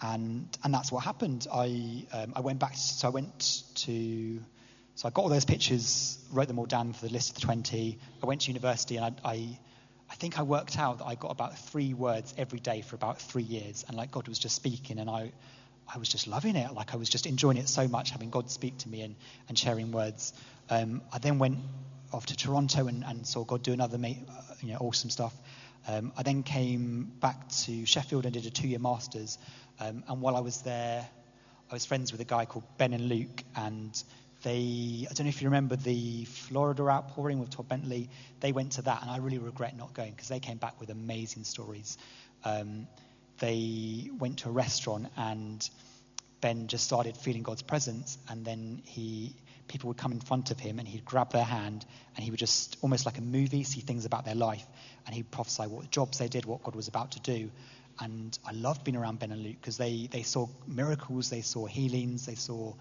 and 0.01 0.47
and 0.63 0.75
that's 0.75 0.93
what 0.93 1.05
happened. 1.05 1.47
I 1.53 2.07
um, 2.13 2.33
I 2.37 2.41
went 2.41 2.59
back. 2.59 2.77
So 2.77 3.09
I 3.09 3.11
went 3.11 3.63
to. 3.77 4.41
So 4.97 5.07
I 5.07 5.11
got 5.11 5.23
all 5.23 5.29
those 5.29 5.45
pictures, 5.45 6.19
wrote 6.33 6.49
them 6.49 6.59
all 6.59 6.65
down 6.65 6.95
for 6.95 7.07
the 7.07 7.13
list 7.13 7.29
of 7.29 7.35
the 7.35 7.41
20. 7.43 7.99
I 8.23 8.27
went 8.27 8.41
to 8.43 8.49
university 8.49 8.97
and 8.97 9.05
I, 9.05 9.31
I, 9.31 9.59
I 10.11 10.15
think 10.15 10.39
I 10.39 10.43
worked 10.43 10.79
out 10.79 11.01
that 11.01 11.05
I 11.05 11.17
got 11.17 11.31
about 11.31 11.59
three 11.59 11.93
words 11.93 12.33
every 12.39 12.61
day 12.61 12.81
for 12.81 12.97
about 12.97 13.21
three 13.21 13.43
years. 13.43 13.85
And 13.87 13.95
like 13.95 14.11
God 14.11 14.27
was 14.27 14.39
just 14.39 14.57
speaking 14.57 14.99
and 14.99 15.11
I, 15.11 15.33
I 15.95 15.99
was 15.99 16.09
just 16.09 16.27
loving 16.27 16.57
it. 16.57 16.73
Like 16.73 16.95
I 16.95 16.97
was 16.97 17.11
just 17.11 17.27
enjoying 17.27 17.59
it 17.59 17.69
so 17.69 17.87
much, 17.87 18.11
having 18.11 18.31
God 18.31 18.51
speak 18.51 18.79
to 18.79 18.89
me 18.89 19.03
and, 19.03 19.17
and 19.51 19.59
sharing 19.59 19.93
words. 19.93 20.33
Um, 20.71 21.03
I 21.13 21.19
then 21.19 21.39
went 21.39 21.59
off 22.11 22.25
to 22.27 22.37
Toronto 22.37 22.87
and, 22.87 23.05
and 23.05 23.27
saw 23.27 23.45
God 23.45 23.63
do 23.63 23.75
another, 23.75 23.99
you 23.99 24.73
know, 24.73 24.79
awesome 24.79 25.11
stuff. 25.11 25.35
Um, 25.87 26.13
I 26.17 26.23
then 26.23 26.43
came 26.43 27.13
back 27.21 27.51
to 27.65 27.85
Sheffield 27.85 28.25
and 28.25 28.33
did 28.33 28.47
a 28.47 28.51
two-year 28.51 28.79
master's. 28.79 29.37
Um, 29.81 30.05
and 30.09 30.21
while 30.21 30.37
I 30.37 30.41
was 30.41 30.62
there, 30.62 31.07
I 31.71 31.75
was 31.75 31.85
friends 31.85 32.12
with 32.12 32.21
a 32.21 32.25
guy 32.25 32.45
called 32.45 32.65
Ben 32.79 32.93
and 32.93 33.09
Luke, 33.09 33.45
and 33.57 34.03
they, 34.43 35.07
I 35.11 35.12
don't 35.15 35.27
know 35.27 35.29
if 35.29 35.43
you 35.43 35.49
remember 35.49 35.77
the 35.77 36.25
Florida 36.27 36.89
outpouring 36.89 37.41
with 37.41 37.51
Todd 37.51 37.69
Bentley, 37.69 38.09
they 38.41 38.53
went 38.53 38.73
to 38.73 38.83
that, 38.83 39.03
and 39.03 39.11
I 39.11 39.19
really 39.19 39.39
regret 39.39 39.77
not 39.77 39.93
going 39.93 40.12
because 40.12 40.29
they 40.29 40.41
came 40.41 40.59
back 40.59 40.81
with 40.81 40.91
amazing 40.91 41.45
stories. 41.45 41.99
Um, 42.45 42.87
they 43.41 44.11
went 44.19 44.39
to 44.39 44.49
a 44.49 44.53
restaurant, 44.53 45.09
and 45.17 45.69
Ben 46.41 46.69
just 46.69 46.85
started 46.85 47.17
feeling 47.17 47.43
God's 47.43 47.62
presence, 47.62 48.17
and 48.29 48.45
then 48.45 48.83
he, 48.85 49.35
people 49.69 49.89
would 49.89 49.97
come 49.97 50.12
in 50.12 50.21
front 50.21 50.51
of 50.53 50.61
him, 50.61 50.79
and 50.79 50.87
he'd 50.87 51.05
grab 51.05 51.33
their 51.33 51.45
hand, 51.45 51.85
and 52.15 52.25
he 52.25 52.31
would 52.31 52.39
just, 52.39 52.77
almost 52.83 53.05
like 53.05 53.19
a 53.19 53.23
movie, 53.23 53.65
see 53.65 53.81
things 53.81 54.05
about 54.05 54.25
their 54.25 54.37
life, 54.37 54.65
and 55.07 55.15
he'd 55.15 55.31
prophesy 55.31 55.65
what 55.65 55.91
jobs 55.91 56.19
they 56.19 56.29
did, 56.29 56.45
what 56.45 56.62
God 56.62 56.77
was 56.77 56.89
about 56.89 57.12
to 57.12 57.21
do. 57.21 57.51
And 58.01 58.39
I 58.47 58.53
loved 58.53 58.85
being 58.85 58.97
around 58.97 59.19
Ben 59.19 59.33
and 59.33 59.43
Luke 59.43 59.57
because 59.61 59.79
they, 59.79 60.09
they 60.11 60.23
saw 60.23 60.49
miracles, 60.67 61.31
they 61.31 61.41
saw 61.41 61.67
healings, 61.67 62.27
they 62.27 62.35
saw 62.35 62.75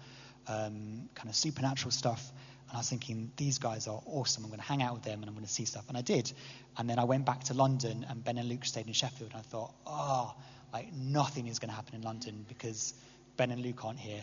um, 0.46 1.08
kind 1.14 1.28
of 1.28 1.34
supernatural 1.34 1.90
stuff. 1.90 2.32
And 2.68 2.76
I 2.76 2.80
was 2.80 2.88
thinking, 2.88 3.30
these 3.36 3.58
guys 3.58 3.86
are 3.86 4.02
awesome. 4.06 4.44
I'm 4.44 4.50
going 4.50 4.60
to 4.60 4.66
hang 4.66 4.82
out 4.82 4.94
with 4.94 5.04
them 5.04 5.20
and 5.20 5.28
I'm 5.28 5.34
going 5.34 5.46
to 5.46 5.52
see 5.52 5.64
stuff. 5.64 5.84
And 5.88 5.96
I 5.96 6.02
did. 6.02 6.32
And 6.76 6.90
then 6.90 6.98
I 6.98 7.04
went 7.04 7.24
back 7.24 7.44
to 7.44 7.54
London 7.54 8.04
and 8.08 8.22
Ben 8.22 8.38
and 8.38 8.48
Luke 8.48 8.64
stayed 8.64 8.86
in 8.86 8.92
Sheffield. 8.92 9.30
And 9.30 9.38
I 9.38 9.42
thought, 9.42 9.72
oh, 9.86 10.34
like 10.72 10.92
nothing 10.92 11.46
is 11.46 11.58
going 11.58 11.70
to 11.70 11.74
happen 11.74 11.94
in 11.94 12.02
London 12.02 12.44
because 12.48 12.94
Ben 13.36 13.50
and 13.50 13.62
Luke 13.62 13.84
aren't 13.84 14.00
here. 14.00 14.22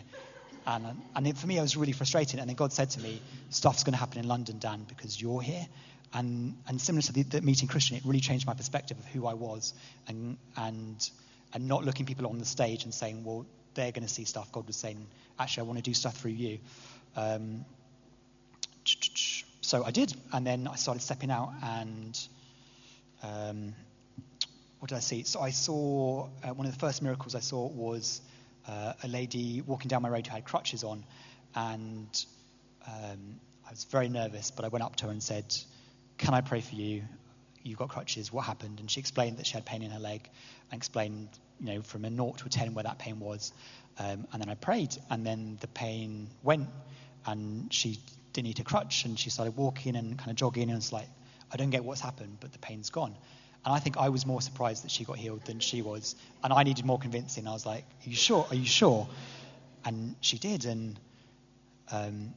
And, 0.66 1.02
and 1.14 1.26
it, 1.26 1.36
for 1.36 1.46
me, 1.46 1.58
it 1.58 1.62
was 1.62 1.76
really 1.76 1.92
frustrating. 1.92 2.40
And 2.40 2.48
then 2.48 2.56
God 2.56 2.72
said 2.72 2.90
to 2.90 3.00
me, 3.00 3.20
stuff's 3.50 3.84
going 3.84 3.92
to 3.92 3.98
happen 3.98 4.18
in 4.18 4.28
London, 4.28 4.58
Dan, 4.58 4.84
because 4.88 5.20
you're 5.20 5.42
here. 5.42 5.66
And, 6.12 6.56
and 6.68 6.80
similar 6.80 7.02
to 7.02 7.12
the, 7.12 7.22
the, 7.22 7.40
meeting 7.40 7.68
Christian, 7.68 7.96
it 7.96 8.04
really 8.04 8.20
changed 8.20 8.46
my 8.46 8.54
perspective 8.54 8.98
of 8.98 9.04
who 9.06 9.26
I 9.26 9.34
was 9.34 9.74
and, 10.06 10.36
and, 10.56 11.10
and 11.52 11.66
not 11.66 11.84
looking 11.84 12.06
people 12.06 12.26
on 12.26 12.38
the 12.38 12.44
stage 12.44 12.84
and 12.84 12.94
saying, 12.94 13.24
well, 13.24 13.46
they're 13.74 13.90
going 13.90 14.06
to 14.06 14.12
see 14.12 14.24
stuff. 14.24 14.52
God 14.52 14.66
was 14.66 14.76
saying, 14.76 15.06
actually, 15.38 15.62
I 15.62 15.64
want 15.64 15.78
to 15.78 15.82
do 15.82 15.94
stuff 15.94 16.16
through 16.16 16.32
you. 16.32 16.58
Um, 17.16 17.64
so 19.60 19.84
I 19.84 19.90
did. 19.90 20.14
And 20.32 20.46
then 20.46 20.68
I 20.68 20.76
started 20.76 21.00
stepping 21.00 21.30
out 21.30 21.52
and 21.62 22.28
um, 23.22 23.74
what 24.78 24.90
did 24.90 24.96
I 24.96 25.00
see? 25.00 25.22
So 25.22 25.40
I 25.40 25.50
saw 25.50 26.28
uh, 26.42 26.52
one 26.52 26.66
of 26.66 26.72
the 26.72 26.78
first 26.78 27.02
miracles 27.02 27.34
I 27.34 27.40
saw 27.40 27.66
was 27.66 28.20
uh, 28.68 28.92
a 29.02 29.08
lady 29.08 29.62
walking 29.62 29.88
down 29.88 30.02
my 30.02 30.08
road 30.08 30.26
who 30.26 30.34
had 30.34 30.44
crutches 30.44 30.84
on. 30.84 31.04
And 31.54 32.24
um, 32.86 33.40
I 33.66 33.70
was 33.70 33.84
very 33.84 34.08
nervous, 34.08 34.50
but 34.50 34.64
I 34.64 34.68
went 34.68 34.84
up 34.84 34.96
to 34.96 35.06
her 35.06 35.10
and 35.10 35.22
said, 35.22 35.54
can 36.18 36.34
I 36.34 36.40
pray 36.40 36.60
for 36.60 36.74
you? 36.74 37.02
You've 37.62 37.78
got 37.78 37.88
crutches. 37.88 38.32
What 38.32 38.44
happened? 38.44 38.80
And 38.80 38.90
she 38.90 39.00
explained 39.00 39.38
that 39.38 39.46
she 39.46 39.54
had 39.54 39.64
pain 39.64 39.82
in 39.82 39.90
her 39.90 39.98
leg 39.98 40.28
and 40.70 40.78
explained, 40.78 41.28
you 41.60 41.74
know, 41.74 41.82
from 41.82 42.04
a 42.04 42.10
naught 42.10 42.38
to 42.38 42.46
a 42.46 42.48
10 42.48 42.74
where 42.74 42.84
that 42.84 42.98
pain 42.98 43.20
was. 43.20 43.52
Um, 43.98 44.26
and 44.32 44.42
then 44.42 44.48
I 44.48 44.54
prayed, 44.54 44.96
and 45.08 45.24
then 45.24 45.56
the 45.60 45.68
pain 45.68 46.28
went, 46.42 46.68
and 47.26 47.72
she 47.72 48.00
didn't 48.32 48.48
need 48.48 48.60
a 48.60 48.64
crutch, 48.64 49.04
and 49.04 49.18
she 49.18 49.30
started 49.30 49.56
walking 49.56 49.96
and 49.96 50.18
kind 50.18 50.30
of 50.30 50.36
jogging, 50.36 50.68
and 50.68 50.76
it's 50.76 50.92
like, 50.92 51.08
I 51.52 51.56
don't 51.56 51.70
get 51.70 51.84
what's 51.84 52.00
happened, 52.00 52.38
but 52.40 52.52
the 52.52 52.58
pain's 52.58 52.90
gone. 52.90 53.14
And 53.64 53.72
I 53.72 53.78
think 53.78 53.96
I 53.96 54.10
was 54.10 54.26
more 54.26 54.42
surprised 54.42 54.84
that 54.84 54.90
she 54.90 55.04
got 55.04 55.16
healed 55.16 55.44
than 55.46 55.58
she 55.58 55.80
was. 55.80 56.16
And 56.42 56.52
I 56.52 56.64
needed 56.64 56.84
more 56.84 56.98
convincing. 56.98 57.48
I 57.48 57.52
was 57.52 57.64
like, 57.64 57.84
Are 58.04 58.10
you 58.10 58.16
sure? 58.16 58.46
Are 58.50 58.54
you 58.54 58.66
sure? 58.66 59.08
And 59.84 60.16
she 60.20 60.36
did. 60.36 60.66
And 60.66 60.98
um, 61.90 62.34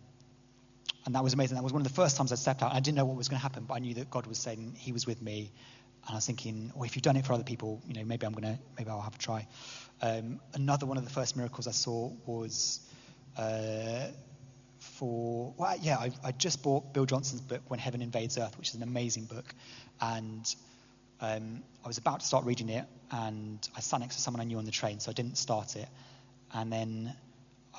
and 1.08 1.16
that 1.16 1.24
was 1.24 1.34
amazing. 1.34 1.56
That 1.56 1.64
was 1.64 1.72
one 1.72 1.82
of 1.82 1.88
the 1.88 1.94
first 1.94 2.18
times 2.18 2.34
I 2.34 2.36
stepped 2.36 2.62
out. 2.62 2.74
I 2.74 2.82
didn't 2.82 2.98
know 2.98 3.06
what 3.06 3.16
was 3.16 3.30
going 3.30 3.40
to 3.40 3.42
happen, 3.42 3.64
but 3.64 3.76
I 3.76 3.80
knew 3.80 3.94
that 3.94 4.10
God 4.10 4.28
was 4.28 4.38
saying 4.38 4.76
He 4.78 4.92
was 4.92 5.08
with 5.08 5.22
me. 5.22 5.54
And 6.06 6.12
I 6.12 6.16
was 6.16 6.26
thinking, 6.26 6.70
well, 6.76 6.84
if 6.84 6.98
you've 6.98 7.04
done 7.04 7.16
it 7.16 7.26
for 7.26 7.32
other 7.32 7.46
people, 7.46 7.82
you 7.88 7.94
know, 7.94 8.04
maybe 8.04 8.26
I'm 8.26 8.34
gonna, 8.34 8.60
maybe 8.78 8.90
I'll 8.90 9.00
have 9.00 9.16
a 9.16 9.18
try. 9.18 9.48
Um, 10.02 10.42
another 10.54 10.86
one 10.86 10.98
of 10.98 11.06
the 11.06 11.10
first 11.10 11.38
miracles 11.38 11.66
I 11.66 11.72
saw 11.72 12.12
was 12.26 12.82
uh, 13.38 14.08
for, 14.80 15.54
well, 15.56 15.78
yeah, 15.82 15.98
I, 15.98 16.12
I, 16.26 16.34
just 16.34 16.62
bought 16.62 16.94
Bill 16.94 17.06
Johnson's 17.06 17.40
book, 17.40 17.62
When 17.70 17.80
Heaven 17.80 18.02
Invades 18.02 18.38
Earth, 18.38 18.58
which 18.58 18.70
is 18.70 18.76
an 18.76 18.84
amazing 18.84 19.26
book, 19.26 19.46
and 20.02 20.56
um, 21.22 21.64
I 21.86 21.88
was 21.88 21.98
about 21.98 22.20
to 22.20 22.26
start 22.26 22.44
reading 22.44 22.68
it, 22.68 22.86
and 23.12 23.66
I 23.78 23.80
sat 23.80 24.02
next 24.02 24.16
to 24.16 24.22
someone 24.22 24.42
I 24.42 24.44
knew 24.44 24.58
on 24.58 24.66
the 24.66 24.72
train, 24.72 25.00
so 25.00 25.10
I 25.10 25.14
didn't 25.14 25.38
start 25.38 25.78
it, 25.78 25.88
and 26.54 26.72
then 26.72 27.16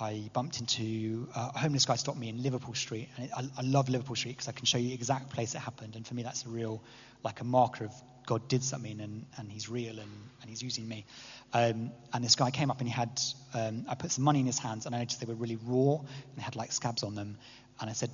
I 0.00 0.30
bumped 0.32 0.60
into 0.60 1.28
uh, 1.34 1.50
a 1.54 1.58
homeless 1.58 1.84
guy 1.84 1.96
stopped 1.96 2.18
me 2.18 2.28
in 2.28 2.42
Liverpool 2.42 2.74
Street, 2.74 3.08
and 3.16 3.30
I, 3.36 3.42
I 3.58 3.62
love 3.62 3.88
Liverpool 3.88 4.16
Street 4.16 4.32
because 4.32 4.48
I 4.48 4.52
can 4.52 4.64
show 4.64 4.78
you 4.78 4.88
the 4.88 4.94
exact 4.94 5.30
place 5.30 5.54
it 5.54 5.58
happened, 5.58 5.96
and 5.96 6.06
for 6.06 6.14
me 6.14 6.22
that's 6.22 6.44
a 6.44 6.48
real, 6.48 6.82
like 7.24 7.40
a 7.40 7.44
marker 7.44 7.84
of 7.84 7.92
God 8.26 8.46
did 8.48 8.62
something 8.62 9.00
and, 9.00 9.26
and 9.38 9.50
He's 9.50 9.68
real 9.68 9.98
and, 9.98 10.10
and 10.40 10.50
He's 10.50 10.62
using 10.62 10.86
me. 10.86 11.04
Um, 11.52 11.90
and 12.12 12.22
this 12.22 12.36
guy 12.36 12.50
came 12.50 12.70
up 12.70 12.78
and 12.80 12.88
he 12.88 12.94
had, 12.94 13.20
um, 13.54 13.86
I 13.88 13.94
put 13.94 14.12
some 14.12 14.24
money 14.24 14.40
in 14.40 14.46
his 14.46 14.58
hands, 14.58 14.86
and 14.86 14.94
I 14.94 14.98
noticed 14.98 15.20
they 15.20 15.26
were 15.26 15.34
really 15.34 15.58
raw 15.64 15.94
and 15.98 16.36
they 16.36 16.42
had 16.42 16.56
like 16.56 16.72
scabs 16.72 17.02
on 17.02 17.14
them, 17.14 17.38
and 17.80 17.90
I 17.90 17.92
said, 17.92 18.10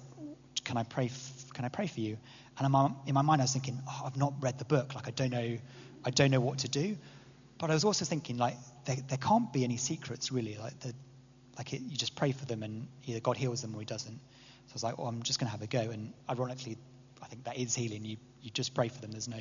"Can 0.64 0.76
I 0.76 0.84
pray? 0.84 1.06
F- 1.06 1.46
can 1.52 1.64
I 1.64 1.68
pray 1.68 1.86
for 1.86 2.00
you?" 2.00 2.16
And 2.58 2.66
in 2.66 2.72
my, 2.72 2.90
in 3.06 3.14
my 3.14 3.22
mind 3.22 3.40
I 3.42 3.44
was 3.44 3.52
thinking, 3.52 3.80
oh, 3.88 4.02
I've 4.06 4.16
not 4.16 4.34
read 4.40 4.58
the 4.58 4.64
book, 4.64 4.94
like 4.94 5.08
I 5.08 5.10
don't 5.10 5.30
know, 5.30 5.58
I 6.04 6.10
don't 6.10 6.30
know 6.30 6.40
what 6.40 6.58
to 6.58 6.68
do. 6.68 6.96
But 7.58 7.70
I 7.70 7.74
was 7.74 7.84
also 7.84 8.04
thinking, 8.04 8.36
like, 8.36 8.56
there, 8.84 8.96
there 9.08 9.18
can't 9.18 9.52
be 9.52 9.64
any 9.64 9.76
secrets 9.76 10.30
really. 10.30 10.56
Like 10.56 10.78
the 10.80 10.94
like 11.56 11.72
it, 11.72 11.82
you 11.82 11.96
just 11.96 12.16
pray 12.16 12.32
for 12.32 12.44
them 12.44 12.62
and 12.62 12.86
either 13.06 13.20
God 13.20 13.36
heals 13.36 13.62
them 13.62 13.74
or 13.74 13.80
he 13.80 13.84
doesn't. 13.84 14.18
So 14.66 14.70
I 14.70 14.74
was 14.74 14.82
like, 14.82 14.98
well, 14.98 15.06
I'm 15.06 15.22
just 15.22 15.38
going 15.38 15.46
to 15.46 15.52
have 15.52 15.62
a 15.62 15.66
go. 15.66 15.90
And 15.90 16.12
ironically, 16.28 16.76
I 17.22 17.26
think 17.26 17.44
that 17.44 17.56
is 17.56 17.74
healing. 17.74 18.04
You, 18.04 18.16
you 18.42 18.50
just 18.50 18.74
pray 18.74 18.88
for 18.88 19.00
them. 19.00 19.12
There's 19.12 19.28
no 19.28 19.40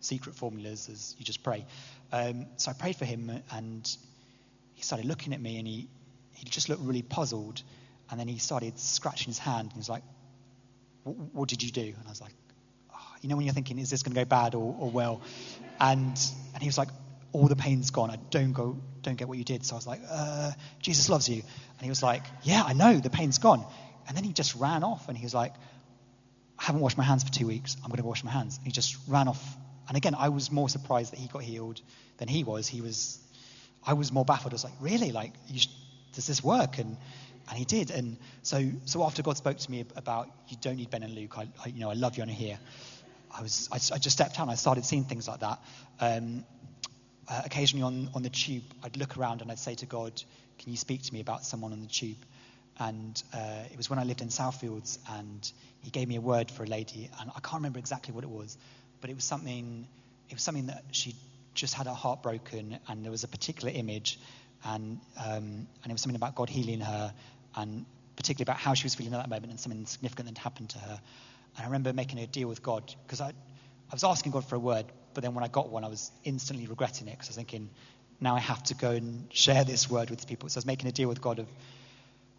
secret 0.00 0.34
formulas. 0.34 0.86
There's, 0.86 1.14
you 1.18 1.24
just 1.24 1.42
pray. 1.42 1.64
Um, 2.10 2.46
so 2.56 2.70
I 2.70 2.74
prayed 2.74 2.96
for 2.96 3.04
him 3.04 3.30
and 3.52 3.96
he 4.74 4.82
started 4.82 5.06
looking 5.06 5.32
at 5.32 5.40
me 5.40 5.58
and 5.58 5.66
he, 5.66 5.88
he 6.34 6.44
just 6.46 6.68
looked 6.68 6.82
really 6.82 7.02
puzzled. 7.02 7.62
And 8.10 8.18
then 8.18 8.28
he 8.28 8.38
started 8.38 8.78
scratching 8.78 9.28
his 9.28 9.38
hand 9.38 9.66
and 9.66 9.72
he 9.72 9.78
was 9.78 9.88
like, 9.88 10.02
what 11.04 11.48
did 11.48 11.62
you 11.62 11.70
do? 11.70 11.80
And 11.80 12.06
I 12.06 12.10
was 12.10 12.20
like, 12.20 12.34
oh, 12.92 13.14
you 13.20 13.28
know, 13.28 13.36
when 13.36 13.44
you're 13.44 13.54
thinking, 13.54 13.78
is 13.78 13.90
this 13.90 14.02
going 14.02 14.14
to 14.14 14.20
go 14.20 14.24
bad 14.24 14.54
or, 14.54 14.76
or 14.78 14.90
well? 14.90 15.20
And, 15.80 16.18
and 16.54 16.62
he 16.62 16.66
was 16.68 16.78
like, 16.78 16.88
all 17.32 17.48
the 17.48 17.56
pain's 17.56 17.90
gone. 17.90 18.10
I 18.10 18.16
don't 18.30 18.52
go, 18.52 18.78
don't 19.02 19.16
get 19.16 19.28
what 19.28 19.38
you 19.38 19.44
did. 19.44 19.64
So 19.64 19.74
I 19.74 19.78
was 19.78 19.86
like, 19.86 20.00
uh, 20.08 20.52
Jesus 20.80 21.08
loves 21.08 21.28
you. 21.28 21.36
And 21.36 21.80
he 21.82 21.88
was 21.88 22.02
like, 22.02 22.22
yeah, 22.42 22.62
I 22.64 22.72
know, 22.72 22.98
the 22.98 23.10
pain's 23.10 23.38
gone. 23.38 23.64
And 24.06 24.16
then 24.16 24.24
he 24.24 24.32
just 24.32 24.54
ran 24.56 24.84
off 24.84 25.08
and 25.08 25.16
he 25.16 25.24
was 25.24 25.34
like, 25.34 25.54
I 26.58 26.64
haven't 26.64 26.80
washed 26.80 26.98
my 26.98 27.04
hands 27.04 27.24
for 27.24 27.32
two 27.32 27.46
weeks. 27.46 27.76
I'm 27.82 27.88
going 27.88 28.00
to 28.00 28.04
wash 28.04 28.22
my 28.22 28.30
hands. 28.30 28.58
And 28.58 28.66
he 28.66 28.72
just 28.72 28.96
ran 29.08 29.28
off 29.28 29.56
and 29.88 29.96
again, 29.96 30.14
I 30.16 30.28
was 30.28 30.50
more 30.50 30.68
surprised 30.68 31.12
that 31.12 31.18
he 31.18 31.28
got 31.28 31.42
healed 31.42 31.80
than 32.18 32.28
he 32.28 32.44
was. 32.44 32.68
He 32.68 32.80
was, 32.80 33.18
I 33.84 33.94
was 33.94 34.12
more 34.12 34.24
baffled. 34.24 34.52
I 34.52 34.54
was 34.54 34.64
like, 34.64 34.72
really? 34.80 35.12
Like, 35.12 35.32
sh- 35.54 35.66
does 36.14 36.26
this 36.26 36.42
work? 36.42 36.78
And 36.78 36.96
and 37.48 37.58
he 37.58 37.64
did. 37.64 37.90
And 37.90 38.16
so, 38.42 38.70
so 38.84 39.02
after 39.02 39.22
God 39.22 39.36
spoke 39.36 39.58
to 39.58 39.70
me 39.70 39.84
about 39.96 40.30
you 40.48 40.56
don't 40.60 40.76
need 40.76 40.90
Ben 40.90 41.02
and 41.02 41.12
Luke, 41.14 41.36
I, 41.36 41.48
I 41.62 41.68
you 41.68 41.80
know, 41.80 41.90
I 41.90 41.94
love 41.94 42.16
you 42.16 42.22
and 42.22 42.30
I 42.30 42.34
here. 42.34 42.58
I 43.36 43.42
was, 43.42 43.68
I, 43.72 43.76
I, 43.94 43.98
just 43.98 44.10
stepped 44.10 44.38
out 44.38 44.42
and 44.42 44.50
I 44.50 44.54
started 44.54 44.84
seeing 44.84 45.04
things 45.04 45.26
like 45.26 45.40
that. 45.40 45.60
Um, 45.98 46.44
uh, 47.32 47.42
occasionally 47.46 47.82
on, 47.82 48.10
on 48.14 48.22
the 48.22 48.28
tube, 48.28 48.64
I'd 48.84 48.96
look 48.98 49.16
around 49.16 49.40
and 49.40 49.50
I'd 49.50 49.58
say 49.58 49.74
to 49.76 49.86
God, 49.86 50.22
can 50.58 50.70
you 50.70 50.76
speak 50.76 51.02
to 51.02 51.14
me 51.14 51.20
about 51.20 51.44
someone 51.44 51.72
on 51.72 51.80
the 51.80 51.86
tube? 51.86 52.18
And 52.78 53.22
uh, 53.32 53.64
it 53.70 53.76
was 53.76 53.88
when 53.88 53.98
I 53.98 54.04
lived 54.04 54.20
in 54.20 54.28
Southfields, 54.28 54.98
and 55.10 55.50
he 55.80 55.90
gave 55.90 56.08
me 56.08 56.16
a 56.16 56.20
word 56.20 56.50
for 56.50 56.64
a 56.64 56.66
lady, 56.66 57.10
and 57.20 57.30
I 57.30 57.40
can't 57.40 57.60
remember 57.60 57.78
exactly 57.78 58.14
what 58.14 58.24
it 58.24 58.30
was, 58.30 58.56
but 59.00 59.10
it 59.10 59.14
was 59.14 59.24
something. 59.24 59.86
It 60.30 60.34
was 60.34 60.42
something 60.42 60.66
that 60.66 60.82
she 60.90 61.14
just 61.54 61.74
had 61.74 61.86
her 61.86 61.92
heart 61.92 62.22
broken, 62.22 62.78
and 62.88 63.04
there 63.04 63.10
was 63.10 63.24
a 63.24 63.28
particular 63.28 63.72
image, 63.74 64.18
and 64.64 64.98
um, 65.18 65.66
and 65.82 65.86
it 65.86 65.92
was 65.92 66.00
something 66.00 66.16
about 66.16 66.34
God 66.34 66.48
healing 66.48 66.80
her, 66.80 67.12
and 67.56 67.84
particularly 68.16 68.50
about 68.50 68.58
how 68.58 68.74
she 68.74 68.84
was 68.84 68.94
feeling 68.94 69.12
at 69.14 69.20
that 69.20 69.30
moment, 69.30 69.50
and 69.50 69.60
something 69.60 69.84
significant 69.84 70.28
that 70.28 70.38
happened 70.38 70.70
to 70.70 70.78
her. 70.78 71.00
And 71.56 71.64
I 71.64 71.66
remember 71.66 71.92
making 71.92 72.20
a 72.20 72.26
deal 72.26 72.48
with 72.48 72.62
God 72.62 72.94
because 73.06 73.20
I, 73.20 73.28
I 73.28 73.94
was 73.94 74.02
asking 74.02 74.32
God 74.32 74.48
for 74.48 74.56
a 74.56 74.60
word, 74.60 74.86
but 75.14 75.22
then 75.22 75.34
when 75.34 75.44
I 75.44 75.48
got 75.48 75.70
one, 75.70 75.84
I 75.84 75.88
was 75.88 76.10
instantly 76.24 76.66
regretting 76.66 77.08
it 77.08 77.12
because 77.12 77.28
I 77.28 77.30
was 77.30 77.36
thinking, 77.36 77.70
now 78.20 78.36
I 78.36 78.40
have 78.40 78.62
to 78.64 78.74
go 78.74 78.90
and 78.92 79.26
share 79.32 79.64
this 79.64 79.90
word 79.90 80.08
with 80.10 80.26
people. 80.26 80.48
So 80.48 80.58
I 80.58 80.60
was 80.60 80.66
making 80.66 80.88
a 80.88 80.92
deal 80.92 81.08
with 81.08 81.20
God 81.20 81.40
of, 81.40 81.48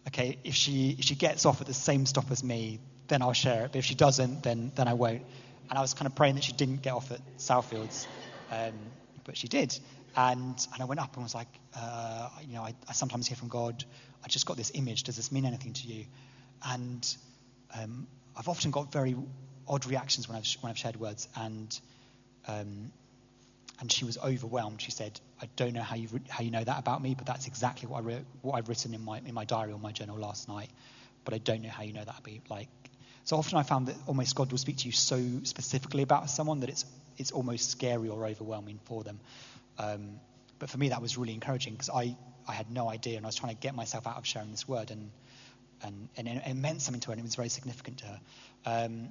okay, 0.08 0.38
if 0.44 0.54
she 0.54 0.96
if 0.98 1.04
she 1.04 1.14
gets 1.14 1.44
off 1.46 1.60
at 1.60 1.66
the 1.66 1.74
same 1.74 2.06
stop 2.06 2.30
as 2.30 2.42
me, 2.42 2.80
then 3.08 3.22
I'll 3.22 3.34
share 3.34 3.64
it. 3.64 3.72
But 3.72 3.78
if 3.78 3.84
she 3.84 3.94
doesn't, 3.94 4.42
then 4.42 4.72
then 4.74 4.88
I 4.88 4.94
won't. 4.94 5.22
And 5.70 5.78
I 5.78 5.82
was 5.82 5.94
kind 5.94 6.06
of 6.06 6.14
praying 6.14 6.34
that 6.36 6.44
she 6.44 6.52
didn't 6.52 6.82
get 6.82 6.92
off 6.92 7.10
at 7.10 7.20
Southfields, 7.38 8.06
um, 8.50 8.72
but 9.24 9.36
she 9.36 9.48
did. 9.48 9.78
And 10.16 10.66
and 10.72 10.82
I 10.82 10.84
went 10.84 11.00
up 11.00 11.14
and 11.14 11.22
was 11.22 11.34
like, 11.34 11.48
uh, 11.76 12.28
you 12.46 12.54
know, 12.54 12.62
I, 12.62 12.74
I, 12.88 12.92
sometimes 12.92 13.26
hear 13.26 13.36
from 13.36 13.48
God. 13.48 13.84
I 14.24 14.28
just 14.28 14.46
got 14.46 14.56
this 14.56 14.72
image. 14.74 15.02
Does 15.02 15.16
this 15.16 15.30
mean 15.30 15.44
anything 15.44 15.74
to 15.74 15.86
you? 15.86 16.06
And 16.66 17.16
um, 17.74 18.06
I've 18.36 18.48
often 18.48 18.70
got 18.70 18.90
very 18.90 19.16
odd 19.68 19.86
reactions 19.86 20.28
when 20.28 20.36
I've 20.38 20.46
when 20.60 20.70
I've 20.70 20.78
shared 20.78 20.96
words 20.96 21.28
and. 21.36 21.78
Um, 22.46 22.92
and 23.80 23.90
she 23.90 24.04
was 24.04 24.18
overwhelmed. 24.18 24.80
She 24.80 24.90
said, 24.90 25.20
"I 25.42 25.48
don't 25.56 25.72
know 25.72 25.82
how 25.82 25.96
you 25.96 26.08
how 26.28 26.44
you 26.44 26.50
know 26.50 26.62
that 26.62 26.78
about 26.78 27.02
me, 27.02 27.14
but 27.14 27.26
that's 27.26 27.46
exactly 27.46 27.88
what 27.88 27.98
I 27.98 28.00
wrote, 28.02 28.24
what 28.42 28.54
I've 28.54 28.68
written 28.68 28.94
in 28.94 29.04
my 29.04 29.18
in 29.18 29.34
my 29.34 29.44
diary 29.44 29.72
or 29.72 29.78
my 29.78 29.92
journal 29.92 30.16
last 30.16 30.48
night. 30.48 30.70
But 31.24 31.34
I 31.34 31.38
don't 31.38 31.62
know 31.62 31.70
how 31.70 31.82
you 31.82 31.92
know 31.92 32.04
that 32.04 32.24
me. 32.24 32.40
Like, 32.48 32.68
so 33.24 33.36
often 33.36 33.58
I 33.58 33.62
found 33.62 33.88
that 33.88 33.96
almost 34.06 34.34
God 34.34 34.50
will 34.50 34.58
speak 34.58 34.78
to 34.78 34.86
you 34.86 34.92
so 34.92 35.20
specifically 35.42 36.02
about 36.02 36.30
someone 36.30 36.60
that 36.60 36.68
it's 36.68 36.84
it's 37.18 37.32
almost 37.32 37.70
scary 37.70 38.08
or 38.08 38.26
overwhelming 38.26 38.80
for 38.84 39.02
them. 39.02 39.20
Um, 39.78 40.20
but 40.58 40.70
for 40.70 40.78
me, 40.78 40.90
that 40.90 41.02
was 41.02 41.18
really 41.18 41.34
encouraging 41.34 41.72
because 41.72 41.90
I 41.90 42.16
I 42.46 42.52
had 42.52 42.70
no 42.70 42.88
idea, 42.88 43.16
and 43.16 43.26
I 43.26 43.28
was 43.28 43.36
trying 43.36 43.54
to 43.54 43.60
get 43.60 43.74
myself 43.74 44.06
out 44.06 44.18
of 44.18 44.26
sharing 44.26 44.50
this 44.50 44.68
word, 44.68 44.90
and 44.90 45.10
and 45.82 46.08
and 46.16 46.28
it, 46.28 46.42
it 46.46 46.54
meant 46.54 46.80
something 46.82 47.00
to 47.00 47.08
her, 47.08 47.12
and 47.12 47.20
it 47.20 47.24
was 47.24 47.34
very 47.34 47.48
significant 47.48 47.98
to 47.98 48.06
her. 48.06 48.20
Um, 48.66 49.08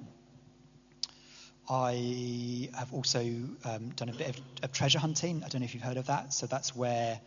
I 1.68 2.68
have 2.74 2.92
also 2.92 3.20
um, 3.64 3.88
done 3.96 4.10
a 4.10 4.12
bit 4.12 4.28
of, 4.28 4.40
of, 4.62 4.72
treasure 4.72 4.98
hunting. 4.98 5.42
I 5.44 5.48
don't 5.48 5.60
know 5.60 5.64
if 5.64 5.74
you've 5.74 5.82
heard 5.82 5.96
of 5.96 6.06
that. 6.06 6.34
So 6.34 6.46
that's 6.46 6.76
where, 6.76 7.18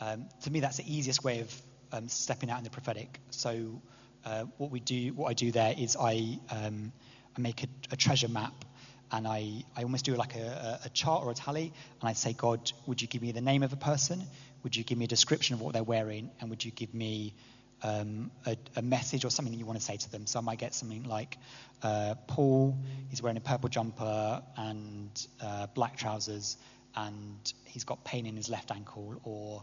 um, 0.00 0.28
to 0.42 0.50
me, 0.50 0.60
that's 0.60 0.76
the 0.76 0.94
easiest 0.94 1.24
way 1.24 1.40
of 1.40 1.62
um, 1.92 2.08
stepping 2.08 2.50
out 2.50 2.58
in 2.58 2.64
the 2.64 2.70
prophetic. 2.70 3.18
So 3.30 3.82
uh, 4.24 4.44
what 4.58 4.70
we 4.70 4.78
do, 4.80 5.12
what 5.14 5.28
I 5.28 5.34
do 5.34 5.50
there 5.50 5.74
is 5.76 5.96
I, 5.98 6.38
um, 6.50 6.92
I 7.36 7.40
make 7.40 7.64
a, 7.64 7.66
a, 7.90 7.96
treasure 7.96 8.28
map, 8.28 8.64
and 9.10 9.26
I, 9.26 9.64
I 9.76 9.82
almost 9.82 10.04
do 10.04 10.14
like 10.14 10.36
a, 10.36 10.80
a, 10.84 10.88
chart 10.90 11.24
or 11.24 11.32
a 11.32 11.34
tally, 11.34 11.72
and 12.00 12.08
I 12.08 12.12
say, 12.12 12.32
God, 12.32 12.70
would 12.86 13.02
you 13.02 13.08
give 13.08 13.22
me 13.22 13.32
the 13.32 13.40
name 13.40 13.64
of 13.64 13.72
a 13.72 13.76
person? 13.76 14.22
Would 14.62 14.76
you 14.76 14.84
give 14.84 14.98
me 14.98 15.06
a 15.06 15.08
description 15.08 15.54
of 15.54 15.60
what 15.62 15.72
they're 15.72 15.82
wearing? 15.82 16.30
And 16.40 16.50
would 16.50 16.64
you 16.64 16.70
give 16.70 16.94
me 16.94 17.34
um, 17.82 18.30
a, 18.46 18.56
a, 18.76 18.82
message 18.82 19.24
or 19.24 19.30
something 19.30 19.52
that 19.52 19.58
you 19.58 19.66
want 19.66 19.78
to 19.78 19.84
say 19.84 19.96
to 19.96 20.10
them. 20.10 20.26
So 20.26 20.38
I 20.38 20.42
might 20.42 20.58
get 20.58 20.74
something 20.74 21.04
like 21.04 21.38
uh, 21.82 22.14
Paul, 22.26 22.76
he's 23.08 23.22
wearing 23.22 23.36
a 23.36 23.40
purple 23.40 23.68
jumper 23.68 24.42
and 24.56 25.26
uh, 25.42 25.66
black 25.74 25.96
trousers, 25.96 26.58
and 26.94 27.52
he's 27.64 27.84
got 27.84 28.04
pain 28.04 28.26
in 28.26 28.36
his 28.36 28.48
left 28.50 28.70
ankle, 28.70 29.20
or 29.24 29.62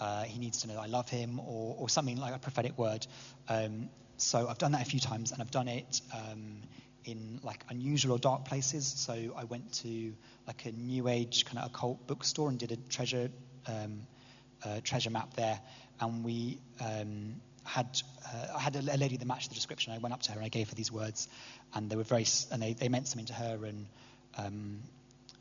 uh, 0.00 0.24
he 0.24 0.38
needs 0.40 0.62
to 0.62 0.68
know 0.68 0.74
that 0.74 0.80
I 0.80 0.86
love 0.86 1.08
him, 1.08 1.38
or, 1.38 1.76
or 1.78 1.88
something 1.88 2.16
like 2.16 2.34
a 2.34 2.38
prophetic 2.38 2.76
word. 2.76 3.06
Um, 3.48 3.88
so 4.16 4.48
I've 4.48 4.58
done 4.58 4.72
that 4.72 4.82
a 4.82 4.90
few 4.90 5.00
times, 5.00 5.32
and 5.32 5.40
I've 5.40 5.50
done 5.50 5.68
it 5.68 6.00
um, 6.12 6.62
in 7.04 7.38
like 7.44 7.64
unusual 7.68 8.12
or 8.12 8.18
dark 8.18 8.44
places. 8.44 8.86
So 8.86 9.34
I 9.36 9.44
went 9.44 9.72
to 9.74 10.12
like 10.46 10.66
a 10.66 10.72
new 10.72 11.08
age 11.08 11.44
kind 11.44 11.58
of 11.58 11.66
occult 11.66 12.06
bookstore 12.08 12.48
and 12.48 12.58
did 12.58 12.72
a 12.72 12.76
treasure 12.88 13.30
um, 13.68 14.00
treasure 14.84 15.10
map 15.10 15.34
there, 15.34 15.60
and 16.00 16.24
we 16.24 16.58
um, 16.80 17.34
had 17.64 18.00
uh, 18.26 18.56
I 18.56 18.60
had 18.60 18.76
a, 18.76 18.82
lady 18.96 19.16
that 19.16 19.26
matched 19.26 19.48
the 19.48 19.54
description. 19.54 19.92
I 19.92 19.98
went 19.98 20.12
up 20.12 20.22
to 20.22 20.32
her 20.32 20.36
and 20.36 20.44
I 20.44 20.48
gave 20.48 20.68
her 20.68 20.74
these 20.74 20.92
words, 20.92 21.28
and 21.74 21.90
they 21.90 21.96
were 21.96 22.02
very 22.02 22.26
and 22.50 22.62
they, 22.62 22.72
they 22.74 22.88
meant 22.88 23.08
something 23.08 23.26
to 23.26 23.34
her. 23.34 23.64
And 23.64 23.86
um, 24.36 24.80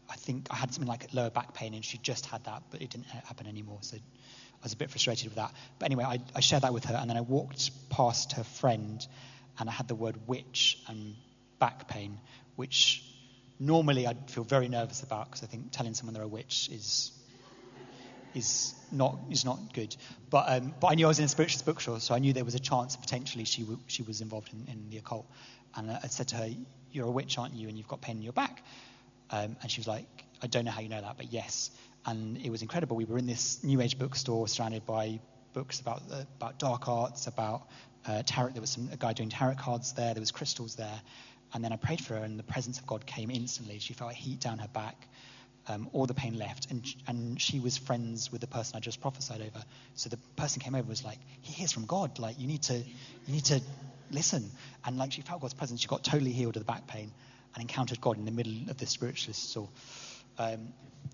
I 0.09 0.15
think 0.15 0.47
I 0.51 0.55
had 0.55 0.73
something 0.73 0.89
like 0.89 1.13
lower 1.13 1.29
back 1.29 1.53
pain, 1.53 1.73
and 1.73 1.83
she 1.83 1.97
just 1.97 2.25
had 2.25 2.43
that, 2.45 2.63
but 2.71 2.81
it 2.81 2.89
didn't 2.89 3.07
happen 3.07 3.47
anymore. 3.47 3.79
So 3.81 3.97
I 3.97 4.63
was 4.63 4.73
a 4.73 4.77
bit 4.77 4.89
frustrated 4.89 5.25
with 5.25 5.35
that. 5.35 5.53
But 5.79 5.85
anyway, 5.85 6.03
I, 6.03 6.19
I 6.35 6.39
shared 6.41 6.63
that 6.63 6.73
with 6.73 6.85
her, 6.85 6.95
and 6.95 7.09
then 7.09 7.17
I 7.17 7.21
walked 7.21 7.71
past 7.89 8.33
her 8.33 8.43
friend, 8.43 9.05
and 9.59 9.69
I 9.69 9.71
had 9.71 9.87
the 9.87 9.95
word 9.95 10.27
witch 10.27 10.79
and 10.87 11.15
back 11.59 11.87
pain, 11.87 12.19
which 12.55 13.03
normally 13.59 14.07
I'd 14.07 14.29
feel 14.29 14.43
very 14.43 14.67
nervous 14.67 15.03
about 15.03 15.25
because 15.25 15.43
I 15.43 15.47
think 15.47 15.71
telling 15.71 15.93
someone 15.93 16.13
they're 16.13 16.23
a 16.23 16.27
witch 16.27 16.69
is 16.71 17.11
is 18.33 18.73
not 18.91 19.17
is 19.29 19.45
not 19.45 19.73
good. 19.73 19.95
But 20.29 20.45
um, 20.47 20.73
but 20.79 20.87
I 20.87 20.95
knew 20.95 21.05
I 21.05 21.07
was 21.07 21.19
in 21.19 21.25
a 21.25 21.27
spiritualist 21.27 21.65
bookstore, 21.65 21.99
so 21.99 22.15
I 22.15 22.19
knew 22.19 22.33
there 22.33 22.45
was 22.45 22.55
a 22.55 22.59
chance 22.59 22.95
potentially 22.95 23.45
she 23.45 23.61
w- 23.61 23.79
she 23.87 24.03
was 24.03 24.21
involved 24.21 24.51
in, 24.53 24.71
in 24.71 24.89
the 24.89 24.97
occult. 24.97 25.25
And 25.75 25.91
I 25.91 26.07
said 26.07 26.29
to 26.29 26.35
her, 26.37 26.49
"You're 26.91 27.07
a 27.07 27.11
witch, 27.11 27.37
aren't 27.37 27.53
you? 27.53 27.67
And 27.67 27.77
you've 27.77 27.87
got 27.87 28.01
pain 28.01 28.17
in 28.17 28.21
your 28.21 28.33
back." 28.33 28.63
Um, 29.29 29.55
and 29.61 29.71
she 29.71 29.79
was 29.79 29.87
like, 29.87 30.05
"I 30.41 30.47
don't 30.47 30.65
know 30.65 30.71
how 30.71 30.81
you 30.81 30.89
know 30.89 31.01
that, 31.01 31.17
but 31.17 31.31
yes." 31.31 31.71
And 32.05 32.37
it 32.37 32.49
was 32.49 32.61
incredible. 32.61 32.97
We 32.97 33.05
were 33.05 33.17
in 33.17 33.27
this 33.27 33.63
new 33.63 33.79
age 33.81 33.97
bookstore, 33.97 34.47
surrounded 34.47 34.85
by 34.85 35.19
books 35.53 35.79
about 35.79 36.01
about 36.37 36.59
dark 36.59 36.87
arts, 36.87 37.27
about 37.27 37.67
uh, 38.05 38.23
tarot. 38.25 38.51
There 38.51 38.61
was 38.61 38.71
some, 38.71 38.89
a 38.91 38.97
guy 38.97 39.13
doing 39.13 39.29
tarot 39.29 39.55
cards 39.55 39.93
there. 39.93 40.13
There 40.13 40.21
was 40.21 40.31
crystals 40.31 40.75
there. 40.75 41.01
And 41.53 41.63
then 41.63 41.73
I 41.73 41.75
prayed 41.75 41.99
for 41.99 42.15
her, 42.15 42.23
and 42.23 42.39
the 42.39 42.43
presence 42.43 42.79
of 42.79 42.87
God 42.87 43.05
came 43.05 43.29
instantly. 43.29 43.79
She 43.79 43.93
felt 43.93 44.11
a 44.11 44.15
heat 44.15 44.39
down 44.39 44.59
her 44.59 44.69
back 44.69 45.07
um, 45.67 45.89
all 45.93 46.05
the 46.05 46.13
pain 46.13 46.37
left. 46.37 46.71
And, 46.71 46.85
and 47.07 47.41
she 47.41 47.59
was 47.59 47.77
friends 47.77 48.31
with 48.31 48.41
the 48.41 48.47
person 48.47 48.77
I 48.77 48.79
just 48.79 49.01
prophesied 49.01 49.41
over. 49.41 49.63
So 49.95 50.09
the 50.09 50.17
person 50.35 50.61
came 50.61 50.75
over 50.75 50.87
was 50.87 51.03
like, 51.03 51.19
he 51.41 51.53
hears 51.53 51.71
from 51.71 51.85
God. 51.85 52.19
Like, 52.19 52.39
you 52.39 52.47
need 52.47 52.63
to, 52.63 52.75
you 52.75 53.33
need 53.33 53.45
to 53.45 53.61
listen. 54.11 54.49
And 54.85 54.97
like, 54.97 55.11
she 55.11 55.21
felt 55.21 55.41
God's 55.41 55.53
presence. 55.53 55.81
She 55.81 55.87
got 55.87 56.03
totally 56.03 56.31
healed 56.31 56.55
of 56.57 56.61
the 56.61 56.71
back 56.71 56.87
pain 56.87 57.11
and 57.53 57.61
encountered 57.61 58.01
God 58.01 58.17
in 58.17 58.25
the 58.25 58.31
middle 58.31 58.69
of 58.69 58.77
this 58.77 58.89
spiritualist 58.89 59.49
store. 59.49 59.69
Um, 60.37 60.73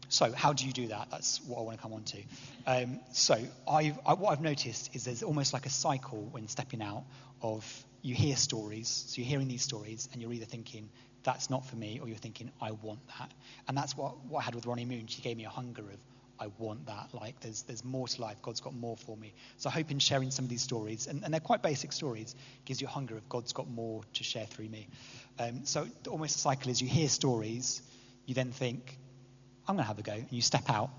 so 0.09 0.31
how 0.31 0.53
do 0.53 0.65
you 0.65 0.71
do 0.71 0.87
that? 0.87 1.09
That's 1.11 1.41
what 1.43 1.59
I 1.59 1.61
want 1.63 1.77
to 1.77 1.81
come 1.81 1.93
on 1.93 2.03
to. 2.03 2.17
Um, 2.65 2.99
so 3.11 3.35
I've, 3.67 3.99
I, 4.05 4.13
what 4.13 4.31
I've 4.31 4.41
noticed 4.41 4.95
is 4.95 5.05
there's 5.05 5.23
almost 5.23 5.53
like 5.53 5.65
a 5.65 5.69
cycle 5.69 6.27
when 6.31 6.47
stepping 6.47 6.81
out 6.81 7.03
of 7.41 7.65
you 8.01 8.15
hear 8.15 8.35
stories. 8.35 9.05
So 9.07 9.21
you're 9.21 9.29
hearing 9.29 9.47
these 9.47 9.63
stories 9.63 10.07
and 10.13 10.21
you're 10.21 10.31
either 10.31 10.45
thinking, 10.45 10.89
that's 11.27 11.49
not 11.49 11.65
for 11.65 11.75
me, 11.75 11.99
or 12.01 12.07
you're 12.07 12.17
thinking, 12.17 12.49
I 12.61 12.71
want 12.71 13.05
that. 13.19 13.33
And 13.67 13.77
that's 13.77 13.97
what, 13.97 14.25
what 14.27 14.39
I 14.39 14.43
had 14.43 14.55
with 14.55 14.65
Ronnie 14.65 14.85
Moon. 14.85 15.07
She 15.07 15.21
gave 15.21 15.35
me 15.35 15.43
a 15.43 15.49
hunger 15.49 15.81
of, 15.81 15.99
I 16.39 16.47
want 16.57 16.85
that. 16.85 17.09
Like, 17.13 17.37
there's, 17.41 17.63
there's 17.63 17.83
more 17.83 18.07
to 18.07 18.21
life. 18.21 18.37
God's 18.41 18.61
got 18.61 18.73
more 18.73 18.95
for 18.95 19.17
me. 19.17 19.33
So 19.57 19.67
I 19.69 19.73
hope 19.73 19.91
in 19.91 19.99
sharing 19.99 20.31
some 20.31 20.45
of 20.45 20.49
these 20.49 20.61
stories, 20.61 21.05
and, 21.05 21.25
and 21.25 21.33
they're 21.33 21.41
quite 21.41 21.61
basic 21.61 21.91
stories, 21.91 22.33
gives 22.63 22.79
you 22.79 22.87
a 22.87 22.89
hunger 22.89 23.17
of 23.17 23.27
God's 23.27 23.51
got 23.51 23.69
more 23.69 24.03
to 24.13 24.23
share 24.23 24.45
through 24.45 24.69
me. 24.69 24.87
Um, 25.37 25.65
so 25.65 25.85
almost 26.07 26.35
the 26.35 26.39
cycle 26.39 26.71
is 26.71 26.81
you 26.81 26.87
hear 26.87 27.09
stories, 27.09 27.81
you 28.25 28.33
then 28.33 28.53
think, 28.53 28.97
I'm 29.67 29.75
going 29.75 29.83
to 29.83 29.87
have 29.87 29.99
a 29.99 30.03
go, 30.03 30.13
and 30.13 30.31
you 30.31 30.41
step 30.41 30.69
out. 30.69 30.91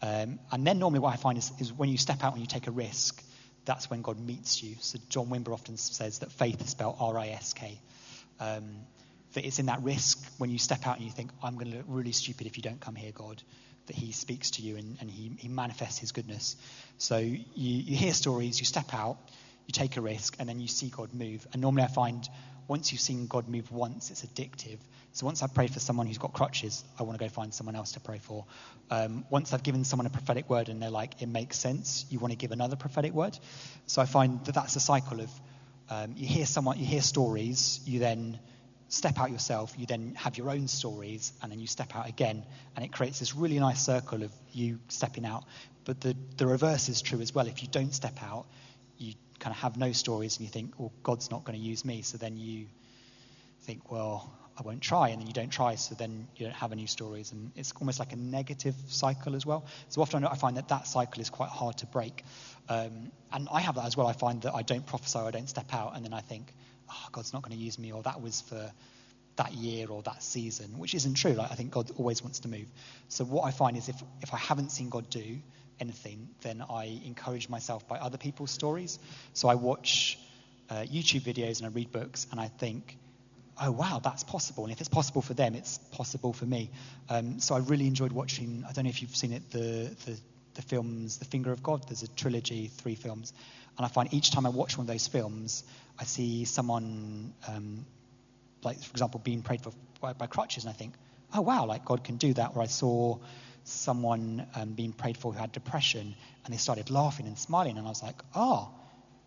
Um, 0.00 0.38
and 0.52 0.64
then 0.64 0.78
normally 0.78 1.00
what 1.00 1.12
I 1.12 1.16
find 1.16 1.38
is, 1.38 1.50
is 1.58 1.72
when 1.72 1.88
you 1.88 1.98
step 1.98 2.22
out 2.22 2.34
and 2.34 2.40
you 2.40 2.46
take 2.46 2.68
a 2.68 2.70
risk, 2.70 3.20
that's 3.64 3.90
when 3.90 4.00
God 4.02 4.20
meets 4.20 4.62
you. 4.62 4.76
So 4.78 5.00
John 5.08 5.26
Wimber 5.26 5.52
often 5.52 5.76
says 5.76 6.20
that 6.20 6.30
faith 6.30 6.60
is 6.60 6.70
spelled 6.70 6.98
R-I-S-K. 7.00 7.80
Um, 8.38 8.76
that 9.34 9.46
it's 9.46 9.58
in 9.58 9.66
that 9.66 9.82
risk 9.82 10.18
when 10.38 10.50
you 10.50 10.58
step 10.58 10.86
out 10.86 10.96
and 10.96 11.04
you 11.04 11.10
think, 11.10 11.30
I'm 11.42 11.54
going 11.54 11.70
to 11.70 11.78
look 11.78 11.86
really 11.88 12.12
stupid 12.12 12.46
if 12.46 12.56
you 12.56 12.62
don't 12.62 12.80
come 12.80 12.94
here, 12.94 13.12
God, 13.12 13.42
that 13.86 13.96
He 13.96 14.12
speaks 14.12 14.52
to 14.52 14.62
you 14.62 14.76
and, 14.76 14.96
and 15.00 15.10
he, 15.10 15.32
he 15.38 15.48
manifests 15.48 15.98
His 15.98 16.12
goodness. 16.12 16.56
So 16.98 17.18
you, 17.18 17.38
you 17.54 17.96
hear 17.96 18.12
stories, 18.12 18.58
you 18.58 18.64
step 18.64 18.94
out, 18.94 19.18
you 19.66 19.72
take 19.72 19.96
a 19.96 20.00
risk, 20.00 20.36
and 20.38 20.48
then 20.48 20.60
you 20.60 20.68
see 20.68 20.88
God 20.88 21.12
move. 21.14 21.46
And 21.52 21.62
normally 21.62 21.84
I 21.84 21.88
find 21.88 22.28
once 22.66 22.92
you've 22.92 23.00
seen 23.00 23.26
God 23.26 23.48
move 23.48 23.70
once, 23.70 24.10
it's 24.10 24.24
addictive. 24.24 24.78
So 25.12 25.26
once 25.26 25.42
I've 25.42 25.54
prayed 25.54 25.70
for 25.70 25.80
someone 25.80 26.06
who's 26.06 26.18
got 26.18 26.32
crutches, 26.32 26.82
I 26.98 27.02
want 27.02 27.18
to 27.18 27.24
go 27.24 27.28
find 27.28 27.52
someone 27.52 27.76
else 27.76 27.92
to 27.92 28.00
pray 28.00 28.18
for. 28.18 28.46
Um, 28.90 29.24
once 29.30 29.52
I've 29.52 29.62
given 29.62 29.84
someone 29.84 30.06
a 30.06 30.10
prophetic 30.10 30.48
word 30.48 30.68
and 30.68 30.82
they're 30.82 30.90
like, 30.90 31.20
it 31.22 31.28
makes 31.28 31.58
sense, 31.58 32.06
you 32.10 32.18
want 32.18 32.32
to 32.32 32.36
give 32.36 32.52
another 32.52 32.76
prophetic 32.76 33.12
word. 33.12 33.38
So 33.86 34.02
I 34.02 34.06
find 34.06 34.44
that 34.46 34.54
that's 34.54 34.76
a 34.76 34.80
cycle 34.80 35.20
of 35.20 35.30
um, 35.90 36.14
you 36.16 36.26
hear 36.26 36.46
someone, 36.46 36.78
you 36.78 36.86
hear 36.86 37.02
stories, 37.02 37.80
you 37.84 38.00
then 38.00 38.38
step 38.88 39.18
out 39.18 39.30
yourself, 39.30 39.74
you 39.78 39.86
then 39.86 40.14
have 40.16 40.36
your 40.38 40.50
own 40.50 40.68
stories, 40.68 41.32
and 41.42 41.50
then 41.50 41.58
you 41.58 41.66
step 41.66 41.96
out 41.96 42.08
again, 42.08 42.44
and 42.76 42.84
it 42.84 42.92
creates 42.92 43.18
this 43.18 43.34
really 43.34 43.58
nice 43.58 43.80
circle 43.80 44.22
of 44.22 44.32
you 44.52 44.78
stepping 44.88 45.24
out. 45.24 45.44
But 45.84 46.00
the, 46.00 46.16
the 46.36 46.46
reverse 46.46 46.88
is 46.88 47.02
true 47.02 47.20
as 47.20 47.34
well. 47.34 47.46
If 47.46 47.62
you 47.62 47.68
don't 47.68 47.92
step 47.92 48.22
out, 48.22 48.46
you 48.98 49.14
kind 49.38 49.54
of 49.54 49.60
have 49.60 49.76
no 49.76 49.92
stories, 49.92 50.36
and 50.36 50.46
you 50.46 50.52
think, 50.52 50.74
well, 50.78 50.92
God's 51.02 51.30
not 51.30 51.44
going 51.44 51.58
to 51.58 51.64
use 51.64 51.84
me. 51.84 52.02
So 52.02 52.18
then 52.18 52.36
you 52.36 52.66
think, 53.62 53.90
well, 53.90 54.30
I 54.56 54.62
won't 54.62 54.82
try, 54.82 55.08
and 55.08 55.20
then 55.20 55.26
you 55.26 55.32
don't 55.32 55.50
try, 55.50 55.74
so 55.74 55.96
then 55.96 56.28
you 56.36 56.46
don't 56.46 56.54
have 56.54 56.70
any 56.70 56.86
stories, 56.86 57.32
and 57.32 57.50
it's 57.56 57.72
almost 57.80 57.98
like 57.98 58.12
a 58.12 58.16
negative 58.16 58.76
cycle 58.86 59.34
as 59.34 59.44
well. 59.44 59.66
So 59.88 60.00
often 60.00 60.24
I 60.24 60.36
find 60.36 60.56
that 60.56 60.68
that 60.68 60.86
cycle 60.86 61.20
is 61.20 61.28
quite 61.28 61.48
hard 61.48 61.78
to 61.78 61.86
break, 61.86 62.22
um, 62.68 63.10
and 63.32 63.48
I 63.50 63.60
have 63.60 63.74
that 63.74 63.86
as 63.86 63.96
well. 63.96 64.06
I 64.06 64.12
find 64.12 64.42
that 64.42 64.54
I 64.54 64.62
don't 64.62 64.86
prophesy, 64.86 65.18
I 65.18 65.32
don't 65.32 65.48
step 65.48 65.74
out, 65.74 65.96
and 65.96 66.04
then 66.04 66.12
I 66.12 66.20
think, 66.20 66.54
oh, 66.90 67.08
God's 67.12 67.32
not 67.32 67.42
going 67.42 67.56
to 67.56 67.62
use 67.62 67.78
me, 67.78 67.92
or 67.92 68.02
that 68.02 68.20
was 68.20 68.40
for 68.42 68.72
that 69.36 69.52
year 69.52 69.88
or 69.88 70.02
that 70.02 70.22
season, 70.22 70.78
which 70.78 70.94
isn't 70.94 71.14
true. 71.14 71.32
Like 71.32 71.50
I 71.50 71.54
think 71.54 71.72
God 71.72 71.90
always 71.96 72.22
wants 72.22 72.40
to 72.40 72.48
move. 72.48 72.66
So 73.08 73.24
what 73.24 73.44
I 73.44 73.50
find 73.50 73.76
is 73.76 73.88
if 73.88 74.02
if 74.20 74.32
I 74.32 74.38
haven't 74.38 74.70
seen 74.70 74.88
God 74.88 75.10
do 75.10 75.38
anything, 75.80 76.28
then 76.42 76.64
I 76.68 77.00
encourage 77.04 77.48
myself 77.48 77.86
by 77.88 77.98
other 77.98 78.18
people's 78.18 78.50
stories. 78.50 78.98
So 79.32 79.48
I 79.48 79.56
watch 79.56 80.18
uh, 80.70 80.82
YouTube 80.82 81.22
videos 81.22 81.58
and 81.58 81.66
I 81.66 81.70
read 81.70 81.90
books, 81.90 82.26
and 82.30 82.40
I 82.40 82.48
think 82.48 82.98
oh 83.60 83.70
wow, 83.70 84.00
that's 84.02 84.24
possible. 84.24 84.64
And 84.64 84.72
if 84.72 84.80
it's 84.80 84.88
possible 84.88 85.22
for 85.22 85.34
them, 85.34 85.54
it's 85.54 85.78
possible 85.92 86.32
for 86.32 86.44
me. 86.44 86.70
Um, 87.08 87.40
so 87.40 87.54
I 87.54 87.58
really 87.58 87.86
enjoyed 87.86 88.12
watching. 88.12 88.64
I 88.68 88.72
don't 88.72 88.84
know 88.84 88.90
if 88.90 89.02
you've 89.02 89.14
seen 89.14 89.32
it, 89.32 89.50
the, 89.50 89.94
the 90.06 90.18
the 90.54 90.62
films, 90.62 91.18
The 91.18 91.24
Finger 91.24 91.52
of 91.52 91.62
God. 91.62 91.86
There's 91.88 92.02
a 92.02 92.08
trilogy, 92.08 92.68
three 92.68 92.94
films, 92.94 93.32
and 93.76 93.84
I 93.84 93.88
find 93.88 94.12
each 94.12 94.30
time 94.30 94.46
I 94.46 94.50
watch 94.50 94.78
one 94.78 94.84
of 94.84 94.88
those 94.88 95.06
films, 95.06 95.64
I 95.98 96.04
see 96.04 96.44
someone, 96.44 97.32
um, 97.48 97.86
like 98.62 98.82
for 98.82 98.90
example, 98.90 99.20
being 99.22 99.42
prayed 99.42 99.62
for 99.62 99.72
by, 100.00 100.12
by, 100.12 100.26
crutches, 100.26 100.64
and 100.64 100.70
I 100.70 100.76
think, 100.76 100.94
oh 101.34 101.40
wow, 101.40 101.66
like 101.66 101.84
God 101.84 102.04
can 102.04 102.16
do 102.16 102.34
that. 102.34 102.52
Or 102.54 102.62
I 102.62 102.66
saw 102.66 103.18
someone 103.64 104.46
um, 104.54 104.72
being 104.72 104.92
prayed 104.92 105.16
for 105.16 105.32
who 105.32 105.38
had 105.38 105.52
depression, 105.52 106.14
and 106.44 106.52
they 106.52 106.58
started 106.58 106.90
laughing 106.90 107.26
and 107.26 107.38
smiling, 107.38 107.78
and 107.78 107.86
I 107.86 107.90
was 107.90 108.02
like, 108.02 108.20
oh, 108.34 108.70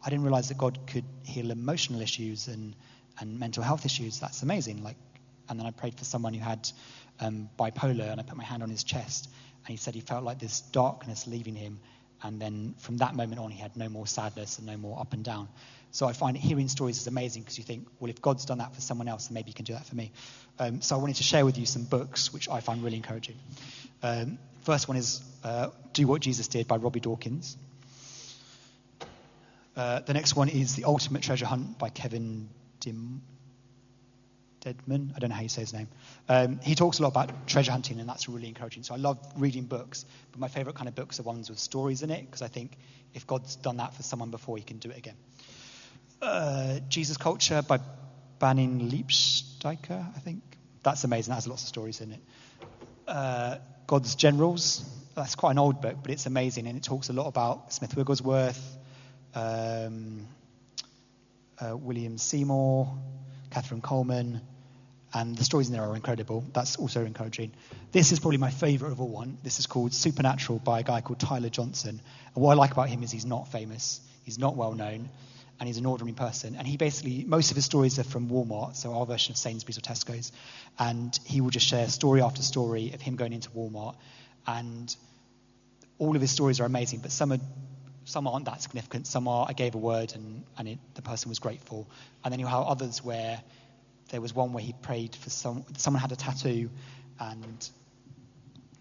I 0.05 0.09
didn't 0.09 0.23
realize 0.23 0.49
that 0.49 0.57
God 0.57 0.80
could 0.88 1.05
heal 1.23 1.51
emotional 1.51 2.01
issues 2.01 2.47
and 2.47 2.75
and 3.19 3.39
mental 3.39 3.63
health 3.63 3.86
issues, 3.86 4.19
that's 4.19 4.43
amazing. 4.43 4.84
Like, 4.84 4.97
and 5.49 5.59
then 5.59 5.65
I 5.65 5.71
prayed 5.71 5.97
for 5.97 6.05
someone 6.05 6.34
who 6.34 6.41
had 6.41 6.69
um, 7.19 7.49
bipolar, 7.57 8.11
and 8.11 8.19
I 8.19 8.23
put 8.23 8.38
my 8.38 8.43
hand 8.43 8.63
on 8.63 8.69
his 8.69 8.84
chest, 8.84 9.30
and 9.68 9.74
he 9.74 9.78
said 9.78 9.93
he 9.93 9.99
felt 10.01 10.24
like 10.24 10.39
this 10.39 10.61
darkness 10.61 11.28
leaving 11.28 11.55
him, 11.55 11.80
and 12.24 12.39
then 12.41 12.74
from 12.80 12.97
that 12.97 13.15
moment 13.15 13.39
on, 13.41 13.51
he 13.51 13.59
had 13.59 13.76
no 13.76 13.89
more 13.89 14.07
sadness 14.07 14.57
and 14.57 14.65
no 14.65 14.78
more 14.78 14.97
up 14.97 15.11
and 15.11 15.26
down. 15.26 15.49
So 15.91 16.07
I 16.07 16.13
find 16.13 16.38
hearing 16.38 16.70
stories 16.70 16.97
is 16.97 17.07
amazing 17.07 17.43
because 17.43 17.57
you 17.57 17.65
think, 17.65 17.88
well, 17.99 18.09
if 18.09 18.22
God's 18.22 18.45
done 18.45 18.59
that 18.59 18.74
for 18.74 18.80
someone 18.80 19.09
else, 19.09 19.28
then 19.28 19.34
maybe 19.34 19.49
He 19.49 19.53
can 19.53 19.65
do 19.65 19.74
that 19.74 19.86
for 19.86 19.95
me. 19.95 20.11
Um, 20.57 20.82
so 20.82 20.95
I 20.95 20.99
wanted 20.99 21.18
to 21.18 21.24
share 21.24 21.45
with 21.45 21.57
you 21.57 21.65
some 21.65 21.84
books 21.84 22.32
which 22.34 22.47
I 22.49 22.61
find 22.61 22.82
really 22.82 22.95
encouraging. 22.95 23.36
Um, 24.01 24.38
first 24.63 24.88
one 24.88 24.95
is 24.95 25.22
uh, 25.43 25.70
Do 25.91 26.07
What 26.07 26.22
Jesus 26.22 26.47
Did 26.47 26.68
by 26.68 26.78
Robby 26.78 27.01
Dawkins. 27.01 27.57
Uh, 29.76 29.99
the 29.99 30.13
next 30.13 30.36
one 30.36 30.47
is 30.47 30.76
The 30.76 30.86
Ultimate 30.86 31.24
Treasure 31.24 31.45
Hunt 31.45 31.78
by 31.78 31.89
Kevin 31.89 32.49
Dim, 32.80 33.22
Dedmon. 34.62 35.12
I 35.16 35.20
don't 35.20 35.30
know 35.30 35.36
how 35.36 35.41
you 35.41 35.49
say 35.49 35.62
his 35.62 35.74
name. 35.74 35.88
Um, 36.28 36.60
he 36.62 36.76
talks 36.76 36.99
a 36.99 37.03
lot 37.03 37.10
about 37.10 37.47
treasure 37.47 37.72
hunting, 37.72 37.99
and 37.99 38.08
that's 38.08 38.28
really 38.28 38.47
encouraging. 38.47 38.84
So 38.84 38.93
I 38.93 38.97
love 38.97 39.20
reading 39.38 39.66
books, 39.66 40.05
but 40.32 40.39
my 40.39 40.47
favorite 40.47 40.76
kind 40.76 40.88
of 40.88 40.95
books 40.95 41.20
are 41.20 41.24
ones 41.24 41.49
with 41.49 41.60
stories 41.60 42.01
in 42.03 42.10
it, 42.10 42.26
because 42.26 42.41
I 42.41 42.47
think 42.47 42.78
if 43.14 43.26
God's 43.28 43.55
done 43.55 43.78
that 43.78 43.93
for 43.93 44.03
someone 44.03 44.32
before, 44.32 44.58
he 44.58 44.64
can 44.64 44.78
do 44.78 44.89
it 44.89 44.97
again. 44.97 45.16
Uh, 46.22 46.80
Jesus 46.89 47.18
Culture 47.18 47.62
by 47.62 47.80
Banning 48.39 48.89
Liebsteiger, 48.89 50.16
I 50.16 50.20
think. 50.20 50.41
That's 50.84 51.03
amazing. 51.03 51.32
That 51.32 51.36
has 51.36 51.47
lots 51.47 51.64
of 51.64 51.68
stories 51.68 52.01
in 52.01 52.14
it. 52.14 52.22
Uh, 53.08 53.58
God's 53.86 54.16
Generals. 54.16 54.84
That's 55.16 55.36
quite 55.36 55.51
an 55.51 55.60
old 55.60 55.82
book, 55.82 55.97
but 56.01 56.12
it's 56.12 56.26
amazing, 56.26 56.68
and 56.68 56.78
it 56.78 56.84
talks 56.84 57.10
a 57.10 57.14
lot 57.14 57.28
about 57.28 57.74
Smith 57.74 57.95
Wigglesworth. 57.95 58.78
Um, 59.34 60.28
uh, 61.60 61.76
William 61.76 62.18
Seymour, 62.18 62.97
Kathryn 63.52 63.82
Kuhlman, 63.82 64.41
and 65.14 65.38
the 65.38 65.43
stories 65.43 65.68
in 65.68 65.74
there 65.74 65.84
are 65.84 65.95
incredible. 65.95 66.45
That's 66.54 66.76
also 66.76 67.06
encouraging. 67.06 67.54
This 67.91 68.12
is 68.12 68.20
probably 68.20 68.38
my 68.38 68.52
favorite 68.52 68.91
of 68.91 69.00
all 69.00 69.08
one. 69.08 69.38
This 69.43 69.60
is 69.60 69.66
called 69.66 69.93
Supernatural 69.93 70.60
by 70.60 70.82
a 70.82 70.84
guy 70.84 71.02
called 71.02 71.20
Tyler 71.20 71.50
Johnson. 71.50 72.02
And 72.36 72.43
what 72.43 72.52
I 72.52 72.56
like 72.56 72.72
about 72.72 72.89
him 72.89 73.04
is 73.04 73.12
he's 73.12 73.26
not 73.26 73.48
famous, 73.52 74.02
he's 74.24 74.38
not 74.38 74.56
well 74.58 74.74
known, 74.74 75.10
and 75.60 75.68
he's 75.68 75.78
an 75.78 75.86
ordinary 75.86 76.14
person. 76.14 76.56
And 76.56 76.68
he 76.68 76.78
basically, 76.78 77.24
most 77.26 77.52
of 77.52 77.56
his 77.56 77.66
stories 77.66 77.98
are 78.00 78.04
from 78.04 78.30
Walmart, 78.30 78.76
so 78.76 78.93
our 78.93 79.06
version 79.06 79.32
of 79.32 79.38
Sainsbury's 79.38 79.78
or 79.78 79.82
Tesco's. 79.82 80.32
And 80.78 81.18
he 81.26 81.41
will 81.41 81.50
just 81.50 81.66
share 81.66 81.88
story 81.88 82.22
after 82.22 82.43
story 82.43 82.91
of 82.93 83.02
him 83.02 83.16
going 83.16 83.34
into 83.34 83.50
Walmart. 83.52 83.95
And 84.45 84.95
all 86.00 86.16
of 86.16 86.22
his 86.22 86.32
stories 86.32 86.60
are 86.60 86.66
amazing, 86.66 87.00
but 87.00 87.12
some 87.12 87.32
are 87.32 87.39
some 88.08 88.26
aren't 88.26 88.45
that 88.45 88.62
significant. 88.62 89.05
Some 89.05 89.28
are, 89.28 89.45
I 89.49 89.53
gave 89.53 89.76
a 89.76 89.78
word 89.78 90.14
and, 90.16 90.43
and 90.58 90.68
it, 90.70 90.80
the 90.95 91.01
person 91.01 91.28
was 91.28 91.39
grateful. 91.39 91.89
And 92.24 92.32
then 92.32 92.39
you 92.39 92.47
have 92.47 92.64
others 92.64 93.03
where 93.03 93.41
there 94.12 94.22
was 94.22 94.34
one 94.34 94.53
where 94.53 94.64
he 94.64 94.74
prayed 94.82 95.14
for 95.14 95.30
some, 95.30 95.66
someone 95.76 96.01
had 96.01 96.14
a 96.14 96.16
tattoo 96.16 96.70
and 97.20 97.70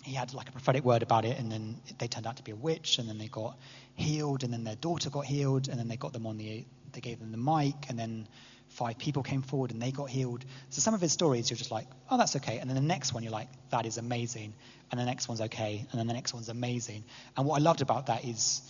he 0.05 0.14
had 0.14 0.33
like 0.33 0.49
a 0.49 0.53
prophetic 0.53 0.85
word 0.85 1.03
about 1.03 1.24
it 1.24 1.37
and 1.41 1.51
then 1.51 1.81
they 1.99 2.07
turned 2.07 2.29
out 2.29 2.37
to 2.37 2.45
be 2.45 2.53
a 2.53 2.57
witch 2.57 2.99
and 2.99 3.09
then 3.09 3.18
they 3.18 3.27
got 3.27 3.59
healed 3.97 4.45
and 4.45 4.53
then 4.53 4.62
their 4.62 4.77
daughter 4.77 5.11
got 5.11 5.24
healed 5.24 5.66
and 5.66 5.77
then 5.77 5.89
they 5.89 5.97
got 5.97 6.12
them 6.12 6.24
on 6.24 6.37
the, 6.37 6.64
they 6.93 7.01
gave 7.01 7.18
them 7.18 7.33
the 7.33 7.37
mic 7.37 7.74
and 7.89 7.99
then 7.99 8.29
five 8.68 8.97
people 8.97 9.24
came 9.24 9.43
forward 9.43 9.72
and 9.72 9.83
they 9.83 9.91
got 9.91 10.09
healed. 10.09 10.45
So 10.70 10.81
some 10.81 10.95
of 10.95 11.01
his 11.01 11.11
stories, 11.11 11.51
you're 11.51 11.57
just 11.57 11.72
like, 11.72 11.89
oh, 12.12 12.16
that's 12.16 12.37
okay. 12.37 12.59
And 12.59 12.70
then 12.70 12.77
the 12.77 12.83
next 12.83 13.12
one, 13.12 13.24
you're 13.24 13.33
like, 13.33 13.49
that 13.70 13.87
is 13.87 13.99
amazing. 13.99 14.55
And 14.93 15.01
the 15.01 15.05
next 15.05 15.27
one's 15.27 15.41
okay. 15.41 15.85
And 15.91 15.99
then 15.99 16.07
the 16.07 16.14
next 16.14 16.33
one's 16.33 16.49
amazing. 16.49 17.03
And 17.37 17.45
what 17.45 17.57
I 17.57 17.64
loved 17.64 17.83
about 17.83 18.07
that 18.07 18.24
is 18.24 18.62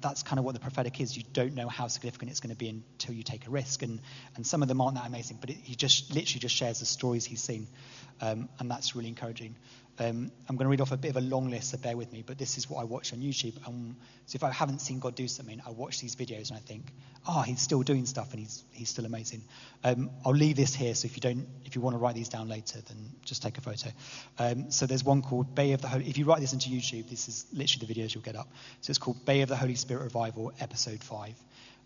that's 0.00 0.22
kind 0.22 0.38
of 0.38 0.44
what 0.44 0.54
the 0.54 0.60
prophetic 0.60 1.00
is. 1.00 1.16
You 1.16 1.22
don't 1.32 1.54
know 1.54 1.68
how 1.68 1.88
significant 1.88 2.30
it's 2.30 2.40
going 2.40 2.50
to 2.50 2.56
be 2.56 2.68
until 2.68 3.14
you 3.14 3.22
take 3.22 3.46
a 3.46 3.50
risk, 3.50 3.82
and 3.82 4.00
and 4.36 4.46
some 4.46 4.62
of 4.62 4.68
them 4.68 4.80
aren't 4.80 4.96
that 4.96 5.06
amazing. 5.06 5.38
But 5.40 5.50
it, 5.50 5.56
he 5.62 5.74
just 5.74 6.14
literally 6.14 6.40
just 6.40 6.54
shares 6.54 6.80
the 6.80 6.86
stories 6.86 7.24
he's 7.24 7.42
seen, 7.42 7.66
um, 8.20 8.48
and 8.58 8.70
that's 8.70 8.94
really 8.94 9.08
encouraging. 9.08 9.56
Um, 10.00 10.32
I'm 10.48 10.56
going 10.56 10.64
to 10.64 10.70
read 10.70 10.80
off 10.80 10.92
a 10.92 10.96
bit 10.96 11.10
of 11.10 11.18
a 11.18 11.20
long 11.20 11.50
list, 11.50 11.70
so 11.70 11.78
bear 11.78 11.94
with 11.94 12.10
me. 12.10 12.24
But 12.26 12.38
this 12.38 12.56
is 12.56 12.70
what 12.70 12.80
I 12.80 12.84
watch 12.84 13.12
on 13.12 13.18
YouTube. 13.18 13.54
Um, 13.68 13.96
so 14.24 14.36
if 14.36 14.42
I 14.42 14.50
haven't 14.50 14.80
seen 14.80 14.98
God 14.98 15.14
do 15.14 15.28
something, 15.28 15.60
I 15.66 15.70
watch 15.70 16.00
these 16.00 16.16
videos 16.16 16.48
and 16.48 16.56
I 16.56 16.60
think, 16.60 16.90
oh, 17.28 17.42
he's 17.42 17.60
still 17.60 17.82
doing 17.82 18.06
stuff 18.06 18.30
and 18.30 18.40
he's 18.40 18.64
he's 18.72 18.88
still 18.88 19.04
amazing. 19.04 19.42
Um, 19.84 20.08
I'll 20.24 20.32
leave 20.32 20.56
this 20.56 20.74
here. 20.74 20.94
So 20.94 21.04
if 21.04 21.16
you 21.16 21.20
don't, 21.20 21.46
if 21.66 21.76
you 21.76 21.82
want 21.82 21.94
to 21.94 21.98
write 21.98 22.14
these 22.14 22.30
down 22.30 22.48
later, 22.48 22.80
then 22.88 22.96
just 23.26 23.42
take 23.42 23.58
a 23.58 23.60
photo. 23.60 23.90
Um, 24.38 24.70
so 24.70 24.86
there's 24.86 25.04
one 25.04 25.20
called 25.20 25.54
Bay 25.54 25.72
of 25.72 25.82
the 25.82 25.88
Holy. 25.88 26.08
If 26.08 26.16
you 26.16 26.24
write 26.24 26.40
this 26.40 26.54
into 26.54 26.70
YouTube, 26.70 27.10
this 27.10 27.28
is 27.28 27.44
literally 27.52 27.86
the 27.86 27.94
videos 27.94 28.14
you'll 28.14 28.24
get 28.24 28.36
up. 28.36 28.48
So 28.80 28.90
it's 28.90 28.98
called 28.98 29.22
Bay 29.26 29.42
of 29.42 29.50
the 29.50 29.56
Holy 29.56 29.74
Spirit 29.74 30.04
Revival, 30.04 30.52
Episode 30.60 31.04
Five. 31.04 31.34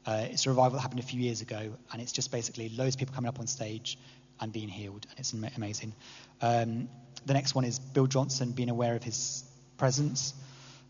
Uh, 0.06 0.26
it's 0.30 0.46
a 0.46 0.50
revival 0.50 0.76
that 0.76 0.82
happened 0.82 1.00
a 1.00 1.04
few 1.04 1.20
years 1.20 1.40
ago, 1.40 1.72
and 1.92 2.00
it's 2.00 2.12
just 2.12 2.30
basically 2.30 2.68
loads 2.68 2.94
of 2.94 3.00
people 3.00 3.14
coming 3.14 3.28
up 3.28 3.40
on 3.40 3.48
stage 3.48 3.98
and 4.40 4.52
being 4.52 4.68
healed, 4.68 5.06
and 5.10 5.18
it's 5.18 5.32
amazing. 5.32 5.94
Um, 6.40 6.88
the 7.26 7.34
next 7.34 7.54
one 7.54 7.64
is 7.64 7.78
Bill 7.78 8.06
Johnson 8.06 8.52
being 8.52 8.70
aware 8.70 8.94
of 8.94 9.02
his 9.02 9.44
presence. 9.76 10.34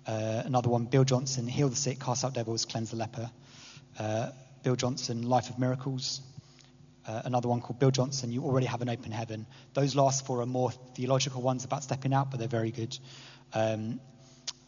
Uh, 0.07 0.43
another 0.45 0.69
one, 0.69 0.85
Bill 0.85 1.05
Johnson, 1.05 1.47
heal 1.47 1.69
the 1.69 1.77
sick, 1.77 2.01
cast 2.01 2.25
out 2.25 2.35
devils, 2.35 2.65
cleanse 2.65 2.91
the 2.91 2.97
leper. 2.97 3.31
Uh, 3.99 4.31
Bill 4.63 4.77
Johnson, 4.77 5.23
life 5.23 5.51
of 5.51 5.59
miracles. 5.59 6.21
Uh, 7.07 7.23
another 7.25 7.49
one 7.49 7.61
called 7.61 7.79
Bill 7.79 7.91
Johnson, 7.91 8.33
you 8.33 8.43
already 8.45 8.67
have 8.67 8.81
an 8.83 8.89
open 8.89 9.13
heaven. 9.13 9.47
Those 9.75 9.95
last 9.95 10.27
four 10.27 10.41
are 10.41 10.47
more 10.47 10.71
theological 10.95 11.43
ones 11.43 11.65
about 11.65 11.83
stepping 11.83 12.15
out, 12.15 12.31
but 12.31 12.39
they're 12.39 12.49
very 12.49 12.71
good. 12.71 12.99
Um, 13.53 14.01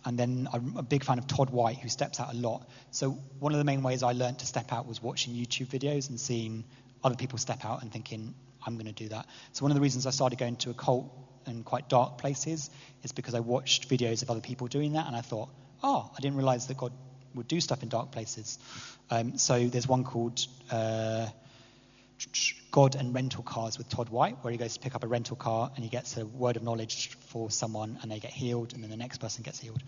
and 0.04 0.18
then 0.18 0.48
I'm 0.52 0.76
a 0.76 0.82
big 0.82 1.02
fan 1.02 1.18
of 1.18 1.26
Todd 1.26 1.50
White, 1.50 1.78
who 1.78 1.88
steps 1.88 2.20
out 2.20 2.32
a 2.32 2.36
lot. 2.36 2.68
So 2.90 3.10
one 3.40 3.52
of 3.52 3.58
the 3.58 3.64
main 3.64 3.82
ways 3.82 4.02
I 4.02 4.12
learned 4.12 4.38
to 4.38 4.46
step 4.46 4.72
out 4.72 4.86
was 4.86 5.02
watching 5.02 5.34
YouTube 5.34 5.66
videos 5.66 6.10
and 6.10 6.20
seeing 6.20 6.64
other 7.02 7.16
people 7.16 7.38
step 7.38 7.64
out 7.64 7.82
and 7.82 7.90
thinking, 7.90 8.34
I'm 8.64 8.74
going 8.74 8.86
to 8.86 8.92
do 8.92 9.08
that. 9.08 9.26
So 9.52 9.64
one 9.64 9.72
of 9.72 9.74
the 9.74 9.80
reasons 9.80 10.06
I 10.06 10.10
started 10.10 10.38
going 10.38 10.56
to 10.56 10.70
occult 10.70 11.10
and 11.46 11.64
quite 11.64 11.88
dark 11.88 12.18
places 12.18 12.70
is 13.02 13.12
because 13.12 13.34
I 13.34 13.40
watched 13.40 13.88
videos 13.88 14.22
of 14.22 14.30
other 14.30 14.40
people 14.40 14.66
doing 14.66 14.92
that, 14.92 15.06
and 15.06 15.16
I 15.16 15.20
thought, 15.20 15.48
oh, 15.82 16.10
I 16.16 16.20
didn't 16.20 16.36
realize 16.36 16.66
that 16.66 16.76
God 16.76 16.92
would 17.34 17.48
do 17.48 17.60
stuff 17.60 17.82
in 17.82 17.88
dark 17.88 18.12
places. 18.12 18.58
Um, 19.10 19.38
so 19.38 19.66
there's 19.66 19.86
one 19.86 20.04
called 20.04 20.44
uh, 20.70 21.26
God 22.70 22.94
and 22.94 23.14
Rental 23.14 23.42
Cars 23.42 23.78
with 23.78 23.88
Todd 23.88 24.08
White, 24.08 24.42
where 24.42 24.50
he 24.50 24.58
goes 24.58 24.74
to 24.74 24.80
pick 24.80 24.94
up 24.94 25.04
a 25.04 25.06
rental 25.06 25.36
car 25.36 25.70
and 25.74 25.84
he 25.84 25.90
gets 25.90 26.16
a 26.16 26.26
word 26.26 26.56
of 26.56 26.62
knowledge 26.62 27.10
for 27.28 27.50
someone 27.50 27.98
and 28.02 28.10
they 28.10 28.18
get 28.18 28.32
healed, 28.32 28.72
and 28.74 28.82
then 28.82 28.90
the 28.90 28.96
next 28.96 29.18
person 29.18 29.42
gets 29.42 29.60
healed. 29.60 29.82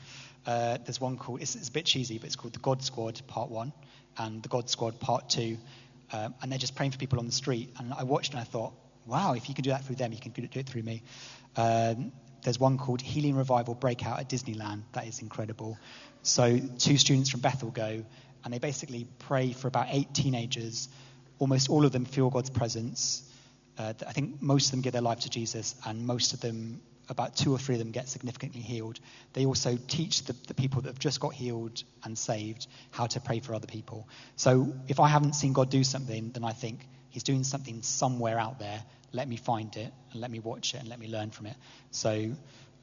Uh, 0.47 0.79
there's 0.85 1.01
one 1.01 1.17
called, 1.17 1.43
it's, 1.43 1.55
it's, 1.57 1.69
a 1.69 1.73
bit 1.73 1.85
cheesy, 1.85 2.19
but 2.19 2.27
it's 2.27 2.37
called 2.37 2.53
the 2.53 2.61
God 2.61 2.83
Squad 2.83 3.21
Part 3.27 3.51
1 3.51 3.73
and 4.19 4.43
the 4.43 4.49
God 4.49 4.71
Squad 4.71 5.01
Part 5.01 5.29
2. 5.31 5.59
Um, 6.11 6.35
and 6.41 6.51
they're 6.51 6.59
just 6.59 6.75
praying 6.75 6.93
for 6.93 6.99
people 6.99 7.19
on 7.19 7.27
the 7.27 7.33
street. 7.33 7.71
And 7.79 7.93
I 7.93 8.05
watched 8.05 8.33
and 8.33 8.41
I 8.41 8.45
thought, 8.45 8.73
wow, 9.09 9.33
if 9.35 9.49
you 9.49 9.55
can 9.55 9.63
do 9.65 9.71
that 9.71 9.85
through 9.85 9.97
them, 9.97 10.13
you 10.13 10.21
can 10.21 10.33
do 10.33 10.47
it 10.53 10.67
through 10.69 10.83
me. 10.83 11.03
Um, 11.57 12.13
there's 12.43 12.61
one 12.61 12.79
called 12.79 13.01
Healing 13.01 13.35
Revival 13.35 13.75
Breakout 13.75 14.21
at 14.21 14.29
Disneyland. 14.29 14.83
That 14.93 15.07
is 15.07 15.21
incredible. 15.21 15.79
So, 16.23 16.59
two 16.79 16.99
students 16.99 17.31
from 17.31 17.41
Bethel 17.41 17.71
go, 17.71 18.05
and 18.45 18.55
they 18.55 18.59
basically 18.59 19.07
pray 19.19 19.53
for 19.53 19.67
about 19.67 19.87
eight 19.91 20.15
teenagers. 20.15 20.89
Almost 21.39 21.71
all 21.71 21.85
of 21.85 21.93
them 21.93 22.05
feel 22.05 22.31
God's 22.31 22.51
presence. 22.51 23.23
uh, 23.79 23.93
I 24.07 24.13
think 24.13 24.43
most 24.43 24.67
of 24.67 24.71
them 24.73 24.83
give 24.83 24.93
their 24.93 25.03
life 25.03 25.21
to 25.21 25.31
Jesus, 25.31 25.75
and 25.87 26.07
most 26.07 26.33
of 26.33 26.41
them, 26.41 26.81
about 27.09 27.37
two 27.37 27.53
or 27.53 27.59
three 27.59 27.77
of 27.77 27.79
them, 27.79 27.91
get 27.91 28.09
significantly 28.09 28.61
healed. 28.61 29.01
They 29.33 29.47
also 29.47 29.79
teach 29.89 30.25
the, 30.25 30.35
the 30.47 30.55
people 30.55 30.83
that 30.83 30.89
have 30.89 30.99
just 30.99 31.21
got 31.21 31.33
healed 31.33 31.83
and 32.05 32.17
saved 32.17 32.67
how 32.91 33.07
to 33.07 33.21
pray 33.21 33.41
for 33.41 33.55
other 33.55 33.67
people. 33.67 34.09
So 34.37 34.75
if 34.89 35.01
I 35.01 35.09
haven't 35.09 35.35
seen 35.35 35.53
God 35.53 35.71
do 35.71 35.83
something, 35.85 36.31
then 36.33 36.45
I 36.45 36.53
think 36.53 36.87
He's 37.11 37.23
doing 37.23 37.45
something 37.45 37.83
somewhere 37.83 38.39
out 38.39 38.59
there. 38.59 38.83
Let 39.13 39.29
me 39.29 39.37
find 39.37 39.75
it 39.77 39.93
and 40.13 40.21
let 40.21 40.31
me 40.31 40.41
watch 40.41 40.75
it 40.75 40.81
and 40.81 40.89
let 40.89 40.99
me 40.99 41.09
learn 41.09 41.31
from 41.31 41.47
it. 41.47 41.57
So 41.91 42.33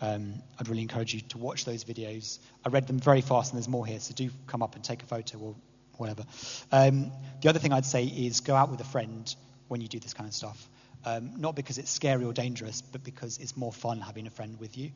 um, 0.02 0.34
I'd 0.60 0.68
really 0.68 0.82
encourage 0.82 1.14
you 1.14 1.22
to 1.22 1.38
watch 1.38 1.66
those 1.66 1.84
videos. 1.84 2.40
I 2.66 2.70
read 2.70 2.88
them 2.88 3.00
very 3.00 3.22
fast, 3.22 3.52
and 3.52 3.58
there's 3.58 3.70
more 3.70 3.86
here, 3.86 4.00
so 4.00 4.14
do 4.14 4.30
come 4.48 4.62
up 4.62 4.76
and 4.76 4.84
take 4.84 5.04
a 5.04 5.06
photo 5.06 5.38
or 5.38 5.56
whatever. 5.98 6.26
Um, 6.72 7.12
the 7.42 7.50
other 7.50 7.60
thing 7.60 7.72
I'd 7.72 7.86
say 7.86 8.06
is 8.06 8.42
go 8.42 8.56
out 8.56 8.70
with 8.70 8.82
a 8.82 8.86
friend 8.86 9.34
when 9.68 9.82
you 9.82 9.88
do 9.88 10.00
this 10.00 10.14
kind 10.14 10.28
of 10.28 10.34
stuff. 10.34 10.70
Um, 11.06 11.34
not 11.38 11.56
because 11.56 11.78
it's 11.78 11.92
scary 11.92 12.26
or 12.26 12.34
dangerous, 12.34 12.82
but 12.82 13.04
because 13.04 13.38
it's 13.38 13.56
more 13.56 13.72
fun 13.72 14.02
having 14.02 14.28
a 14.28 14.32
friend 14.32 14.60
with 14.60 14.78
you. 14.78 14.92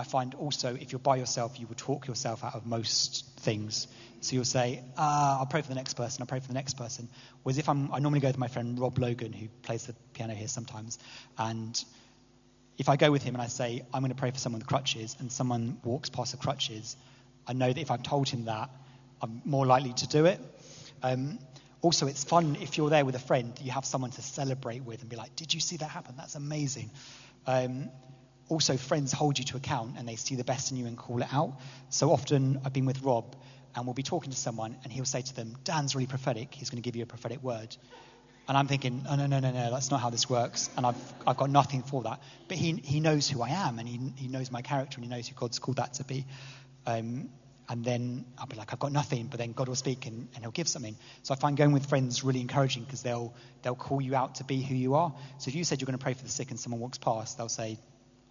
I 0.00 0.04
find 0.04 0.34
also 0.34 0.74
if 0.74 0.92
you're 0.92 0.98
by 0.98 1.16
yourself, 1.16 1.60
you 1.60 1.66
will 1.66 1.74
talk 1.76 2.06
yourself 2.06 2.42
out 2.42 2.54
of 2.54 2.66
most 2.66 3.26
things. 3.40 3.86
So 4.22 4.34
you'll 4.34 4.44
say, 4.44 4.82
ah, 4.96 5.38
I'll 5.38 5.46
pray 5.46 5.60
for 5.60 5.68
the 5.68 5.74
next 5.74 5.94
person, 5.94 6.22
I'll 6.22 6.26
pray 6.26 6.40
for 6.40 6.48
the 6.48 6.54
next 6.54 6.78
person. 6.78 7.08
Whereas 7.42 7.58
if 7.58 7.68
I'm, 7.68 7.92
I 7.92 7.98
normally 7.98 8.20
go 8.20 8.28
with 8.28 8.38
my 8.38 8.48
friend 8.48 8.78
Rob 8.78 8.98
Logan, 8.98 9.32
who 9.34 9.48
plays 9.62 9.84
the 9.86 9.94
piano 10.14 10.34
here 10.34 10.48
sometimes, 10.48 10.98
and 11.38 11.84
if 12.78 12.88
I 12.88 12.96
go 12.96 13.10
with 13.10 13.22
him 13.22 13.34
and 13.34 13.42
I 13.42 13.48
say, 13.48 13.82
I'm 13.92 14.00
going 14.00 14.10
to 14.10 14.18
pray 14.18 14.30
for 14.30 14.38
someone 14.38 14.60
with 14.60 14.68
crutches, 14.68 15.16
and 15.20 15.30
someone 15.30 15.78
walks 15.84 16.08
past 16.08 16.32
the 16.32 16.38
crutches, 16.38 16.96
I 17.46 17.52
know 17.52 17.70
that 17.70 17.78
if 17.78 17.90
I've 17.90 18.02
told 18.02 18.28
him 18.28 18.46
that, 18.46 18.70
I'm 19.20 19.42
more 19.44 19.66
likely 19.66 19.92
to 19.92 20.06
do 20.06 20.24
it. 20.24 20.40
Um, 21.02 21.38
also, 21.82 22.06
it's 22.06 22.24
fun 22.24 22.56
if 22.60 22.78
you're 22.78 22.88
there 22.88 23.04
with 23.04 23.16
a 23.16 23.20
friend, 23.20 23.52
you 23.62 23.72
have 23.72 23.84
someone 23.84 24.12
to 24.12 24.22
celebrate 24.22 24.82
with 24.82 25.02
and 25.02 25.10
be 25.10 25.16
like, 25.16 25.36
Did 25.36 25.52
you 25.52 25.60
see 25.60 25.76
that 25.76 25.90
happen? 25.90 26.14
That's 26.16 26.36
amazing. 26.36 26.90
Um, 27.46 27.90
also, 28.50 28.76
friends 28.76 29.12
hold 29.12 29.38
you 29.38 29.44
to 29.46 29.56
account 29.56 29.94
and 29.96 30.08
they 30.08 30.16
see 30.16 30.34
the 30.34 30.44
best 30.44 30.70
in 30.70 30.76
you 30.76 30.86
and 30.86 30.96
call 30.96 31.22
it 31.22 31.28
out. 31.32 31.58
So 31.88 32.10
often, 32.10 32.60
I've 32.64 32.72
been 32.72 32.86
with 32.86 33.02
Rob 33.02 33.36
and 33.74 33.86
we'll 33.86 33.94
be 33.94 34.02
talking 34.02 34.30
to 34.30 34.36
someone 34.36 34.76
and 34.82 34.92
he'll 34.92 35.04
say 35.04 35.22
to 35.22 35.34
them, 35.34 35.56
Dan's 35.64 35.94
really 35.94 36.06
prophetic. 36.06 36.52
He's 36.52 36.68
going 36.68 36.82
to 36.82 36.86
give 36.86 36.96
you 36.96 37.04
a 37.04 37.06
prophetic 37.06 37.42
word. 37.42 37.76
And 38.48 38.58
I'm 38.58 38.66
thinking, 38.66 39.04
oh, 39.08 39.14
no, 39.14 39.26
no, 39.26 39.38
no, 39.38 39.52
no, 39.52 39.70
that's 39.70 39.92
not 39.92 40.00
how 40.00 40.10
this 40.10 40.28
works. 40.28 40.68
And 40.76 40.84
I've, 40.84 41.14
I've 41.24 41.36
got 41.36 41.50
nothing 41.50 41.82
for 41.82 42.02
that. 42.02 42.20
But 42.48 42.56
he, 42.56 42.72
he 42.72 42.98
knows 42.98 43.30
who 43.30 43.40
I 43.42 43.50
am 43.50 43.78
and 43.78 43.88
he, 43.88 44.00
he 44.16 44.26
knows 44.26 44.50
my 44.50 44.62
character 44.62 44.96
and 44.96 45.04
he 45.04 45.10
knows 45.10 45.28
who 45.28 45.36
God's 45.36 45.60
called 45.60 45.76
that 45.76 45.94
to 45.94 46.04
be. 46.04 46.26
Um, 46.86 47.30
and 47.68 47.84
then 47.84 48.24
I'll 48.36 48.46
be 48.46 48.56
like, 48.56 48.72
I've 48.72 48.80
got 48.80 48.90
nothing, 48.90 49.28
but 49.28 49.38
then 49.38 49.52
God 49.52 49.68
will 49.68 49.76
speak 49.76 50.06
and, 50.06 50.26
and 50.34 50.42
He'll 50.42 50.50
give 50.50 50.66
something. 50.66 50.96
So 51.22 51.32
I 51.32 51.36
find 51.36 51.56
going 51.56 51.70
with 51.70 51.86
friends 51.86 52.24
really 52.24 52.40
encouraging 52.40 52.82
because 52.82 53.02
they'll 53.02 53.32
they'll 53.62 53.76
call 53.76 54.00
you 54.00 54.16
out 54.16 54.34
to 54.36 54.44
be 54.44 54.60
who 54.60 54.74
you 54.74 54.96
are. 54.96 55.14
So 55.38 55.50
if 55.50 55.54
you 55.54 55.62
said 55.62 55.80
you're 55.80 55.86
going 55.86 55.96
to 55.96 56.02
pray 56.02 56.14
for 56.14 56.24
the 56.24 56.30
sick 56.30 56.50
and 56.50 56.58
someone 56.58 56.80
walks 56.80 56.98
past, 56.98 57.38
they'll 57.38 57.48
say, 57.48 57.78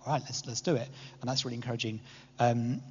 All 0.06 0.14
right, 0.14 0.22
let's 0.22 0.46
let's 0.46 0.62
do 0.62 0.76
it, 0.76 0.88
and 1.22 1.30
that's 1.30 1.46
really 1.46 1.56
encouraging. 1.56 2.00
Um, 2.40 2.82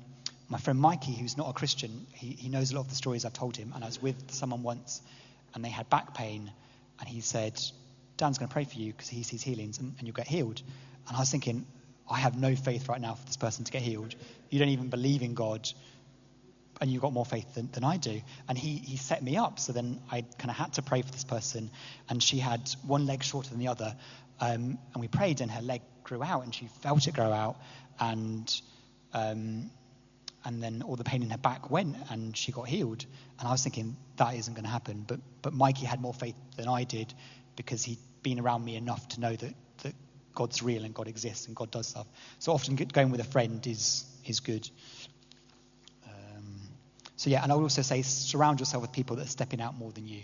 my 0.48 0.58
friend 0.58 0.78
Mikey, 0.78 1.12
who's 1.12 1.36
not 1.36 1.50
a 1.50 1.52
Christian, 1.52 2.06
he, 2.14 2.28
he 2.28 2.48
knows 2.48 2.70
a 2.70 2.74
lot 2.74 2.82
of 2.82 2.88
the 2.88 2.94
stories 2.94 3.24
I've 3.24 3.34
told 3.34 3.56
him. 3.56 3.72
And 3.74 3.84
I 3.84 3.86
was 3.86 4.00
with 4.00 4.30
someone 4.30 4.62
once, 4.62 5.02
and 5.54 5.64
they 5.64 5.68
had 5.68 5.90
back 5.90 6.14
pain, 6.14 6.50
and 7.00 7.08
he 7.08 7.20
said, 7.20 7.60
Dan's 8.16 8.38
going 8.38 8.48
to 8.48 8.52
pray 8.52 8.64
for 8.64 8.78
you 8.78 8.92
because 8.92 9.08
he 9.08 9.22
sees 9.22 9.42
healings, 9.42 9.78
and, 9.78 9.94
and 9.98 10.06
you'll 10.06 10.14
get 10.14 10.26
healed. 10.26 10.62
And 11.06 11.16
I 11.16 11.20
was 11.20 11.30
thinking, 11.30 11.66
I 12.10 12.18
have 12.18 12.38
no 12.38 12.56
faith 12.56 12.88
right 12.88 13.00
now 13.00 13.14
for 13.14 13.26
this 13.26 13.36
person 13.36 13.64
to 13.64 13.72
get 13.72 13.82
healed. 13.82 14.14
You 14.50 14.58
don't 14.58 14.70
even 14.70 14.88
believe 14.88 15.22
in 15.22 15.34
God 15.34 15.68
and 16.80 16.90
you've 16.90 17.02
got 17.02 17.12
more 17.12 17.26
faith 17.26 17.54
than, 17.54 17.68
than 17.72 17.84
I 17.84 17.96
do. 17.96 18.20
And 18.48 18.56
he, 18.56 18.76
he 18.76 18.96
set 18.96 19.22
me 19.22 19.36
up. 19.36 19.58
So 19.58 19.72
then 19.72 20.00
I 20.10 20.22
kind 20.38 20.50
of 20.50 20.56
had 20.56 20.74
to 20.74 20.82
pray 20.82 21.02
for 21.02 21.10
this 21.10 21.24
person. 21.24 21.70
And 22.08 22.22
she 22.22 22.38
had 22.38 22.70
one 22.86 23.06
leg 23.06 23.22
shorter 23.22 23.50
than 23.50 23.58
the 23.58 23.68
other. 23.68 23.96
Um, 24.40 24.78
and 24.92 25.00
we 25.00 25.08
prayed, 25.08 25.40
and 25.40 25.50
her 25.50 25.62
leg 25.62 25.82
grew 26.04 26.22
out, 26.22 26.44
and 26.44 26.54
she 26.54 26.68
felt 26.82 27.06
it 27.06 27.14
grow 27.14 27.32
out. 27.32 27.56
And, 28.00 28.60
um, 29.12 29.70
and 30.44 30.62
then 30.62 30.82
all 30.82 30.96
the 30.96 31.04
pain 31.04 31.22
in 31.22 31.30
her 31.30 31.38
back 31.38 31.70
went, 31.70 31.96
and 32.10 32.36
she 32.36 32.52
got 32.52 32.68
healed. 32.68 33.04
And 33.38 33.48
I 33.48 33.52
was 33.52 33.62
thinking, 33.62 33.96
that 34.16 34.34
isn't 34.34 34.54
going 34.54 34.64
to 34.64 34.70
happen. 34.70 35.04
But, 35.06 35.20
but 35.42 35.52
Mikey 35.52 35.86
had 35.86 36.00
more 36.00 36.14
faith 36.14 36.36
than 36.56 36.68
I 36.68 36.84
did 36.84 37.12
because 37.56 37.82
he'd 37.84 37.98
been 38.22 38.40
around 38.40 38.64
me 38.64 38.76
enough 38.76 39.06
to 39.08 39.20
know 39.20 39.34
that, 39.34 39.54
that 39.82 39.94
God's 40.34 40.62
real 40.62 40.84
and 40.84 40.94
God 40.94 41.08
exists 41.08 41.46
and 41.46 41.56
God 41.56 41.70
does 41.70 41.88
stuff. 41.88 42.06
So 42.38 42.52
often 42.52 42.76
going 42.76 43.10
with 43.10 43.20
a 43.20 43.24
friend 43.24 43.64
is, 43.66 44.04
is 44.24 44.40
good. 44.40 44.68
So 47.18 47.30
yeah, 47.30 47.42
and 47.42 47.50
I 47.50 47.56
would 47.56 47.64
also 47.64 47.82
say 47.82 48.02
surround 48.02 48.60
yourself 48.60 48.80
with 48.80 48.92
people 48.92 49.16
that 49.16 49.26
are 49.26 49.28
stepping 49.28 49.60
out 49.60 49.76
more 49.76 49.90
than 49.90 50.06
you. 50.06 50.22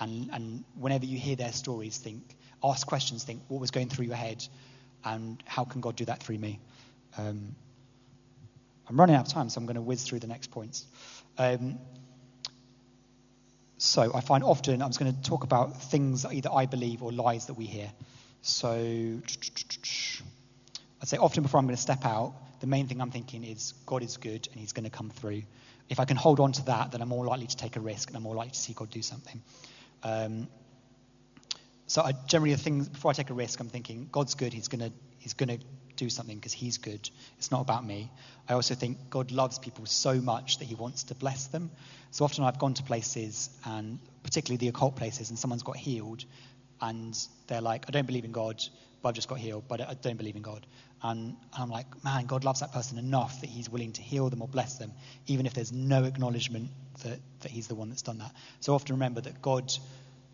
And, 0.00 0.30
and 0.32 0.64
whenever 0.74 1.04
you 1.04 1.18
hear 1.18 1.36
their 1.36 1.52
stories, 1.52 1.98
think, 1.98 2.36
ask 2.62 2.86
questions, 2.86 3.24
think 3.24 3.42
what 3.48 3.60
was 3.60 3.70
going 3.70 3.88
through 3.88 4.06
your 4.06 4.16
head, 4.16 4.46
and 5.04 5.42
how 5.46 5.64
can 5.64 5.80
God 5.80 5.96
do 5.96 6.04
that 6.06 6.22
through 6.22 6.38
me? 6.38 6.60
Um, 7.16 7.54
I'm 8.88 8.98
running 8.98 9.16
out 9.16 9.26
of 9.26 9.32
time, 9.32 9.48
so 9.48 9.60
I'm 9.60 9.66
going 9.66 9.76
to 9.76 9.82
whiz 9.82 10.02
through 10.02 10.20
the 10.20 10.26
next 10.26 10.50
points. 10.50 10.86
Um, 11.38 11.78
so 13.78 14.12
I 14.14 14.20
find 14.20 14.44
often 14.44 14.82
I'm 14.82 14.88
just 14.88 14.98
going 14.98 15.14
to 15.14 15.22
talk 15.22 15.44
about 15.44 15.82
things 15.82 16.22
that 16.22 16.32
either 16.32 16.50
I 16.52 16.66
believe 16.66 17.02
or 17.02 17.12
lies 17.12 17.46
that 17.46 17.54
we 17.54 17.66
hear. 17.66 17.90
So 18.42 19.20
I'd 21.02 21.08
say 21.08 21.18
often 21.18 21.42
before 21.42 21.58
I'm 21.58 21.66
going 21.66 21.76
to 21.76 21.82
step 21.82 22.04
out, 22.04 22.34
the 22.60 22.66
main 22.66 22.88
thing 22.88 23.00
I'm 23.00 23.10
thinking 23.10 23.44
is 23.44 23.74
God 23.86 24.02
is 24.02 24.16
good 24.16 24.48
and 24.50 24.60
He's 24.60 24.72
going 24.72 24.84
to 24.84 24.90
come 24.90 25.10
through 25.10 25.42
if 25.88 26.00
I 26.00 26.04
can 26.04 26.16
hold 26.16 26.40
on 26.40 26.52
to 26.52 26.64
that, 26.66 26.92
then 26.92 27.02
I'm 27.02 27.08
more 27.08 27.24
likely 27.24 27.46
to 27.46 27.56
take 27.56 27.76
a 27.76 27.80
risk 27.80 28.08
and 28.08 28.16
I'm 28.16 28.22
more 28.22 28.34
likely 28.34 28.52
to 28.52 28.58
see 28.58 28.72
God 28.72 28.90
do 28.90 29.02
something. 29.02 29.42
Um, 30.04 30.48
so 31.86 32.02
I 32.02 32.12
generally, 32.26 32.54
things 32.56 32.88
before 32.88 33.10
I 33.10 33.14
take 33.14 33.30
a 33.30 33.34
risk, 33.34 33.58
I'm 33.60 33.68
thinking 33.68 34.08
God's 34.12 34.34
good. 34.34 34.52
He's 34.52 34.68
gonna 34.68 34.92
He's 35.18 35.34
gonna 35.34 35.58
do 35.96 36.10
something 36.10 36.36
because 36.36 36.52
He's 36.52 36.78
good. 36.78 37.08
It's 37.38 37.50
not 37.50 37.60
about 37.62 37.84
me. 37.84 38.10
I 38.48 38.52
also 38.52 38.74
think 38.74 38.98
God 39.10 39.32
loves 39.32 39.58
people 39.58 39.86
so 39.86 40.20
much 40.20 40.58
that 40.58 40.66
He 40.66 40.74
wants 40.74 41.04
to 41.04 41.14
bless 41.14 41.46
them. 41.46 41.70
So 42.10 42.24
often 42.24 42.44
I've 42.44 42.58
gone 42.58 42.74
to 42.74 42.82
places 42.82 43.50
and 43.64 43.98
particularly 44.22 44.58
the 44.58 44.68
occult 44.68 44.96
places, 44.96 45.30
and 45.30 45.38
someone's 45.38 45.62
got 45.62 45.76
healed, 45.76 46.24
and 46.80 47.16
they're 47.46 47.60
like, 47.60 47.84
I 47.88 47.90
don't 47.90 48.06
believe 48.06 48.24
in 48.24 48.32
God, 48.32 48.62
but 49.02 49.10
I've 49.10 49.14
just 49.14 49.28
got 49.28 49.38
healed, 49.38 49.64
but 49.68 49.80
I 49.80 49.94
don't 49.94 50.16
believe 50.16 50.36
in 50.36 50.42
God. 50.42 50.66
And, 51.02 51.36
I'm 51.56 51.68
like, 51.68 51.86
man, 52.02 52.24
God 52.24 52.44
loves 52.44 52.60
that 52.60 52.72
person 52.72 52.98
enough 52.98 53.42
that 53.42 53.50
he's 53.50 53.68
willing 53.68 53.92
to 53.92 54.02
heal 54.02 54.30
them 54.30 54.40
or 54.40 54.48
bless 54.48 54.78
them, 54.78 54.92
even 55.26 55.44
if 55.44 55.52
there's 55.52 55.72
no 55.72 56.04
acknowledgement 56.04 56.70
that, 57.02 57.18
that 57.40 57.50
he's 57.50 57.66
the 57.66 57.74
one 57.74 57.88
that's 57.88 58.02
done 58.02 58.18
that. 58.18 58.32
So 58.60 58.74
often 58.74 58.94
remember 58.94 59.20
that 59.22 59.42
God, 59.42 59.72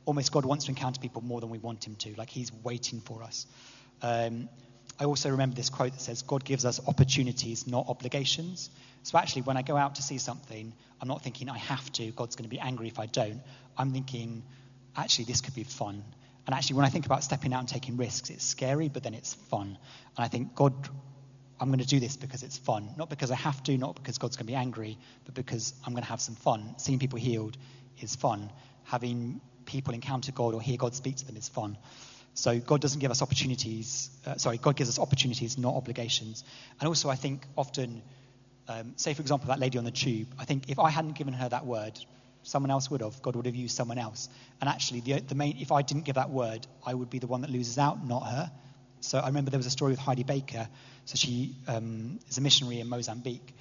almost 0.04 0.32
God 0.32 0.44
wants 0.44 0.66
to 0.66 0.70
encounter 0.70 1.00
people 1.00 1.22
more 1.22 1.40
than 1.40 1.50
we 1.50 1.58
want 1.58 1.86
him 1.86 1.96
to, 1.96 2.14
like 2.16 2.30
he's 2.30 2.52
waiting 2.62 3.00
for 3.00 3.22
us. 3.22 3.46
Um, 4.02 4.48
I 4.98 5.04
also 5.04 5.30
remember 5.30 5.56
this 5.56 5.70
quote 5.70 5.92
that 5.92 6.00
says, 6.00 6.22
God 6.22 6.44
gives 6.44 6.64
us 6.66 6.80
opportunities, 6.86 7.66
not 7.66 7.86
obligations. 7.88 8.68
So 9.02 9.16
actually, 9.16 9.42
when 9.42 9.56
I 9.56 9.62
go 9.62 9.76
out 9.76 9.94
to 9.94 10.02
see 10.02 10.18
something, 10.18 10.72
I'm 11.00 11.08
not 11.08 11.22
thinking 11.22 11.48
I 11.48 11.56
have 11.56 11.90
to, 11.92 12.10
God's 12.10 12.36
going 12.36 12.44
to 12.44 12.50
be 12.50 12.60
angry 12.60 12.88
if 12.88 12.98
I 12.98 13.06
don't. 13.06 13.40
I'm 13.78 13.92
thinking, 13.92 14.42
actually, 14.94 15.24
this 15.24 15.40
could 15.40 15.54
be 15.54 15.64
fun. 15.64 16.04
And 16.46 16.54
actually, 16.54 16.76
when 16.76 16.84
I 16.84 16.90
think 16.90 17.06
about 17.06 17.24
stepping 17.24 17.54
out 17.54 17.60
and 17.60 17.68
taking 17.68 17.96
risks, 17.96 18.28
it's 18.28 18.44
scary, 18.44 18.88
but 18.88 19.02
then 19.02 19.14
it's 19.14 19.34
fun. 19.34 19.78
And 20.16 20.24
I 20.24 20.28
think, 20.28 20.54
God, 20.54 20.74
I'm 21.60 21.68
going 21.68 21.80
to 21.80 21.86
do 21.86 22.00
this 22.00 22.16
because 22.16 22.42
it's 22.42 22.56
fun. 22.56 22.88
Not 22.96 23.10
because 23.10 23.30
I 23.30 23.36
have 23.36 23.62
to, 23.64 23.76
not 23.76 23.94
because 23.94 24.18
God's 24.18 24.36
going 24.36 24.46
to 24.46 24.52
be 24.52 24.56
angry, 24.56 24.98
but 25.26 25.34
because 25.34 25.74
I'm 25.86 25.92
going 25.92 26.02
to 26.02 26.08
have 26.08 26.20
some 26.20 26.34
fun. 26.34 26.74
Seeing 26.78 26.98
people 26.98 27.18
healed 27.18 27.56
is 28.00 28.16
fun. 28.16 28.50
Having 28.84 29.40
people 29.66 29.94
encounter 29.94 30.32
God 30.32 30.54
or 30.54 30.62
hear 30.62 30.76
God 30.76 30.94
speak 30.94 31.16
to 31.16 31.26
them 31.26 31.36
is 31.36 31.48
fun. 31.48 31.76
So 32.34 32.58
God 32.58 32.80
doesn't 32.80 33.00
give 33.00 33.10
us 33.10 33.20
opportunities. 33.20 34.10
Uh, 34.24 34.36
sorry, 34.36 34.56
God 34.56 34.76
gives 34.76 34.88
us 34.88 34.98
opportunities, 34.98 35.58
not 35.58 35.74
obligations. 35.74 36.44
And 36.80 36.88
also, 36.88 37.10
I 37.10 37.16
think 37.16 37.46
often, 37.56 38.02
um, 38.68 38.94
say 38.96 39.12
for 39.12 39.20
example, 39.20 39.48
that 39.48 39.58
lady 39.58 39.76
on 39.76 39.84
the 39.84 39.90
tube. 39.90 40.28
I 40.38 40.46
think 40.46 40.70
if 40.70 40.78
I 40.78 40.90
hadn't 40.90 41.16
given 41.16 41.34
her 41.34 41.48
that 41.48 41.66
word, 41.66 41.98
Someone 42.42 42.70
else 42.70 42.90
would 42.90 43.02
have. 43.02 43.20
God 43.22 43.36
would 43.36 43.46
have 43.46 43.54
used 43.54 43.76
someone 43.76 43.98
else. 43.98 44.28
And 44.60 44.68
actually, 44.68 45.00
the, 45.00 45.20
the 45.20 45.34
main, 45.34 45.58
if 45.58 45.72
I 45.72 45.82
didn't 45.82 46.04
give 46.04 46.14
that 46.14 46.30
word, 46.30 46.66
I 46.84 46.94
would 46.94 47.10
be 47.10 47.18
the 47.18 47.26
one 47.26 47.42
that 47.42 47.50
loses 47.50 47.78
out, 47.78 48.06
not 48.06 48.20
her. 48.20 48.50
So 49.00 49.18
I 49.18 49.26
remember 49.26 49.50
there 49.50 49.58
was 49.58 49.66
a 49.66 49.70
story 49.70 49.92
with 49.92 50.00
Heidi 50.00 50.22
Baker. 50.22 50.68
So 51.04 51.16
she 51.16 51.56
um, 51.66 52.20
is 52.28 52.38
a 52.38 52.40
missionary 52.40 52.80
in 52.80 52.88
Mozambique. 52.88 53.54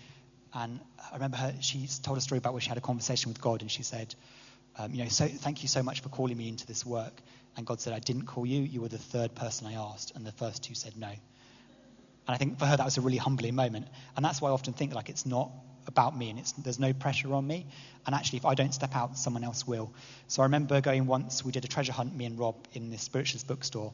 And 0.53 0.79
I 1.11 1.15
remember 1.15 1.37
her, 1.37 1.53
she 1.61 1.87
told 2.03 2.17
a 2.17 2.21
story 2.21 2.37
about 2.37 2.53
where 2.53 2.61
she 2.61 2.69
had 2.69 2.77
a 2.77 2.81
conversation 2.81 3.29
with 3.29 3.41
God 3.41 3.61
and 3.61 3.69
she 3.69 3.83
said, 3.83 4.15
um, 4.77 4.93
you 4.93 5.03
know, 5.03 5.09
so 5.09 5.27
thank 5.27 5.61
you 5.61 5.67
so 5.67 5.83
much 5.83 6.01
for 6.01 6.09
calling 6.09 6.37
me 6.37 6.47
into 6.47 6.65
this 6.65 6.85
work. 6.85 7.21
And 7.57 7.65
God 7.65 7.81
said, 7.81 7.93
I 7.93 7.99
didn't 7.99 8.25
call 8.25 8.45
you. 8.45 8.61
You 8.61 8.81
were 8.81 8.87
the 8.87 8.97
third 8.97 9.35
person 9.35 9.67
I 9.67 9.73
asked. 9.73 10.13
And 10.15 10.25
the 10.25 10.31
first 10.31 10.63
two 10.63 10.75
said 10.75 10.95
no. 10.97 11.07
And 11.07 12.35
I 12.35 12.37
think 12.37 12.59
for 12.59 12.65
her, 12.65 12.77
that 12.77 12.85
was 12.85 12.97
a 12.97 13.01
really 13.01 13.17
humbling 13.17 13.55
moment. 13.55 13.87
And 14.15 14.23
that's 14.23 14.41
why 14.41 14.49
I 14.49 14.51
often 14.51 14.73
think 14.73 14.93
like 14.93 15.09
it's 15.09 15.25
not 15.25 15.51
about 15.87 16.15
me 16.15 16.29
and 16.29 16.39
there's 16.59 16.79
no 16.79 16.93
pressure 16.93 17.33
on 17.33 17.45
me. 17.45 17.65
And 18.05 18.15
actually, 18.15 18.37
if 18.37 18.45
I 18.45 18.53
don't 18.53 18.73
step 18.73 18.95
out, 18.95 19.17
someone 19.17 19.43
else 19.43 19.67
will. 19.67 19.91
So 20.27 20.41
I 20.41 20.45
remember 20.45 20.79
going 20.81 21.07
once, 21.07 21.43
we 21.43 21.51
did 21.51 21.65
a 21.65 21.67
treasure 21.67 21.91
hunt, 21.91 22.15
me 22.15 22.25
and 22.25 22.37
Rob, 22.37 22.55
in 22.73 22.91
this 22.91 23.01
spiritualist 23.01 23.47
bookstore. 23.47 23.93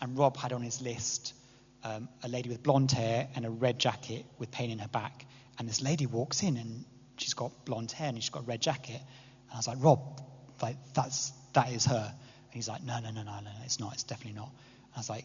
And 0.00 0.18
Rob 0.18 0.36
had 0.36 0.52
on 0.52 0.62
his 0.62 0.80
list 0.80 1.34
um, 1.82 2.08
a 2.22 2.28
lady 2.28 2.48
with 2.48 2.62
blonde 2.62 2.90
hair 2.92 3.28
and 3.34 3.44
a 3.44 3.50
red 3.50 3.78
jacket 3.78 4.24
with 4.38 4.50
pain 4.50 4.70
in 4.70 4.78
her 4.78 4.88
back. 4.88 5.26
And 5.58 5.68
this 5.68 5.82
lady 5.82 6.06
walks 6.06 6.42
in 6.42 6.56
and 6.56 6.84
she's 7.16 7.34
got 7.34 7.64
blonde 7.64 7.92
hair 7.92 8.08
and 8.08 8.22
she's 8.22 8.30
got 8.30 8.42
a 8.42 8.46
red 8.46 8.60
jacket. 8.60 9.00
And 9.00 9.52
I 9.52 9.56
was 9.56 9.68
like, 9.68 9.78
Rob, 9.80 10.20
like, 10.60 10.76
that's, 10.94 11.32
that 11.52 11.72
is 11.72 11.84
her. 11.86 12.14
And 12.14 12.52
he's 12.52 12.68
like, 12.68 12.82
no, 12.82 12.98
no, 13.00 13.10
no, 13.10 13.22
no, 13.22 13.40
no, 13.40 13.50
it's 13.64 13.80
not. 13.80 13.92
It's 13.94 14.02
definitely 14.02 14.38
not. 14.38 14.48
And 14.48 14.96
I 14.96 14.98
was 14.98 15.10
like, 15.10 15.24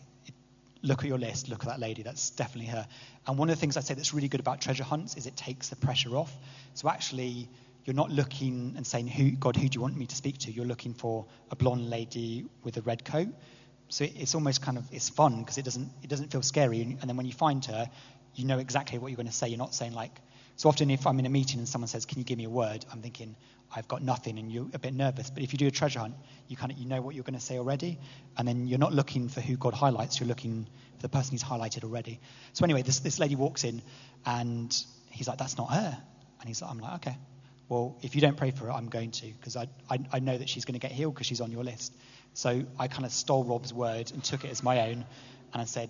look 0.81 0.99
at 0.99 1.05
your 1.05 1.17
list, 1.17 1.49
look 1.49 1.63
at 1.63 1.67
that 1.67 1.79
lady, 1.79 2.03
that's 2.03 2.29
definitely 2.31 2.71
her. 2.71 2.87
And 3.27 3.37
one 3.37 3.49
of 3.49 3.55
the 3.55 3.59
things 3.59 3.75
I 3.77 3.81
say 3.81 3.93
that's 3.93 4.13
really 4.13 4.29
good 4.29 4.39
about 4.39 4.61
treasure 4.61 4.83
hunts 4.83 5.15
is 5.15 5.25
it 5.27 5.35
takes 5.35 5.69
the 5.69 5.75
pressure 5.75 6.15
off. 6.15 6.33
So 6.73 6.89
actually, 6.89 7.49
you're 7.85 7.95
not 7.95 8.11
looking 8.11 8.73
and 8.77 8.85
saying, 8.85 9.07
who, 9.07 9.31
God, 9.31 9.55
who 9.55 9.67
do 9.67 9.75
you 9.75 9.81
want 9.81 9.97
me 9.97 10.05
to 10.05 10.15
speak 10.15 10.37
to? 10.39 10.51
You're 10.51 10.65
looking 10.65 10.93
for 10.93 11.25
a 11.51 11.55
blonde 11.55 11.89
lady 11.89 12.45
with 12.63 12.77
a 12.77 12.81
red 12.81 13.03
coat. 13.03 13.29
So 13.89 14.05
it's 14.05 14.35
almost 14.35 14.61
kind 14.61 14.77
of, 14.77 14.85
it's 14.91 15.09
fun 15.09 15.39
because 15.39 15.57
it 15.57 15.65
doesn't, 15.65 15.89
it 16.03 16.09
doesn't 16.09 16.31
feel 16.31 16.43
scary. 16.43 16.81
And 16.81 17.09
then 17.09 17.17
when 17.17 17.25
you 17.25 17.33
find 17.33 17.63
her, 17.65 17.89
you 18.35 18.45
know 18.45 18.59
exactly 18.59 18.99
what 18.99 19.09
you're 19.09 19.17
going 19.17 19.27
to 19.27 19.33
say. 19.33 19.49
You're 19.49 19.57
not 19.57 19.73
saying 19.73 19.93
like, 19.93 20.11
so 20.55 20.69
often 20.69 20.91
if 20.91 21.07
I'm 21.07 21.17
in 21.19 21.25
a 21.25 21.29
meeting 21.29 21.59
and 21.59 21.67
someone 21.67 21.87
says, 21.87 22.05
can 22.05 22.19
you 22.19 22.23
give 22.23 22.37
me 22.37 22.43
a 22.43 22.49
word? 22.49 22.85
I'm 22.91 23.01
thinking, 23.01 23.35
I've 23.75 23.87
got 23.87 24.01
nothing 24.03 24.37
and 24.39 24.51
you're 24.51 24.67
a 24.73 24.79
bit 24.79 24.93
nervous. 24.93 25.29
But 25.29 25.43
if 25.43 25.53
you 25.53 25.57
do 25.57 25.67
a 25.67 25.71
treasure 25.71 25.99
hunt, 25.99 26.15
you 26.47 26.57
kind 26.57 26.71
of, 26.71 26.77
you 26.77 26.85
know 26.85 27.01
what 27.01 27.15
you're 27.15 27.23
going 27.23 27.39
to 27.39 27.45
say 27.45 27.57
already. 27.57 27.99
And 28.37 28.47
then 28.47 28.67
you're 28.67 28.79
not 28.79 28.93
looking 28.93 29.29
for 29.29 29.41
who 29.41 29.57
God 29.57 29.73
highlights. 29.73 30.19
You're 30.19 30.27
looking 30.27 30.67
for 30.95 31.01
the 31.01 31.09
person 31.09 31.31
he's 31.31 31.43
highlighted 31.43 31.83
already. 31.83 32.19
So 32.53 32.63
anyway, 32.65 32.81
this, 32.81 32.99
this 32.99 33.19
lady 33.19 33.35
walks 33.35 33.63
in 33.63 33.81
and 34.25 34.75
he's 35.11 35.27
like, 35.27 35.37
that's 35.37 35.57
not 35.57 35.71
her. 35.71 35.97
And 36.39 36.47
he's 36.47 36.61
like, 36.61 36.71
I'm 36.71 36.79
like, 36.79 36.93
okay, 36.95 37.17
well, 37.69 37.97
if 38.01 38.15
you 38.15 38.21
don't 38.21 38.35
pray 38.35 38.51
for 38.51 38.65
her, 38.65 38.71
I'm 38.71 38.89
going 38.89 39.11
to, 39.11 39.27
because 39.27 39.55
I, 39.55 39.67
I, 39.89 39.99
I, 40.11 40.19
know 40.19 40.35
that 40.35 40.49
she's 40.49 40.65
going 40.65 40.73
to 40.73 40.79
get 40.79 40.91
healed 40.91 41.13
because 41.13 41.27
she's 41.27 41.41
on 41.41 41.51
your 41.51 41.63
list. 41.63 41.93
So 42.33 42.63
I 42.77 42.87
kind 42.87 43.05
of 43.05 43.11
stole 43.11 43.43
Rob's 43.43 43.73
word 43.73 44.11
and 44.11 44.23
took 44.23 44.45
it 44.45 44.51
as 44.51 44.63
my 44.63 44.89
own. 44.89 45.05
And 45.53 45.61
I 45.61 45.65
said, 45.65 45.89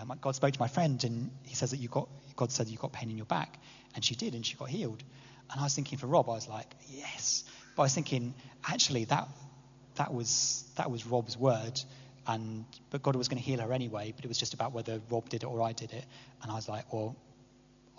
um, 0.00 0.12
God 0.20 0.34
spoke 0.34 0.52
to 0.52 0.60
my 0.60 0.68
friend, 0.68 1.02
and 1.04 1.30
he 1.44 1.54
says 1.54 1.70
that 1.70 1.78
you 1.78 1.88
got, 1.88 2.08
God 2.36 2.50
said 2.50 2.68
you 2.68 2.78
got 2.78 2.92
pain 2.92 3.10
in 3.10 3.16
your 3.16 3.26
back. 3.26 3.58
And 3.94 4.04
she 4.04 4.14
did, 4.14 4.34
and 4.34 4.44
she 4.44 4.56
got 4.56 4.68
healed. 4.68 5.02
And 5.50 5.60
I 5.60 5.64
was 5.64 5.74
thinking 5.74 5.98
for 5.98 6.06
Rob, 6.06 6.28
I 6.28 6.32
was 6.32 6.48
like, 6.48 6.74
yes. 6.88 7.44
But 7.76 7.82
I 7.82 7.84
was 7.86 7.94
thinking, 7.94 8.34
actually, 8.66 9.04
that, 9.06 9.28
that, 9.96 10.12
was, 10.12 10.64
that 10.76 10.90
was 10.90 11.06
Rob's 11.06 11.36
word. 11.36 11.80
And, 12.26 12.64
but 12.90 13.02
God 13.02 13.16
was 13.16 13.28
going 13.28 13.40
to 13.40 13.44
heal 13.44 13.60
her 13.60 13.72
anyway, 13.72 14.12
but 14.16 14.24
it 14.24 14.28
was 14.28 14.38
just 14.38 14.54
about 14.54 14.72
whether 14.72 15.00
Rob 15.10 15.28
did 15.28 15.42
it 15.42 15.46
or 15.46 15.62
I 15.62 15.72
did 15.72 15.92
it. 15.92 16.04
And 16.42 16.50
I 16.50 16.54
was 16.54 16.68
like, 16.68 16.92
well, 16.92 17.14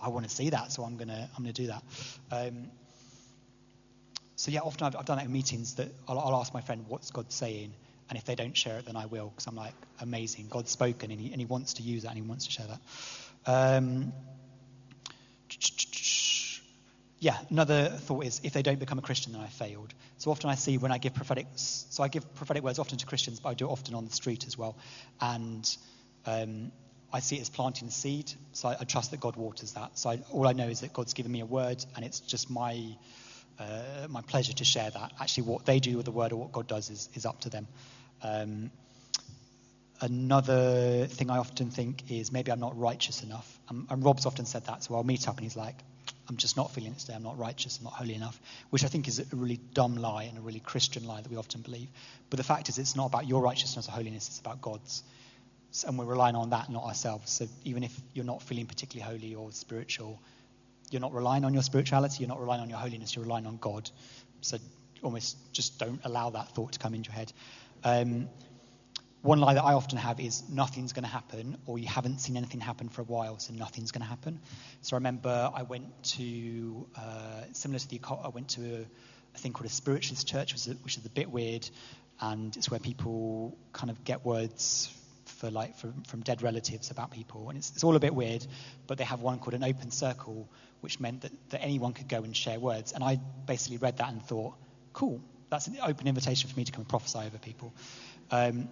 I 0.02 0.10
want 0.10 0.28
to 0.28 0.36
see 0.36 0.50
that, 0.50 0.72
so 0.72 0.84
I'm 0.84 0.98
going 0.98 1.08
to, 1.08 1.30
I'm 1.36 1.44
going 1.44 1.54
to 1.54 1.62
do 1.62 1.68
that. 1.68 1.84
Um, 2.32 2.72
so 4.46 4.52
yeah, 4.52 4.60
often 4.60 4.86
I've, 4.86 4.96
I've, 4.96 5.06
done 5.06 5.18
that 5.18 5.26
in 5.26 5.32
meetings 5.32 5.74
that 5.76 5.88
I'll, 6.08 6.20
I'll, 6.20 6.36
ask 6.36 6.54
my 6.54 6.62
friend, 6.62 6.86
what's 6.88 7.10
God 7.10 7.32
saying? 7.32 7.74
And 8.10 8.16
if 8.16 8.26
they 8.26 8.36
don't 8.36 8.56
share 8.56 8.78
it, 8.78 8.86
then 8.86 8.96
I 8.96 9.08
will, 9.08 9.30
because 9.30 9.48
I'm 9.48 9.56
like, 9.56 9.74
amazing. 10.00 10.46
God's 10.52 10.70
spoken, 10.70 11.10
and 11.10 11.20
he, 11.20 11.32
and 11.32 11.42
he 11.42 11.46
wants 11.46 11.74
to 11.74 11.82
use 11.82 12.04
that, 12.04 12.10
and 12.10 12.18
he 12.18 12.22
wants 12.22 12.46
to 12.46 12.52
share 12.52 12.68
that. 12.68 13.52
Um, 13.52 14.14
yeah, 17.18 17.40
another 17.50 17.88
thought 17.88 18.24
is 18.24 18.40
if 18.44 18.54
they 18.54 18.62
don't 18.62 18.78
become 18.78 19.00
a 19.00 19.02
Christian, 19.02 19.34
then 19.34 19.42
I 19.42 19.48
failed. 19.48 19.96
So 20.20 20.30
often 20.30 20.52
I 20.52 20.54
see 20.54 20.78
when 20.78 20.92
I 20.92 21.00
give 21.00 21.16
prophetic, 21.16 21.48
so 21.56 22.04
I 22.04 22.08
give 22.08 22.36
prophetic 22.36 22.62
words 22.62 22.78
often 22.78 23.00
to 23.00 23.06
Christians, 23.08 23.40
but 23.40 23.50
I 23.50 23.56
do 23.56 23.66
it 23.66 23.72
often 23.72 23.96
on 23.96 24.06
the 24.06 24.14
street 24.14 24.46
as 24.46 24.56
well. 24.56 24.78
And 25.20 25.68
um, 26.28 26.72
I 27.12 27.20
see 27.20 27.38
it 27.38 27.42
as 27.42 27.50
planting 27.50 27.88
the 27.88 27.94
seed. 27.94 28.32
So 28.52 28.68
I, 28.68 28.78
I 28.82 28.84
trust 28.84 29.10
that 29.10 29.20
God 29.20 29.38
waters 29.38 29.72
that. 29.72 29.98
So 29.98 30.12
I, 30.12 30.20
all 30.32 30.48
I 30.48 30.54
know 30.54 30.68
is 30.68 30.82
that 30.82 30.94
God's 30.94 31.16
given 31.16 31.32
me 31.32 31.40
a 31.40 31.48
word, 31.48 31.84
and 31.96 32.06
it's 32.06 32.20
just 32.20 32.52
my 32.52 32.96
uh, 33.60 34.08
my 34.10 34.22
pleasure 34.22 34.54
to 34.54 34.66
share 34.66 34.90
that. 34.90 35.14
Actually, 35.20 35.44
what 35.44 35.66
they 35.66 35.80
do 35.80 35.98
with 35.98 36.06
the 36.06 36.12
word 36.12 36.32
or 36.32 36.38
what 36.38 36.52
God 36.52 36.68
does 36.68 36.90
is, 36.90 37.10
is 37.14 37.26
up 37.26 37.42
to 37.42 37.50
them. 37.50 37.68
Um, 38.22 38.72
another 40.02 41.08
thing 41.08 41.30
I 41.30 41.38
often 41.38 41.70
think 41.70 42.12
is 42.12 42.32
maybe 42.32 42.52
I'm 42.52 42.60
not 42.60 42.78
righteous 42.78 43.24
enough. 43.24 43.60
Um, 43.70 43.88
and 43.90 44.04
Rob's 44.04 44.26
often 44.26 44.46
said 44.46 44.66
that. 44.66 44.84
So 44.84 44.96
I'll 44.96 45.04
meet 45.04 45.28
up 45.28 45.38
and 45.38 45.44
he's 45.44 45.56
like, 45.56 45.76
I'm 46.28 46.38
just 46.38 46.58
not 46.58 46.72
feeling 46.72 46.92
it 46.92 47.00
today. 47.00 47.14
I'm 47.14 47.24
not 47.24 47.38
righteous. 47.38 47.78
I'm 47.78 47.84
not 47.86 47.94
holy 47.94 48.16
enough, 48.16 48.40
which 48.72 48.84
I 48.84 48.88
think 48.88 49.08
is 49.08 49.20
a 49.20 49.36
really 49.36 49.60
dumb 49.74 49.96
lie 49.96 50.24
and 50.24 50.38
a 50.38 50.42
really 50.42 50.60
Christian 50.60 51.06
lie 51.06 51.22
that 51.22 51.30
we 51.30 51.38
often 51.38 51.62
believe. 51.62 51.88
But 52.30 52.38
the 52.38 52.44
fact 52.44 52.70
is, 52.70 52.78
it's 52.78 52.96
not 52.96 53.06
about 53.06 53.28
your 53.28 53.42
righteousness 53.42 53.88
or 53.88 53.92
holiness. 53.92 54.28
It's 54.28 54.40
about 54.40 54.62
God's. 54.62 55.04
And 55.86 56.00
we're 56.00 56.06
relying 56.06 56.36
on 56.36 56.50
that, 56.52 56.70
not 56.70 56.84
ourselves. 56.84 57.32
So 57.32 57.48
even 57.64 57.84
if 57.84 57.96
you're 58.14 58.26
not 58.26 58.42
feeling 58.42 58.66
particularly 58.66 59.12
holy 59.12 59.36
or 59.36 59.52
spiritual, 59.52 60.20
you're 60.92 61.02
not 61.02 61.14
relying 61.14 61.46
on 61.46 61.54
your 61.54 61.64
spirituality, 61.64 62.18
you're 62.20 62.30
not 62.30 62.40
relying 62.40 62.62
on 62.62 62.70
your 62.70 62.80
holiness, 62.80 63.16
you're 63.16 63.26
relying 63.26 63.48
on 63.48 63.58
God. 63.58 63.90
So 64.42 64.58
almost 65.04 65.38
just 65.54 65.80
don't 65.80 66.02
allow 66.04 66.32
that 66.32 66.50
thought 66.56 66.74
to 66.74 66.80
come 66.80 66.94
into 66.94 67.10
your 67.10 67.16
head. 67.16 67.34
Um, 67.84 68.30
one 69.22 69.40
lie 69.40 69.56
that 69.56 69.64
I 69.64 69.74
often 69.74 69.98
have 69.98 70.20
is 70.20 70.44
nothing's 70.50 70.94
going 70.94 71.04
to 71.04 71.10
happen, 71.10 71.58
or 71.66 71.80
you 71.80 71.88
haven't 71.88 72.20
seen 72.20 72.38
anything 72.38 72.60
happen 72.60 72.90
for 72.90 73.02
a 73.02 73.06
while, 73.06 73.40
so 73.40 73.54
nothing's 73.54 73.92
going 73.92 74.04
to 74.04 74.08
happen. 74.08 74.40
So 74.82 74.96
I 74.96 74.98
remember 74.98 75.52
I 75.54 75.64
went 75.64 76.04
to, 76.16 76.88
uh, 76.96 77.42
similar 77.54 77.80
to 77.80 77.90
the 77.90 77.96
occult, 77.96 78.22
I 78.24 78.28
went 78.28 78.50
to 78.50 78.62
a, 78.62 78.86
a 79.34 79.38
thing 79.38 79.52
called 79.52 79.66
a 79.66 79.74
spiritualist 79.74 80.28
church, 80.28 80.54
which 80.54 80.62
is, 80.62 80.68
a, 80.68 80.74
which 80.76 80.98
is 80.98 81.06
a 81.06 81.10
bit 81.10 81.32
weird, 81.32 81.68
and 82.22 82.56
it's 82.56 82.70
where 82.70 82.80
people 82.80 83.58
kind 83.74 83.90
of 83.90 84.04
get 84.04 84.24
words 84.24 84.96
for 85.26 85.50
like 85.50 85.76
from, 85.78 86.04
from 86.04 86.22
dead 86.22 86.44
relatives 86.44 86.92
about 86.92 87.10
people, 87.10 87.50
and 87.50 87.58
it's, 87.58 87.72
it's 87.72 87.84
all 87.84 87.96
a 87.96 88.00
bit 88.00 88.14
weird. 88.14 88.46
But 88.86 89.00
they 89.00 89.06
have 89.06 89.22
one 89.22 89.40
called 89.40 89.56
an 89.56 89.64
open 89.64 89.90
circle, 89.90 90.48
which 90.86 91.00
meant 91.00 91.22
that, 91.22 91.32
that 91.50 91.64
anyone 91.64 91.94
could 91.94 92.08
go 92.08 92.24
and 92.24 92.38
share 92.38 92.60
words. 92.60 92.92
And 92.92 93.04
I 93.04 93.20
basically 93.48 93.78
read 93.78 93.98
that 93.98 94.10
and 94.10 94.22
thought, 94.22 94.54
cool, 94.94 95.20
that's 95.50 95.66
an 95.66 95.78
open 95.84 96.08
invitation 96.08 96.48
for 96.48 96.56
me 96.56 96.64
to 96.64 96.72
come 96.72 96.82
and 96.82 96.88
prophesy 96.88 97.18
over 97.18 97.40
people. 97.40 97.74
Um, 98.30 98.70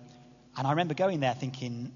and 0.55 0.67
I 0.67 0.69
remember 0.69 0.93
going 0.93 1.21
there 1.21 1.33
thinking, 1.33 1.91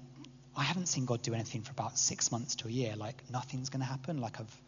I 0.56 0.64
haven't 0.64 0.86
seen 0.86 1.04
God 1.04 1.22
do 1.22 1.34
anything 1.34 1.62
for 1.62 1.70
about 1.70 1.96
six 1.96 2.32
months 2.32 2.56
to 2.56 2.66
a 2.66 2.70
year. 2.70 2.96
Like 2.96 3.22
nothing's 3.30 3.68
going 3.68 3.78
to 3.80 3.86
happen. 3.86 4.20
Like 4.20 4.40
I've 4.40 4.60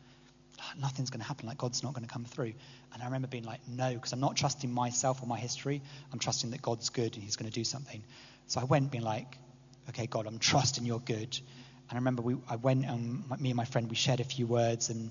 nothing's 0.79 1.11
going 1.11 1.21
to 1.21 1.27
happen. 1.27 1.49
Like 1.49 1.59
God's 1.59 1.83
not 1.83 1.95
going 1.95 2.07
to 2.07 2.13
come 2.13 2.25
through. 2.25 2.53
And 2.95 3.03
I 3.03 3.07
remember 3.07 3.27
being 3.27 3.43
like, 3.43 3.61
no, 3.67 3.93
because 3.93 4.13
I'm 4.13 4.21
not 4.21 4.37
trusting 4.37 4.71
myself 4.71 5.21
or 5.21 5.27
my 5.27 5.39
history. 5.39 5.83
I'm 6.13 6.21
trusting 6.21 6.53
that 6.53 6.63
God's 6.63 6.91
good 6.91 7.15
and 7.15 7.25
He's 7.25 7.35
going 7.35 7.51
to 7.51 7.55
do 7.55 7.65
something. 7.65 8.05
So 8.47 8.61
I 8.61 8.65
went 8.65 8.93
being 8.93 9.03
like, 9.03 9.37
okay, 9.89 10.07
God, 10.07 10.29
I'm 10.29 10.39
trusting 10.39 10.87
you're 10.87 11.01
good. 11.01 11.37
And 11.89 11.97
I 11.97 11.97
remember 11.97 12.23
we, 12.23 12.37
I 12.49 12.55
went 12.55 12.87
and 12.87 13.29
me 13.41 13.51
and 13.51 13.57
my 13.57 13.65
friend, 13.65 13.91
we 13.91 13.97
shared 13.97 14.21
a 14.21 14.25
few 14.25 14.47
words 14.47 14.91
and 14.91 15.11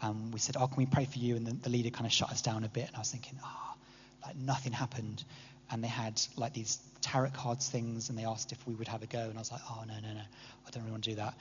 um, 0.00 0.30
we 0.32 0.38
said, 0.38 0.56
oh, 0.58 0.66
can 0.66 0.76
we 0.76 0.86
pray 0.86 1.04
for 1.04 1.18
you? 1.18 1.36
And 1.36 1.46
the, 1.46 1.54
the 1.54 1.70
leader 1.70 1.90
kind 1.90 2.06
of 2.06 2.12
shut 2.12 2.30
us 2.30 2.42
down 2.42 2.64
a 2.64 2.68
bit. 2.68 2.86
And 2.86 2.96
I 2.96 2.98
was 2.98 3.10
thinking, 3.10 3.38
oh, 3.42 3.74
like 4.24 4.36
nothing 4.36 4.72
happened. 4.72 5.24
And 5.70 5.82
they 5.82 5.88
had 5.88 6.20
like 6.36 6.52
these 6.52 6.78
tarot 7.00 7.30
cards 7.30 7.68
things 7.68 8.08
and 8.08 8.18
they 8.18 8.24
asked 8.24 8.52
if 8.52 8.66
we 8.66 8.74
would 8.74 8.88
have 8.88 9.02
a 9.02 9.06
go. 9.06 9.20
And 9.20 9.34
I 9.34 9.38
was 9.38 9.52
like, 9.52 9.62
oh, 9.70 9.84
no, 9.86 9.94
no, 9.94 10.14
no, 10.14 10.20
I 10.66 10.70
don't 10.70 10.82
really 10.82 10.92
want 10.92 11.04
to 11.04 11.10
do 11.10 11.16
that. 11.16 11.34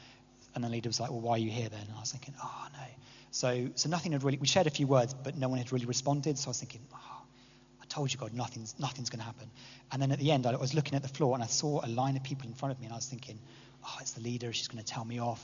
And 0.55 0.63
the 0.63 0.69
leader 0.69 0.89
was 0.89 0.99
like, 0.99 1.09
well, 1.09 1.21
why 1.21 1.33
are 1.33 1.39
you 1.39 1.49
here 1.49 1.69
then? 1.69 1.81
And 1.81 1.91
I 1.95 1.99
was 1.99 2.11
thinking, 2.11 2.35
oh, 2.41 2.67
no. 2.73 2.85
So, 3.31 3.69
so 3.73 3.89
nothing 3.89 4.11
had 4.11 4.23
really, 4.23 4.37
we 4.37 4.45
shared 4.45 4.67
a 4.67 4.71
few 4.71 4.85
words, 4.85 5.13
but 5.13 5.35
no 5.35 5.49
one 5.49 5.57
had 5.57 5.71
really 5.71 5.87
responded. 5.87 6.37
So 6.37 6.47
I 6.47 6.51
was 6.51 6.59
thinking, 6.59 6.81
oh, 6.93 7.21
I 7.81 7.85
told 7.89 8.13
you, 8.13 8.19
God, 8.19 8.33
nothing's, 8.33 8.75
nothing's 8.79 9.09
going 9.09 9.19
to 9.19 9.25
happen. 9.25 9.49
And 9.91 10.01
then 10.01 10.11
at 10.11 10.19
the 10.19 10.31
end, 10.31 10.45
I 10.45 10.55
was 10.55 10.75
looking 10.75 10.93
at 10.93 11.01
the 11.01 11.09
floor 11.09 11.33
and 11.33 11.43
I 11.43 11.47
saw 11.47 11.83
a 11.83 11.89
line 11.89 12.15
of 12.15 12.23
people 12.23 12.47
in 12.47 12.53
front 12.53 12.73
of 12.73 12.79
me 12.79 12.85
and 12.85 12.93
I 12.93 12.97
was 12.97 13.07
thinking, 13.07 13.39
oh, 13.83 13.97
it's 14.01 14.11
the 14.11 14.21
leader. 14.21 14.53
She's 14.53 14.67
going 14.67 14.83
to 14.83 14.89
tell 14.89 15.03
me 15.03 15.19
off. 15.19 15.43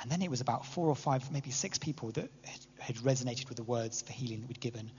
And 0.00 0.10
then 0.10 0.22
it 0.22 0.30
was 0.30 0.40
about 0.40 0.66
four 0.66 0.88
or 0.88 0.96
five, 0.96 1.30
maybe 1.30 1.50
six 1.50 1.78
people 1.78 2.10
that 2.12 2.30
had, 2.78 2.96
resonated 2.96 3.48
with 3.48 3.56
the 3.56 3.62
words 3.62 4.02
for 4.02 4.12
healing 4.12 4.40
that 4.40 4.48
we'd 4.48 4.60
given. 4.60 4.90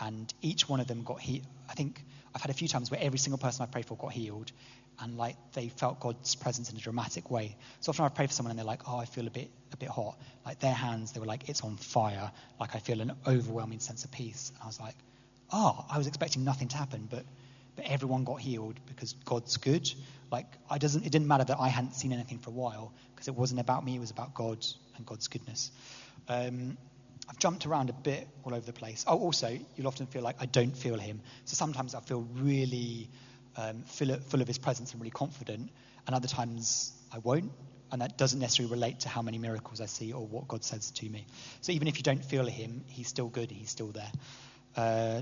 And 0.00 0.32
each 0.42 0.68
one 0.68 0.80
of 0.80 0.86
them 0.86 1.02
got 1.04 1.20
healed. 1.20 1.46
I 1.68 1.74
think 1.74 2.04
I've 2.34 2.42
had 2.42 2.50
a 2.50 2.54
few 2.54 2.68
times 2.68 2.90
where 2.90 3.00
every 3.00 3.18
single 3.18 3.38
person 3.38 3.62
I 3.62 3.66
prayed 3.66 3.86
for 3.86 3.96
got 3.96 4.12
healed. 4.12 4.52
And 5.00 5.16
like 5.16 5.36
they 5.52 5.68
felt 5.68 6.00
God's 6.00 6.34
presence 6.34 6.70
in 6.70 6.76
a 6.76 6.80
dramatic 6.80 7.30
way. 7.30 7.56
So 7.80 7.90
often 7.90 8.04
I 8.04 8.08
pray 8.08 8.26
for 8.26 8.32
someone 8.32 8.50
and 8.50 8.58
they're 8.58 8.66
like, 8.66 8.82
oh, 8.88 8.98
I 8.98 9.04
feel 9.04 9.26
a 9.26 9.30
bit, 9.30 9.50
a 9.72 9.76
bit 9.76 9.88
hot. 9.88 10.18
Like 10.44 10.58
their 10.60 10.74
hands, 10.74 11.12
they 11.12 11.20
were 11.20 11.26
like, 11.26 11.48
it's 11.48 11.62
on 11.62 11.76
fire. 11.76 12.30
Like 12.60 12.74
I 12.74 12.78
feel 12.78 13.00
an 13.00 13.12
overwhelming 13.26 13.80
sense 13.80 14.04
of 14.04 14.10
peace. 14.10 14.50
And 14.54 14.62
I 14.62 14.66
was 14.66 14.80
like, 14.80 14.96
oh, 15.52 15.84
I 15.88 15.98
was 15.98 16.06
expecting 16.06 16.44
nothing 16.44 16.68
to 16.68 16.76
happen, 16.76 17.08
but 17.10 17.24
but 17.76 17.86
everyone 17.86 18.24
got 18.24 18.40
healed 18.40 18.78
because 18.86 19.14
God's 19.24 19.56
good. 19.56 19.90
Like 20.32 20.46
I 20.68 20.78
doesn't, 20.78 21.04
it 21.04 21.12
didn't 21.12 21.28
matter 21.28 21.44
that 21.44 21.58
I 21.60 21.68
hadn't 21.68 21.94
seen 21.94 22.12
anything 22.12 22.38
for 22.38 22.50
a 22.50 22.54
while 22.54 22.94
because 23.14 23.28
it 23.28 23.34
wasn't 23.36 23.60
about 23.60 23.84
me; 23.84 23.96
it 23.96 24.00
was 24.00 24.10
about 24.10 24.34
God 24.34 24.64
and 24.96 25.06
God's 25.06 25.28
goodness. 25.28 25.70
Um, 26.28 26.78
I've 27.28 27.38
jumped 27.38 27.66
around 27.66 27.90
a 27.90 27.92
bit 27.92 28.26
all 28.42 28.54
over 28.54 28.64
the 28.64 28.72
place. 28.72 29.04
Oh, 29.06 29.18
also, 29.18 29.56
you'll 29.76 29.86
often 29.86 30.06
feel 30.06 30.22
like 30.22 30.36
I 30.40 30.46
don't 30.46 30.76
feel 30.76 30.98
Him. 30.98 31.20
So 31.44 31.54
sometimes 31.54 31.94
I 31.94 32.00
feel 32.00 32.26
really 32.34 33.10
um, 33.56 33.82
full, 33.84 34.10
of, 34.10 34.24
full 34.24 34.40
of 34.40 34.48
His 34.48 34.58
presence 34.58 34.92
and 34.92 35.00
really 35.00 35.10
confident, 35.10 35.70
and 36.06 36.16
other 36.16 36.28
times 36.28 36.92
I 37.12 37.18
won't. 37.18 37.52
And 37.92 38.00
that 38.00 38.16
doesn't 38.16 38.40
necessarily 38.40 38.72
relate 38.72 39.00
to 39.00 39.10
how 39.10 39.20
many 39.20 39.36
miracles 39.36 39.82
I 39.82 39.86
see 39.86 40.14
or 40.14 40.26
what 40.26 40.48
God 40.48 40.64
says 40.64 40.90
to 40.92 41.08
me. 41.08 41.26
So 41.60 41.72
even 41.72 41.88
if 41.88 41.98
you 41.98 42.02
don't 42.02 42.24
feel 42.24 42.46
Him, 42.46 42.84
He's 42.88 43.08
still 43.08 43.28
good. 43.28 43.50
He's 43.50 43.70
still 43.70 43.92
there. 43.92 44.10
Uh, 44.74 45.20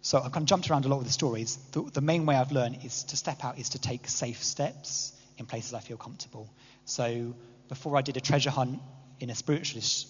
so 0.00 0.18
I've 0.18 0.32
kind 0.32 0.42
of 0.42 0.46
jumped 0.46 0.70
around 0.70 0.84
a 0.84 0.88
lot 0.88 0.98
with 0.98 1.06
the 1.06 1.12
stories. 1.12 1.56
The, 1.72 1.82
the, 1.82 2.00
main 2.00 2.24
way 2.24 2.36
I've 2.36 2.52
learned 2.52 2.84
is 2.84 3.04
to 3.04 3.16
step 3.16 3.44
out 3.44 3.58
is 3.58 3.70
to 3.70 3.78
take 3.78 4.08
safe 4.08 4.42
steps 4.42 5.12
in 5.36 5.46
places 5.46 5.74
I 5.74 5.80
feel 5.80 5.96
comfortable. 5.96 6.48
So 6.84 7.34
before 7.68 7.96
I 7.96 8.02
did 8.02 8.16
a 8.16 8.20
treasure 8.20 8.50
hunt 8.50 8.80
in 9.20 9.30
a 9.30 9.34
spiritualist 9.34 10.08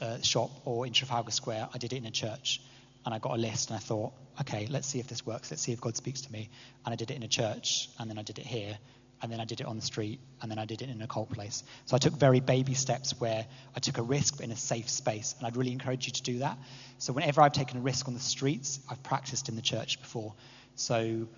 uh, 0.00 0.20
shop 0.22 0.50
or 0.64 0.86
in 0.86 0.92
Trafalgar 0.92 1.32
Square, 1.32 1.68
I 1.74 1.78
did 1.78 1.92
it 1.92 1.96
in 1.96 2.06
a 2.06 2.10
church. 2.10 2.60
And 3.04 3.14
I 3.14 3.18
got 3.18 3.32
a 3.32 3.40
list 3.40 3.70
and 3.70 3.76
I 3.76 3.80
thought, 3.80 4.12
okay, 4.42 4.66
let's 4.68 4.86
see 4.86 5.00
if 5.00 5.08
this 5.08 5.24
works. 5.24 5.50
Let's 5.50 5.62
see 5.62 5.72
if 5.72 5.80
God 5.80 5.96
speaks 5.96 6.22
to 6.22 6.32
me. 6.32 6.50
And 6.84 6.92
I 6.92 6.96
did 6.96 7.10
it 7.10 7.14
in 7.14 7.22
a 7.22 7.28
church 7.28 7.88
and 7.98 8.10
then 8.10 8.18
I 8.18 8.22
did 8.22 8.38
it 8.38 8.46
here. 8.46 8.78
And 9.22 9.30
then 9.30 9.40
I 9.40 9.44
did 9.44 9.60
it 9.60 9.66
on 9.66 9.76
the 9.76 9.82
street, 9.82 10.20
and 10.40 10.50
then 10.50 10.58
I 10.58 10.64
did 10.64 10.82
it 10.82 10.88
in 10.88 11.02
a 11.02 11.06
cold 11.06 11.30
place. 11.30 11.62
So 11.86 11.96
I 11.96 11.98
took 11.98 12.14
very 12.14 12.40
baby 12.40 12.74
steps 12.74 13.18
where 13.20 13.46
I 13.76 13.80
took 13.80 13.98
a 13.98 14.02
risk 14.02 14.36
but 14.36 14.44
in 14.44 14.52
a 14.52 14.56
safe 14.56 14.88
space, 14.88 15.34
and 15.38 15.46
I'd 15.46 15.56
really 15.56 15.72
encourage 15.72 16.06
you 16.06 16.12
to 16.12 16.22
do 16.22 16.38
that. 16.38 16.58
So 16.98 17.12
whenever 17.12 17.42
I've 17.42 17.52
taken 17.52 17.78
a 17.78 17.80
risk 17.80 18.08
on 18.08 18.14
the 18.14 18.20
streets, 18.20 18.80
I've 18.90 19.02
practiced 19.02 19.48
in 19.48 19.56
the 19.56 19.62
church 19.62 20.00
before. 20.00 20.34
So 20.76 21.28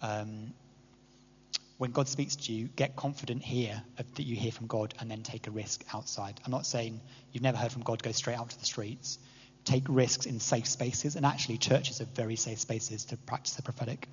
um, 0.00 0.52
when 1.78 1.90
God 1.90 2.08
speaks 2.08 2.36
to 2.36 2.52
you, 2.52 2.68
get 2.76 2.94
confident 2.94 3.42
here 3.42 3.82
that 3.96 4.22
you 4.22 4.36
hear 4.36 4.52
from 4.52 4.68
God, 4.68 4.94
and 5.00 5.10
then 5.10 5.22
take 5.22 5.46
a 5.48 5.50
risk 5.50 5.84
outside. 5.92 6.40
I'm 6.44 6.52
not 6.52 6.66
saying 6.66 7.00
you've 7.32 7.42
never 7.42 7.58
heard 7.58 7.72
from 7.72 7.82
God, 7.82 8.02
go 8.02 8.12
straight 8.12 8.38
out 8.38 8.50
to 8.50 8.58
the 8.58 8.64
streets. 8.64 9.18
Take 9.64 9.84
risks 9.88 10.26
in 10.26 10.40
safe 10.40 10.66
spaces, 10.66 11.14
and 11.14 11.24
actually, 11.24 11.56
churches 11.56 12.00
are 12.00 12.06
very 12.16 12.34
safe 12.34 12.58
spaces 12.58 13.04
to 13.06 13.16
practice 13.16 13.54
the 13.54 13.62
prophetic. 13.62 14.08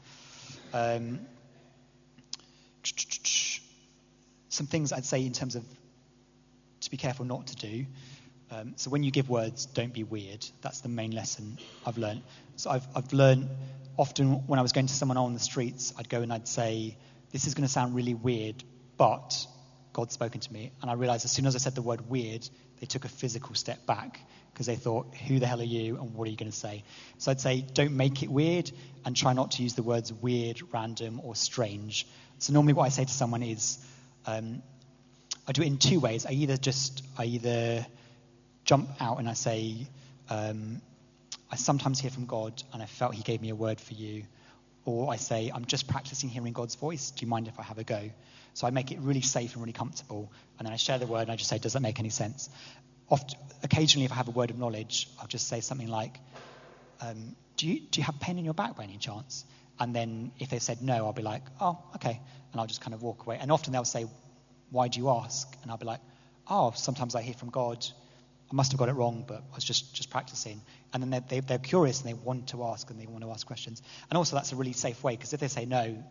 Um, 0.74 1.22
some 4.50 4.68
things 4.68 4.92
I'd 4.92 5.06
say 5.06 5.26
in 5.26 5.34
terms 5.34 5.56
of 5.56 5.64
to 6.82 6.92
be 6.92 6.98
careful 6.98 7.26
not 7.26 7.48
to 7.48 7.56
do. 7.56 7.86
Um, 8.52 8.74
so 8.78 8.90
when 8.90 9.04
you 9.04 9.12
give 9.12 9.30
words, 9.30 9.66
don't 9.68 9.94
be 9.94 10.04
weird. 10.04 10.46
That's 10.62 10.82
the 10.82 10.90
main 10.90 11.12
lesson 11.12 11.60
I've 11.86 11.98
learned. 11.98 12.24
So 12.56 12.72
I've, 12.72 12.88
I've 12.96 13.14
learned 13.14 13.50
often 13.98 14.48
when 14.48 14.60
I 14.60 14.62
was 14.62 14.72
going 14.72 14.88
to 14.88 14.94
someone 14.94 15.18
on 15.18 15.34
the 15.34 15.40
streets, 15.40 15.94
I'd 15.98 16.10
go 16.10 16.22
and 16.22 16.34
I'd 16.34 16.48
say, 16.48 16.98
this 17.32 17.46
is 17.46 17.54
going 17.54 17.68
to 17.68 17.72
sound 17.72 17.96
really 17.96 18.16
weird, 18.16 18.64
but 18.98 19.46
God's 19.94 20.14
spoken 20.14 20.42
to 20.42 20.54
me. 20.54 20.72
And 20.82 20.90
I 20.90 20.94
realized 20.94 21.26
as 21.26 21.32
soon 21.32 21.46
as 21.46 21.56
I 21.56 21.60
said 21.60 21.76
the 21.76 21.82
word 21.82 22.10
weird, 22.10 22.48
they 22.80 22.88
took 22.88 23.06
a 23.06 23.10
physical 23.10 23.54
step 23.56 23.86
back 23.86 24.20
because 24.54 24.66
they 24.66 24.76
thought, 24.76 25.14
who 25.28 25.40
the 25.40 25.46
hell 25.46 25.62
are 25.62 25.66
you 25.66 25.98
and 25.98 26.16
what 26.16 26.28
are 26.28 26.32
you 26.32 26.38
going 26.38 26.52
to 26.52 26.58
say? 26.58 26.84
So 27.18 27.32
I'd 27.32 27.42
say, 27.42 27.62
don't 27.62 27.96
make 27.96 28.24
it 28.24 28.30
weird 28.30 28.72
and 29.06 29.16
try 29.16 29.34
not 29.34 29.52
to 29.52 29.64
use 29.64 29.76
the 29.76 29.84
words 29.84 30.12
weird, 30.12 30.62
random, 30.74 31.22
or 31.24 31.36
strange. 31.36 32.08
So 32.40 32.54
normally 32.54 32.74
what 32.74 32.84
I 32.84 32.90
say 32.90 33.04
to 33.04 33.12
someone 33.12 33.44
is, 33.44 33.78
um, 34.26 34.62
I 35.48 35.52
do 35.52 35.62
it 35.62 35.68
in 35.68 35.78
two 35.78 36.00
ways. 36.00 36.26
I 36.26 36.32
either 36.32 36.58
just, 36.58 37.04
I 37.18 37.26
either 37.26 37.86
jump 38.64 38.90
out 39.00 39.20
and 39.20 39.28
I 39.28 39.34
say, 39.34 39.88
um, 40.30 40.82
I 41.52 41.56
sometimes 41.56 42.00
hear 42.00 42.12
from 42.12 42.26
God 42.26 42.64
and 42.72 42.82
I 42.82 42.86
felt 42.86 43.14
he 43.14 43.24
gave 43.24 43.42
me 43.42 43.50
a 43.50 43.56
word 43.56 43.82
for 43.82 43.94
you. 43.94 44.24
Or 44.86 45.12
I 45.12 45.18
say, 45.18 45.52
I'm 45.54 45.66
just 45.66 45.88
practicing 45.88 46.30
hearing 46.30 46.54
God's 46.54 46.76
voice. 46.76 47.12
Do 47.12 47.26
you 47.26 47.30
mind 47.30 47.48
if 47.48 47.60
I 47.60 47.64
have 47.64 47.78
a 47.78 47.84
go? 47.84 48.10
So 48.54 48.68
I 48.68 48.70
make 48.70 48.92
it 48.92 49.00
really 49.00 49.22
safe 49.22 49.54
and 49.54 49.62
really 49.62 49.74
comfortable. 49.74 50.32
And 50.58 50.66
then 50.66 50.74
I 50.74 50.78
share 50.78 50.98
the 50.98 51.08
word 51.08 51.22
and 51.22 51.32
I 51.32 51.36
just 51.36 51.50
say, 51.50 51.58
Does 51.58 51.74
that 51.74 51.82
make 51.82 52.00
any 52.00 52.10
sense? 52.10 52.50
Oft, 53.10 53.36
occasionally, 53.64 54.06
if 54.06 54.12
I 54.12 54.16
have 54.16 54.28
a 54.28 54.32
word 54.32 54.50
of 54.50 54.58
knowledge, 54.58 55.10
I'll 55.20 55.28
just 55.28 55.48
say 55.48 55.62
something 55.62 55.88
like, 55.88 56.18
um, 57.02 57.36
do, 57.60 57.68
you, 57.68 57.82
do 57.82 58.00
you 58.00 58.06
have 58.06 58.20
pain 58.22 58.40
in 58.40 58.46
your 58.46 58.54
back 58.54 58.78
by 58.78 58.86
any 58.86 58.98
chance? 58.98 59.44
And 59.80 59.94
then 59.94 60.32
if 60.40 60.50
they 60.50 60.60
said 60.60 60.82
no, 60.82 61.06
I'll 61.06 61.14
be 61.14 61.22
like, 61.22 61.44
oh, 61.60 61.78
okay. 61.96 62.20
And 62.52 62.62
I'll 62.62 62.68
just 62.68 62.80
kind 62.80 62.94
of 62.94 63.02
walk 63.02 63.26
away. 63.26 63.38
And 63.40 63.52
often 63.52 63.74
they'll 63.74 63.84
say, 63.84 64.06
why 64.70 64.88
do 64.88 65.00
you 65.00 65.10
ask? 65.10 65.54
And 65.62 65.70
I'll 65.70 65.78
be 65.78 65.86
like, 65.86 66.00
oh, 66.50 66.72
sometimes 66.74 67.16
I 67.16 67.22
hear 67.22 67.34
from 67.34 67.50
God. 67.50 67.86
I 68.50 68.56
must 68.56 68.72
have 68.72 68.80
got 68.80 68.88
it 68.88 68.94
wrong, 68.94 69.26
but 69.28 69.44
I 69.52 69.56
was 69.56 69.66
just, 69.66 69.94
just 69.94 70.10
practicing. 70.10 70.62
And 70.94 71.04
then 71.04 71.10
they're, 71.10 71.24
they, 71.28 71.40
they 71.42 71.56
are 71.56 71.60
curious 71.60 72.00
and 72.00 72.10
they 72.10 72.14
want 72.14 72.48
to 72.50 72.64
ask 72.64 72.90
and 72.90 73.00
they 73.00 73.08
want 73.08 73.24
to 73.24 73.32
ask 73.32 73.46
questions. 73.46 73.82
And 74.10 74.18
also, 74.18 74.38
that's 74.38 74.54
a 74.54 74.56
really 74.56 74.74
safe 74.74 75.04
way 75.04 75.18
because 75.18 75.34
if 75.34 75.42
they 75.42 75.50
say 75.50 75.66
no, 75.66 76.02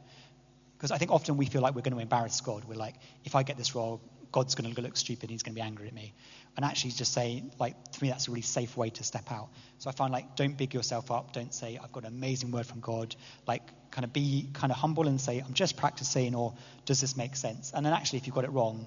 because 0.77 0.91
I 0.91 0.99
think 0.99 1.11
often 1.11 1.39
we 1.39 1.47
feel 1.47 1.63
like 1.63 1.75
we're 1.75 1.81
going 1.81 1.95
to 1.95 2.01
embarrass 2.01 2.43
God. 2.43 2.65
We're 2.67 2.75
like, 2.75 2.95
if 3.25 3.35
I 3.35 3.43
get 3.43 3.57
this 3.57 3.75
wrong, 3.75 4.01
God's 4.33 4.55
going 4.55 4.73
to 4.73 4.81
look 4.83 4.97
stupid. 4.97 5.31
He's 5.31 5.43
going 5.43 5.55
to 5.55 5.61
be 5.61 5.65
angry 5.65 5.89
at 5.89 5.95
me. 5.95 6.13
And 6.57 6.65
actually, 6.65 6.91
just 6.91 7.13
say, 7.13 7.43
like, 7.59 7.93
to 7.93 8.03
me, 8.03 8.11
that's 8.11 8.29
a 8.29 8.31
really 8.31 8.43
safe 8.43 8.77
way 8.77 8.91
to 8.91 9.05
step 9.05 9.31
out. 9.31 9.49
So 9.79 9.89
I 9.89 9.93
find, 9.93 10.13
like, 10.13 10.37
don't 10.37 10.57
big 10.57 10.75
yourself 10.75 11.11
up. 11.11 11.33
Don't 11.33 11.55
say, 11.55 11.79
I've 11.83 11.93
got 11.93 12.03
an 12.03 12.09
amazing 12.09 12.51
word 12.51 12.67
from 12.67 12.81
God. 12.81 13.15
Like, 13.47 13.63
kind 13.91 14.05
of 14.05 14.13
be 14.13 14.49
kind 14.53 14.73
of 14.73 14.79
humble 14.79 15.07
and 15.07 15.21
say, 15.21 15.39
I'm 15.45 15.55
just 15.55 15.77
practicing, 15.77 16.35
or 16.35 16.55
does 16.85 17.01
this 17.01 17.17
make 17.17 17.37
sense? 17.37 17.73
And 17.75 17.87
then 17.87 17.93
actually, 17.93 18.19
if 18.19 18.27
you've 18.27 18.35
got 18.35 18.45
it 18.45 18.51
wrong, 18.51 18.87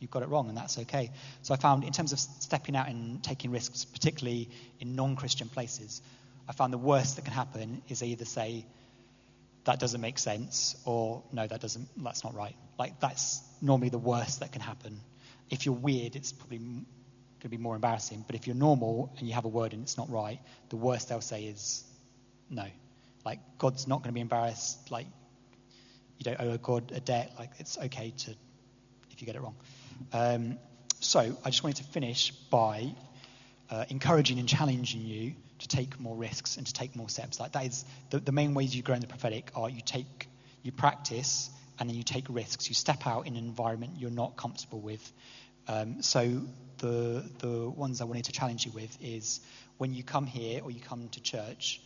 you've 0.00 0.10
got 0.10 0.22
it 0.22 0.28
wrong, 0.28 0.48
and 0.48 0.56
that's 0.56 0.78
okay. 0.78 1.10
So 1.42 1.54
I 1.54 1.56
found, 1.56 1.84
in 1.84 1.92
terms 1.92 2.12
of 2.12 2.18
stepping 2.18 2.76
out 2.76 2.88
and 2.88 3.22
taking 3.22 3.50
risks, 3.50 3.84
particularly 3.84 4.50
in 4.80 4.96
non 4.96 5.16
Christian 5.16 5.48
places, 5.48 6.02
I 6.48 6.52
found 6.52 6.72
the 6.72 6.78
worst 6.78 7.16
that 7.16 7.24
can 7.24 7.34
happen 7.34 7.82
is 7.88 8.02
either 8.02 8.24
say, 8.24 8.66
that 9.68 9.78
doesn't 9.78 10.00
make 10.00 10.18
sense, 10.18 10.74
or 10.86 11.22
no, 11.30 11.46
that 11.46 11.60
doesn't, 11.60 11.88
that's 12.02 12.24
not 12.24 12.34
right. 12.34 12.56
Like, 12.78 12.98
that's 13.00 13.42
normally 13.60 13.90
the 13.90 13.98
worst 13.98 14.40
that 14.40 14.50
can 14.50 14.62
happen. 14.62 14.98
If 15.50 15.66
you're 15.66 15.74
weird, 15.74 16.16
it's 16.16 16.32
probably 16.32 16.56
going 16.56 16.86
to 17.42 17.48
be 17.50 17.58
more 17.58 17.74
embarrassing. 17.74 18.24
But 18.26 18.34
if 18.34 18.46
you're 18.46 18.56
normal 18.56 19.12
and 19.18 19.28
you 19.28 19.34
have 19.34 19.44
a 19.44 19.48
word 19.48 19.74
and 19.74 19.82
it's 19.82 19.98
not 19.98 20.08
right, 20.08 20.40
the 20.70 20.76
worst 20.76 21.10
they'll 21.10 21.20
say 21.20 21.44
is 21.44 21.84
no. 22.48 22.64
Like, 23.26 23.40
God's 23.58 23.86
not 23.86 23.98
going 23.98 24.08
to 24.08 24.14
be 24.14 24.22
embarrassed. 24.22 24.90
Like, 24.90 25.06
you 26.16 26.24
don't 26.24 26.40
owe 26.40 26.52
a 26.52 26.58
God 26.58 26.90
a 26.94 27.00
debt. 27.00 27.32
Like, 27.38 27.50
it's 27.58 27.76
okay 27.76 28.14
to, 28.24 28.30
if 29.10 29.20
you 29.20 29.26
get 29.26 29.36
it 29.36 29.42
wrong. 29.42 29.56
Um, 30.14 30.56
so, 31.00 31.20
I 31.44 31.50
just 31.50 31.62
wanted 31.62 31.84
to 31.84 31.90
finish 31.92 32.30
by 32.30 32.94
uh, 33.68 33.84
encouraging 33.90 34.38
and 34.38 34.48
challenging 34.48 35.02
you 35.02 35.34
to 35.58 35.68
take 35.68 35.98
more 35.98 36.16
risks 36.16 36.56
and 36.56 36.66
to 36.66 36.72
take 36.72 36.96
more 36.96 37.08
steps. 37.08 37.40
Like, 37.40 37.52
that 37.52 37.66
is 37.66 37.84
the, 38.10 38.20
the 38.20 38.32
main 38.32 38.54
ways 38.54 38.74
you 38.74 38.82
grow 38.82 38.94
in 38.94 39.00
the 39.00 39.06
prophetic 39.06 39.50
are 39.54 39.68
you 39.68 39.80
take, 39.84 40.28
you 40.62 40.72
practice, 40.72 41.50
and 41.78 41.88
then 41.88 41.96
you 41.96 42.02
take 42.02 42.24
risks. 42.28 42.68
You 42.68 42.74
step 42.74 43.06
out 43.06 43.26
in 43.26 43.36
an 43.36 43.44
environment 43.44 43.92
you're 43.98 44.10
not 44.10 44.36
comfortable 44.36 44.80
with. 44.80 45.12
Um, 45.68 46.02
so 46.02 46.42
the 46.78 47.28
the 47.40 47.68
ones 47.68 48.00
I 48.00 48.04
wanted 48.04 48.24
to 48.26 48.32
challenge 48.32 48.64
you 48.64 48.72
with 48.72 48.96
is 49.02 49.40
when 49.76 49.92
you 49.92 50.02
come 50.02 50.26
here 50.26 50.60
or 50.62 50.70
you 50.70 50.80
come 50.80 51.08
to 51.10 51.20
church, 51.20 51.80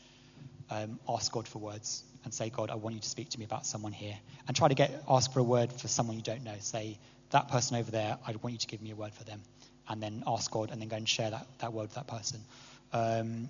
um, 0.71 0.99
ask 1.09 1.33
God 1.33 1.49
for 1.49 1.59
words 1.59 2.05
and 2.25 2.33
say, 2.33 2.49
God, 2.51 2.71
I 2.71 2.77
want 2.77 2.95
you 2.95 3.01
to 3.01 3.09
speak 3.09 3.31
to 3.31 3.39
me 3.39 3.45
about 3.45 3.67
someone 3.67 3.93
here, 3.93 4.17
and 4.47 4.57
try 4.57 4.69
to 4.69 4.75
get 4.75 5.03
ask 5.09 5.33
for 5.33 5.41
a 5.41 5.45
word 5.45 5.73
for 5.73 5.89
someone 5.89 6.17
you 6.17 6.23
don't 6.23 6.45
know. 6.45 6.55
Say 6.61 6.99
that 7.31 7.49
person 7.49 7.77
over 7.77 7.91
there, 7.91 8.19
I 8.27 8.35
want 8.43 8.53
you 8.53 8.59
to 8.59 8.67
give 8.67 8.81
me 8.81 8.93
a 8.93 8.97
word 8.97 9.13
for 9.13 9.25
them, 9.25 9.43
and 9.89 10.03
then 10.03 10.23
ask 10.27 10.51
God, 10.51 10.71
and 10.71 10.81
then 10.81 10.89
go 10.89 10.97
and 10.97 11.09
share 11.09 11.31
that 11.31 11.47
that 11.59 11.73
word 11.73 11.83
with 11.83 11.95
that 11.95 12.07
person. 12.07 12.41
Um, 12.93 13.49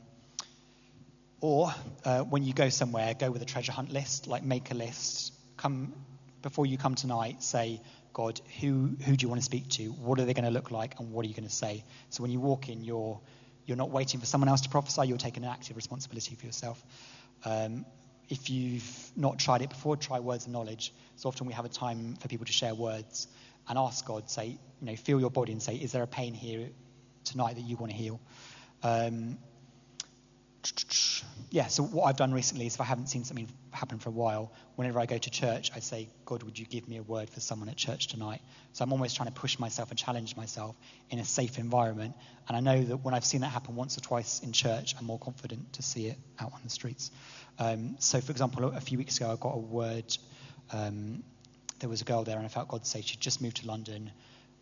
or 1.42 1.74
uh, 2.04 2.20
when 2.20 2.44
you 2.44 2.54
go 2.54 2.68
somewhere, 2.68 3.14
go 3.14 3.30
with 3.30 3.42
a 3.42 3.44
treasure 3.44 3.72
hunt 3.72 3.92
list, 3.92 4.28
like 4.28 4.44
make 4.44 4.70
a 4.70 4.74
list. 4.74 5.34
Come 5.56 5.92
before 6.40 6.66
you 6.66 6.78
come 6.78 6.94
tonight, 6.94 7.42
say, 7.42 7.80
God, 8.12 8.40
who, 8.60 8.92
who 9.04 9.16
do 9.16 9.24
you 9.24 9.28
want 9.28 9.40
to 9.40 9.44
speak 9.44 9.68
to? 9.70 9.86
What 9.88 10.20
are 10.20 10.24
they 10.24 10.34
going 10.34 10.44
to 10.44 10.52
look 10.52 10.70
like? 10.70 11.00
And 11.00 11.10
what 11.10 11.24
are 11.24 11.28
you 11.28 11.34
going 11.34 11.48
to 11.48 11.54
say? 11.54 11.84
So 12.10 12.22
when 12.22 12.30
you 12.30 12.38
walk 12.38 12.68
in, 12.68 12.84
you're, 12.84 13.20
you're 13.66 13.76
not 13.76 13.90
waiting 13.90 14.20
for 14.20 14.26
someone 14.26 14.48
else 14.48 14.60
to 14.62 14.68
prophesy, 14.68 15.08
you're 15.08 15.18
taking 15.18 15.42
an 15.42 15.50
active 15.50 15.74
responsibility 15.74 16.36
for 16.36 16.46
yourself. 16.46 16.80
Um, 17.44 17.86
if 18.28 18.48
you've 18.48 19.12
not 19.16 19.40
tried 19.40 19.62
it 19.62 19.70
before, 19.70 19.96
try 19.96 20.20
words 20.20 20.46
of 20.46 20.52
knowledge. 20.52 20.94
So 21.16 21.28
often 21.28 21.48
we 21.48 21.54
have 21.54 21.64
a 21.64 21.68
time 21.68 22.14
for 22.20 22.28
people 22.28 22.46
to 22.46 22.52
share 22.52 22.74
words 22.74 23.26
and 23.68 23.76
ask 23.76 24.06
God, 24.06 24.30
say, 24.30 24.46
you 24.46 24.86
know, 24.86 24.94
feel 24.94 25.18
your 25.18 25.30
body 25.30 25.50
and 25.50 25.60
say, 25.60 25.74
is 25.74 25.90
there 25.90 26.04
a 26.04 26.06
pain 26.06 26.34
here 26.34 26.68
tonight 27.24 27.56
that 27.56 27.62
you 27.62 27.76
want 27.76 27.90
to 27.90 27.98
heal? 27.98 28.20
Um, 28.84 29.38
yeah, 31.50 31.66
so 31.66 31.82
what 31.82 32.04
I've 32.04 32.16
done 32.16 32.32
recently 32.32 32.66
is 32.66 32.74
if 32.74 32.80
I 32.80 32.84
haven't 32.84 33.08
seen 33.08 33.24
something 33.24 33.46
happen 33.72 33.98
for 33.98 34.08
a 34.08 34.12
while, 34.12 34.52
whenever 34.76 34.98
I 34.98 35.06
go 35.06 35.18
to 35.18 35.30
church, 35.30 35.70
I 35.74 35.80
say, 35.80 36.08
God, 36.24 36.42
would 36.44 36.58
you 36.58 36.64
give 36.64 36.88
me 36.88 36.96
a 36.96 37.02
word 37.02 37.28
for 37.28 37.40
someone 37.40 37.68
at 37.68 37.76
church 37.76 38.08
tonight? 38.08 38.40
So 38.72 38.82
I'm 38.82 38.92
almost 38.92 39.16
trying 39.16 39.28
to 39.28 39.34
push 39.34 39.58
myself 39.58 39.90
and 39.90 39.98
challenge 39.98 40.34
myself 40.34 40.76
in 41.10 41.18
a 41.18 41.24
safe 41.24 41.58
environment. 41.58 42.14
And 42.48 42.56
I 42.56 42.60
know 42.60 42.82
that 42.82 42.96
when 42.98 43.12
I've 43.12 43.24
seen 43.24 43.42
that 43.42 43.48
happen 43.48 43.76
once 43.76 43.98
or 43.98 44.00
twice 44.00 44.40
in 44.40 44.52
church, 44.52 44.94
I'm 44.98 45.04
more 45.04 45.18
confident 45.18 45.74
to 45.74 45.82
see 45.82 46.06
it 46.06 46.16
out 46.40 46.52
on 46.54 46.60
the 46.64 46.70
streets. 46.70 47.10
Um, 47.58 47.96
so, 47.98 48.20
for 48.20 48.32
example, 48.32 48.64
a 48.64 48.80
few 48.80 48.96
weeks 48.96 49.18
ago, 49.18 49.30
I 49.30 49.36
got 49.36 49.54
a 49.54 49.58
word. 49.58 50.16
Um, 50.72 51.22
there 51.80 51.90
was 51.90 52.00
a 52.00 52.04
girl 52.04 52.24
there, 52.24 52.36
and 52.36 52.46
I 52.46 52.48
felt 52.48 52.68
God 52.68 52.86
say 52.86 53.02
she'd 53.02 53.20
just 53.20 53.42
moved 53.42 53.58
to 53.58 53.66
London. 53.66 54.10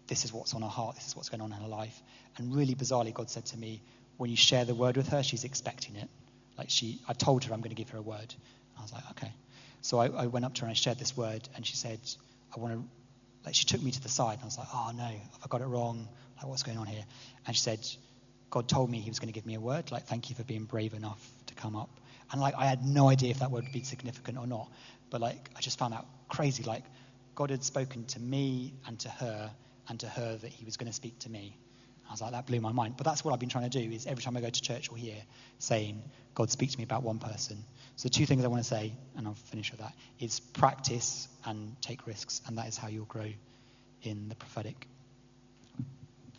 This 0.08 0.24
is 0.24 0.32
what's 0.32 0.54
on 0.54 0.62
her 0.62 0.68
heart. 0.68 0.96
This 0.96 1.06
is 1.06 1.14
what's 1.14 1.28
going 1.28 1.40
on 1.40 1.52
in 1.52 1.58
her 1.60 1.68
life. 1.68 2.02
And 2.36 2.52
really 2.54 2.74
bizarrely, 2.74 3.14
God 3.14 3.30
said 3.30 3.46
to 3.46 3.56
me, 3.56 3.80
when 4.16 4.28
you 4.28 4.36
share 4.36 4.64
the 4.64 4.74
word 4.74 4.96
with 4.96 5.08
her, 5.10 5.22
she's 5.22 5.44
expecting 5.44 5.96
it. 5.96 6.08
Like 6.60 6.68
she, 6.68 7.00
I 7.08 7.14
told 7.14 7.42
her 7.44 7.54
I'm 7.54 7.62
going 7.62 7.74
to 7.74 7.82
give 7.82 7.88
her 7.88 7.96
a 7.96 8.02
word. 8.02 8.34
I 8.78 8.82
was 8.82 8.92
like, 8.92 9.02
okay. 9.12 9.32
So 9.80 9.98
I, 9.98 10.08
I 10.08 10.26
went 10.26 10.44
up 10.44 10.52
to 10.56 10.60
her 10.60 10.66
and 10.66 10.72
I 10.72 10.74
shared 10.74 10.98
this 10.98 11.16
word, 11.16 11.48
and 11.56 11.66
she 11.66 11.74
said, 11.74 11.98
I 12.54 12.60
want 12.60 12.74
to. 12.74 12.84
Like 13.46 13.54
she 13.54 13.64
took 13.64 13.82
me 13.82 13.90
to 13.90 14.02
the 14.02 14.10
side, 14.10 14.34
and 14.34 14.42
I 14.42 14.44
was 14.44 14.58
like, 14.58 14.68
oh 14.74 14.92
no, 14.94 15.04
I 15.04 15.46
got 15.48 15.62
it 15.62 15.66
wrong? 15.66 16.06
Like 16.36 16.46
what's 16.46 16.62
going 16.62 16.76
on 16.76 16.86
here? 16.86 17.02
And 17.46 17.56
she 17.56 17.62
said, 17.62 17.80
God 18.50 18.68
told 18.68 18.90
me 18.90 19.00
He 19.00 19.08
was 19.08 19.18
going 19.18 19.32
to 19.32 19.32
give 19.32 19.46
me 19.46 19.54
a 19.54 19.60
word. 19.60 19.90
Like 19.90 20.04
thank 20.04 20.28
you 20.28 20.36
for 20.36 20.44
being 20.44 20.64
brave 20.64 20.92
enough 20.92 21.26
to 21.46 21.54
come 21.54 21.76
up. 21.76 21.88
And 22.30 22.42
like 22.42 22.54
I 22.58 22.66
had 22.66 22.84
no 22.84 23.08
idea 23.08 23.30
if 23.30 23.38
that 23.38 23.50
word 23.50 23.64
would 23.64 23.72
be 23.72 23.82
significant 23.82 24.36
or 24.36 24.46
not, 24.46 24.70
but 25.08 25.22
like 25.22 25.48
I 25.56 25.60
just 25.62 25.78
found 25.78 25.94
that 25.94 26.04
crazy. 26.28 26.62
Like 26.62 26.84
God 27.36 27.48
had 27.48 27.64
spoken 27.64 28.04
to 28.04 28.20
me 28.20 28.74
and 28.86 28.98
to 29.00 29.08
her, 29.08 29.50
and 29.88 29.98
to 30.00 30.08
her 30.08 30.36
that 30.36 30.50
He 30.50 30.66
was 30.66 30.76
going 30.76 30.88
to 30.88 30.94
speak 30.94 31.18
to 31.20 31.30
me. 31.30 31.56
I 32.10 32.12
was 32.12 32.20
like, 32.20 32.32
that 32.32 32.46
blew 32.46 32.60
my 32.60 32.72
mind. 32.72 32.94
But 32.96 33.04
that's 33.04 33.24
what 33.24 33.32
I've 33.32 33.38
been 33.38 33.48
trying 33.48 33.70
to 33.70 33.78
do 33.78 33.94
is 33.94 34.04
every 34.04 34.20
time 34.20 34.36
I 34.36 34.40
go 34.40 34.50
to 34.50 34.60
church 34.60 34.90
or 34.90 34.96
here, 34.96 35.22
saying, 35.60 36.02
God, 36.34 36.50
speak 36.50 36.72
to 36.72 36.78
me 36.78 36.82
about 36.82 37.04
one 37.04 37.20
person. 37.20 37.64
So 37.94 38.08
two 38.08 38.26
things 38.26 38.44
I 38.44 38.48
want 38.48 38.64
to 38.64 38.68
say, 38.68 38.92
and 39.16 39.28
I'll 39.28 39.34
finish 39.34 39.70
with 39.70 39.78
that, 39.78 39.94
is 40.18 40.40
practice 40.40 41.28
and 41.44 41.80
take 41.80 42.08
risks. 42.08 42.42
And 42.48 42.58
that 42.58 42.66
is 42.66 42.76
how 42.76 42.88
you'll 42.88 43.04
grow 43.04 43.30
in 44.02 44.28
the 44.28 44.34
prophetic. 44.34 44.88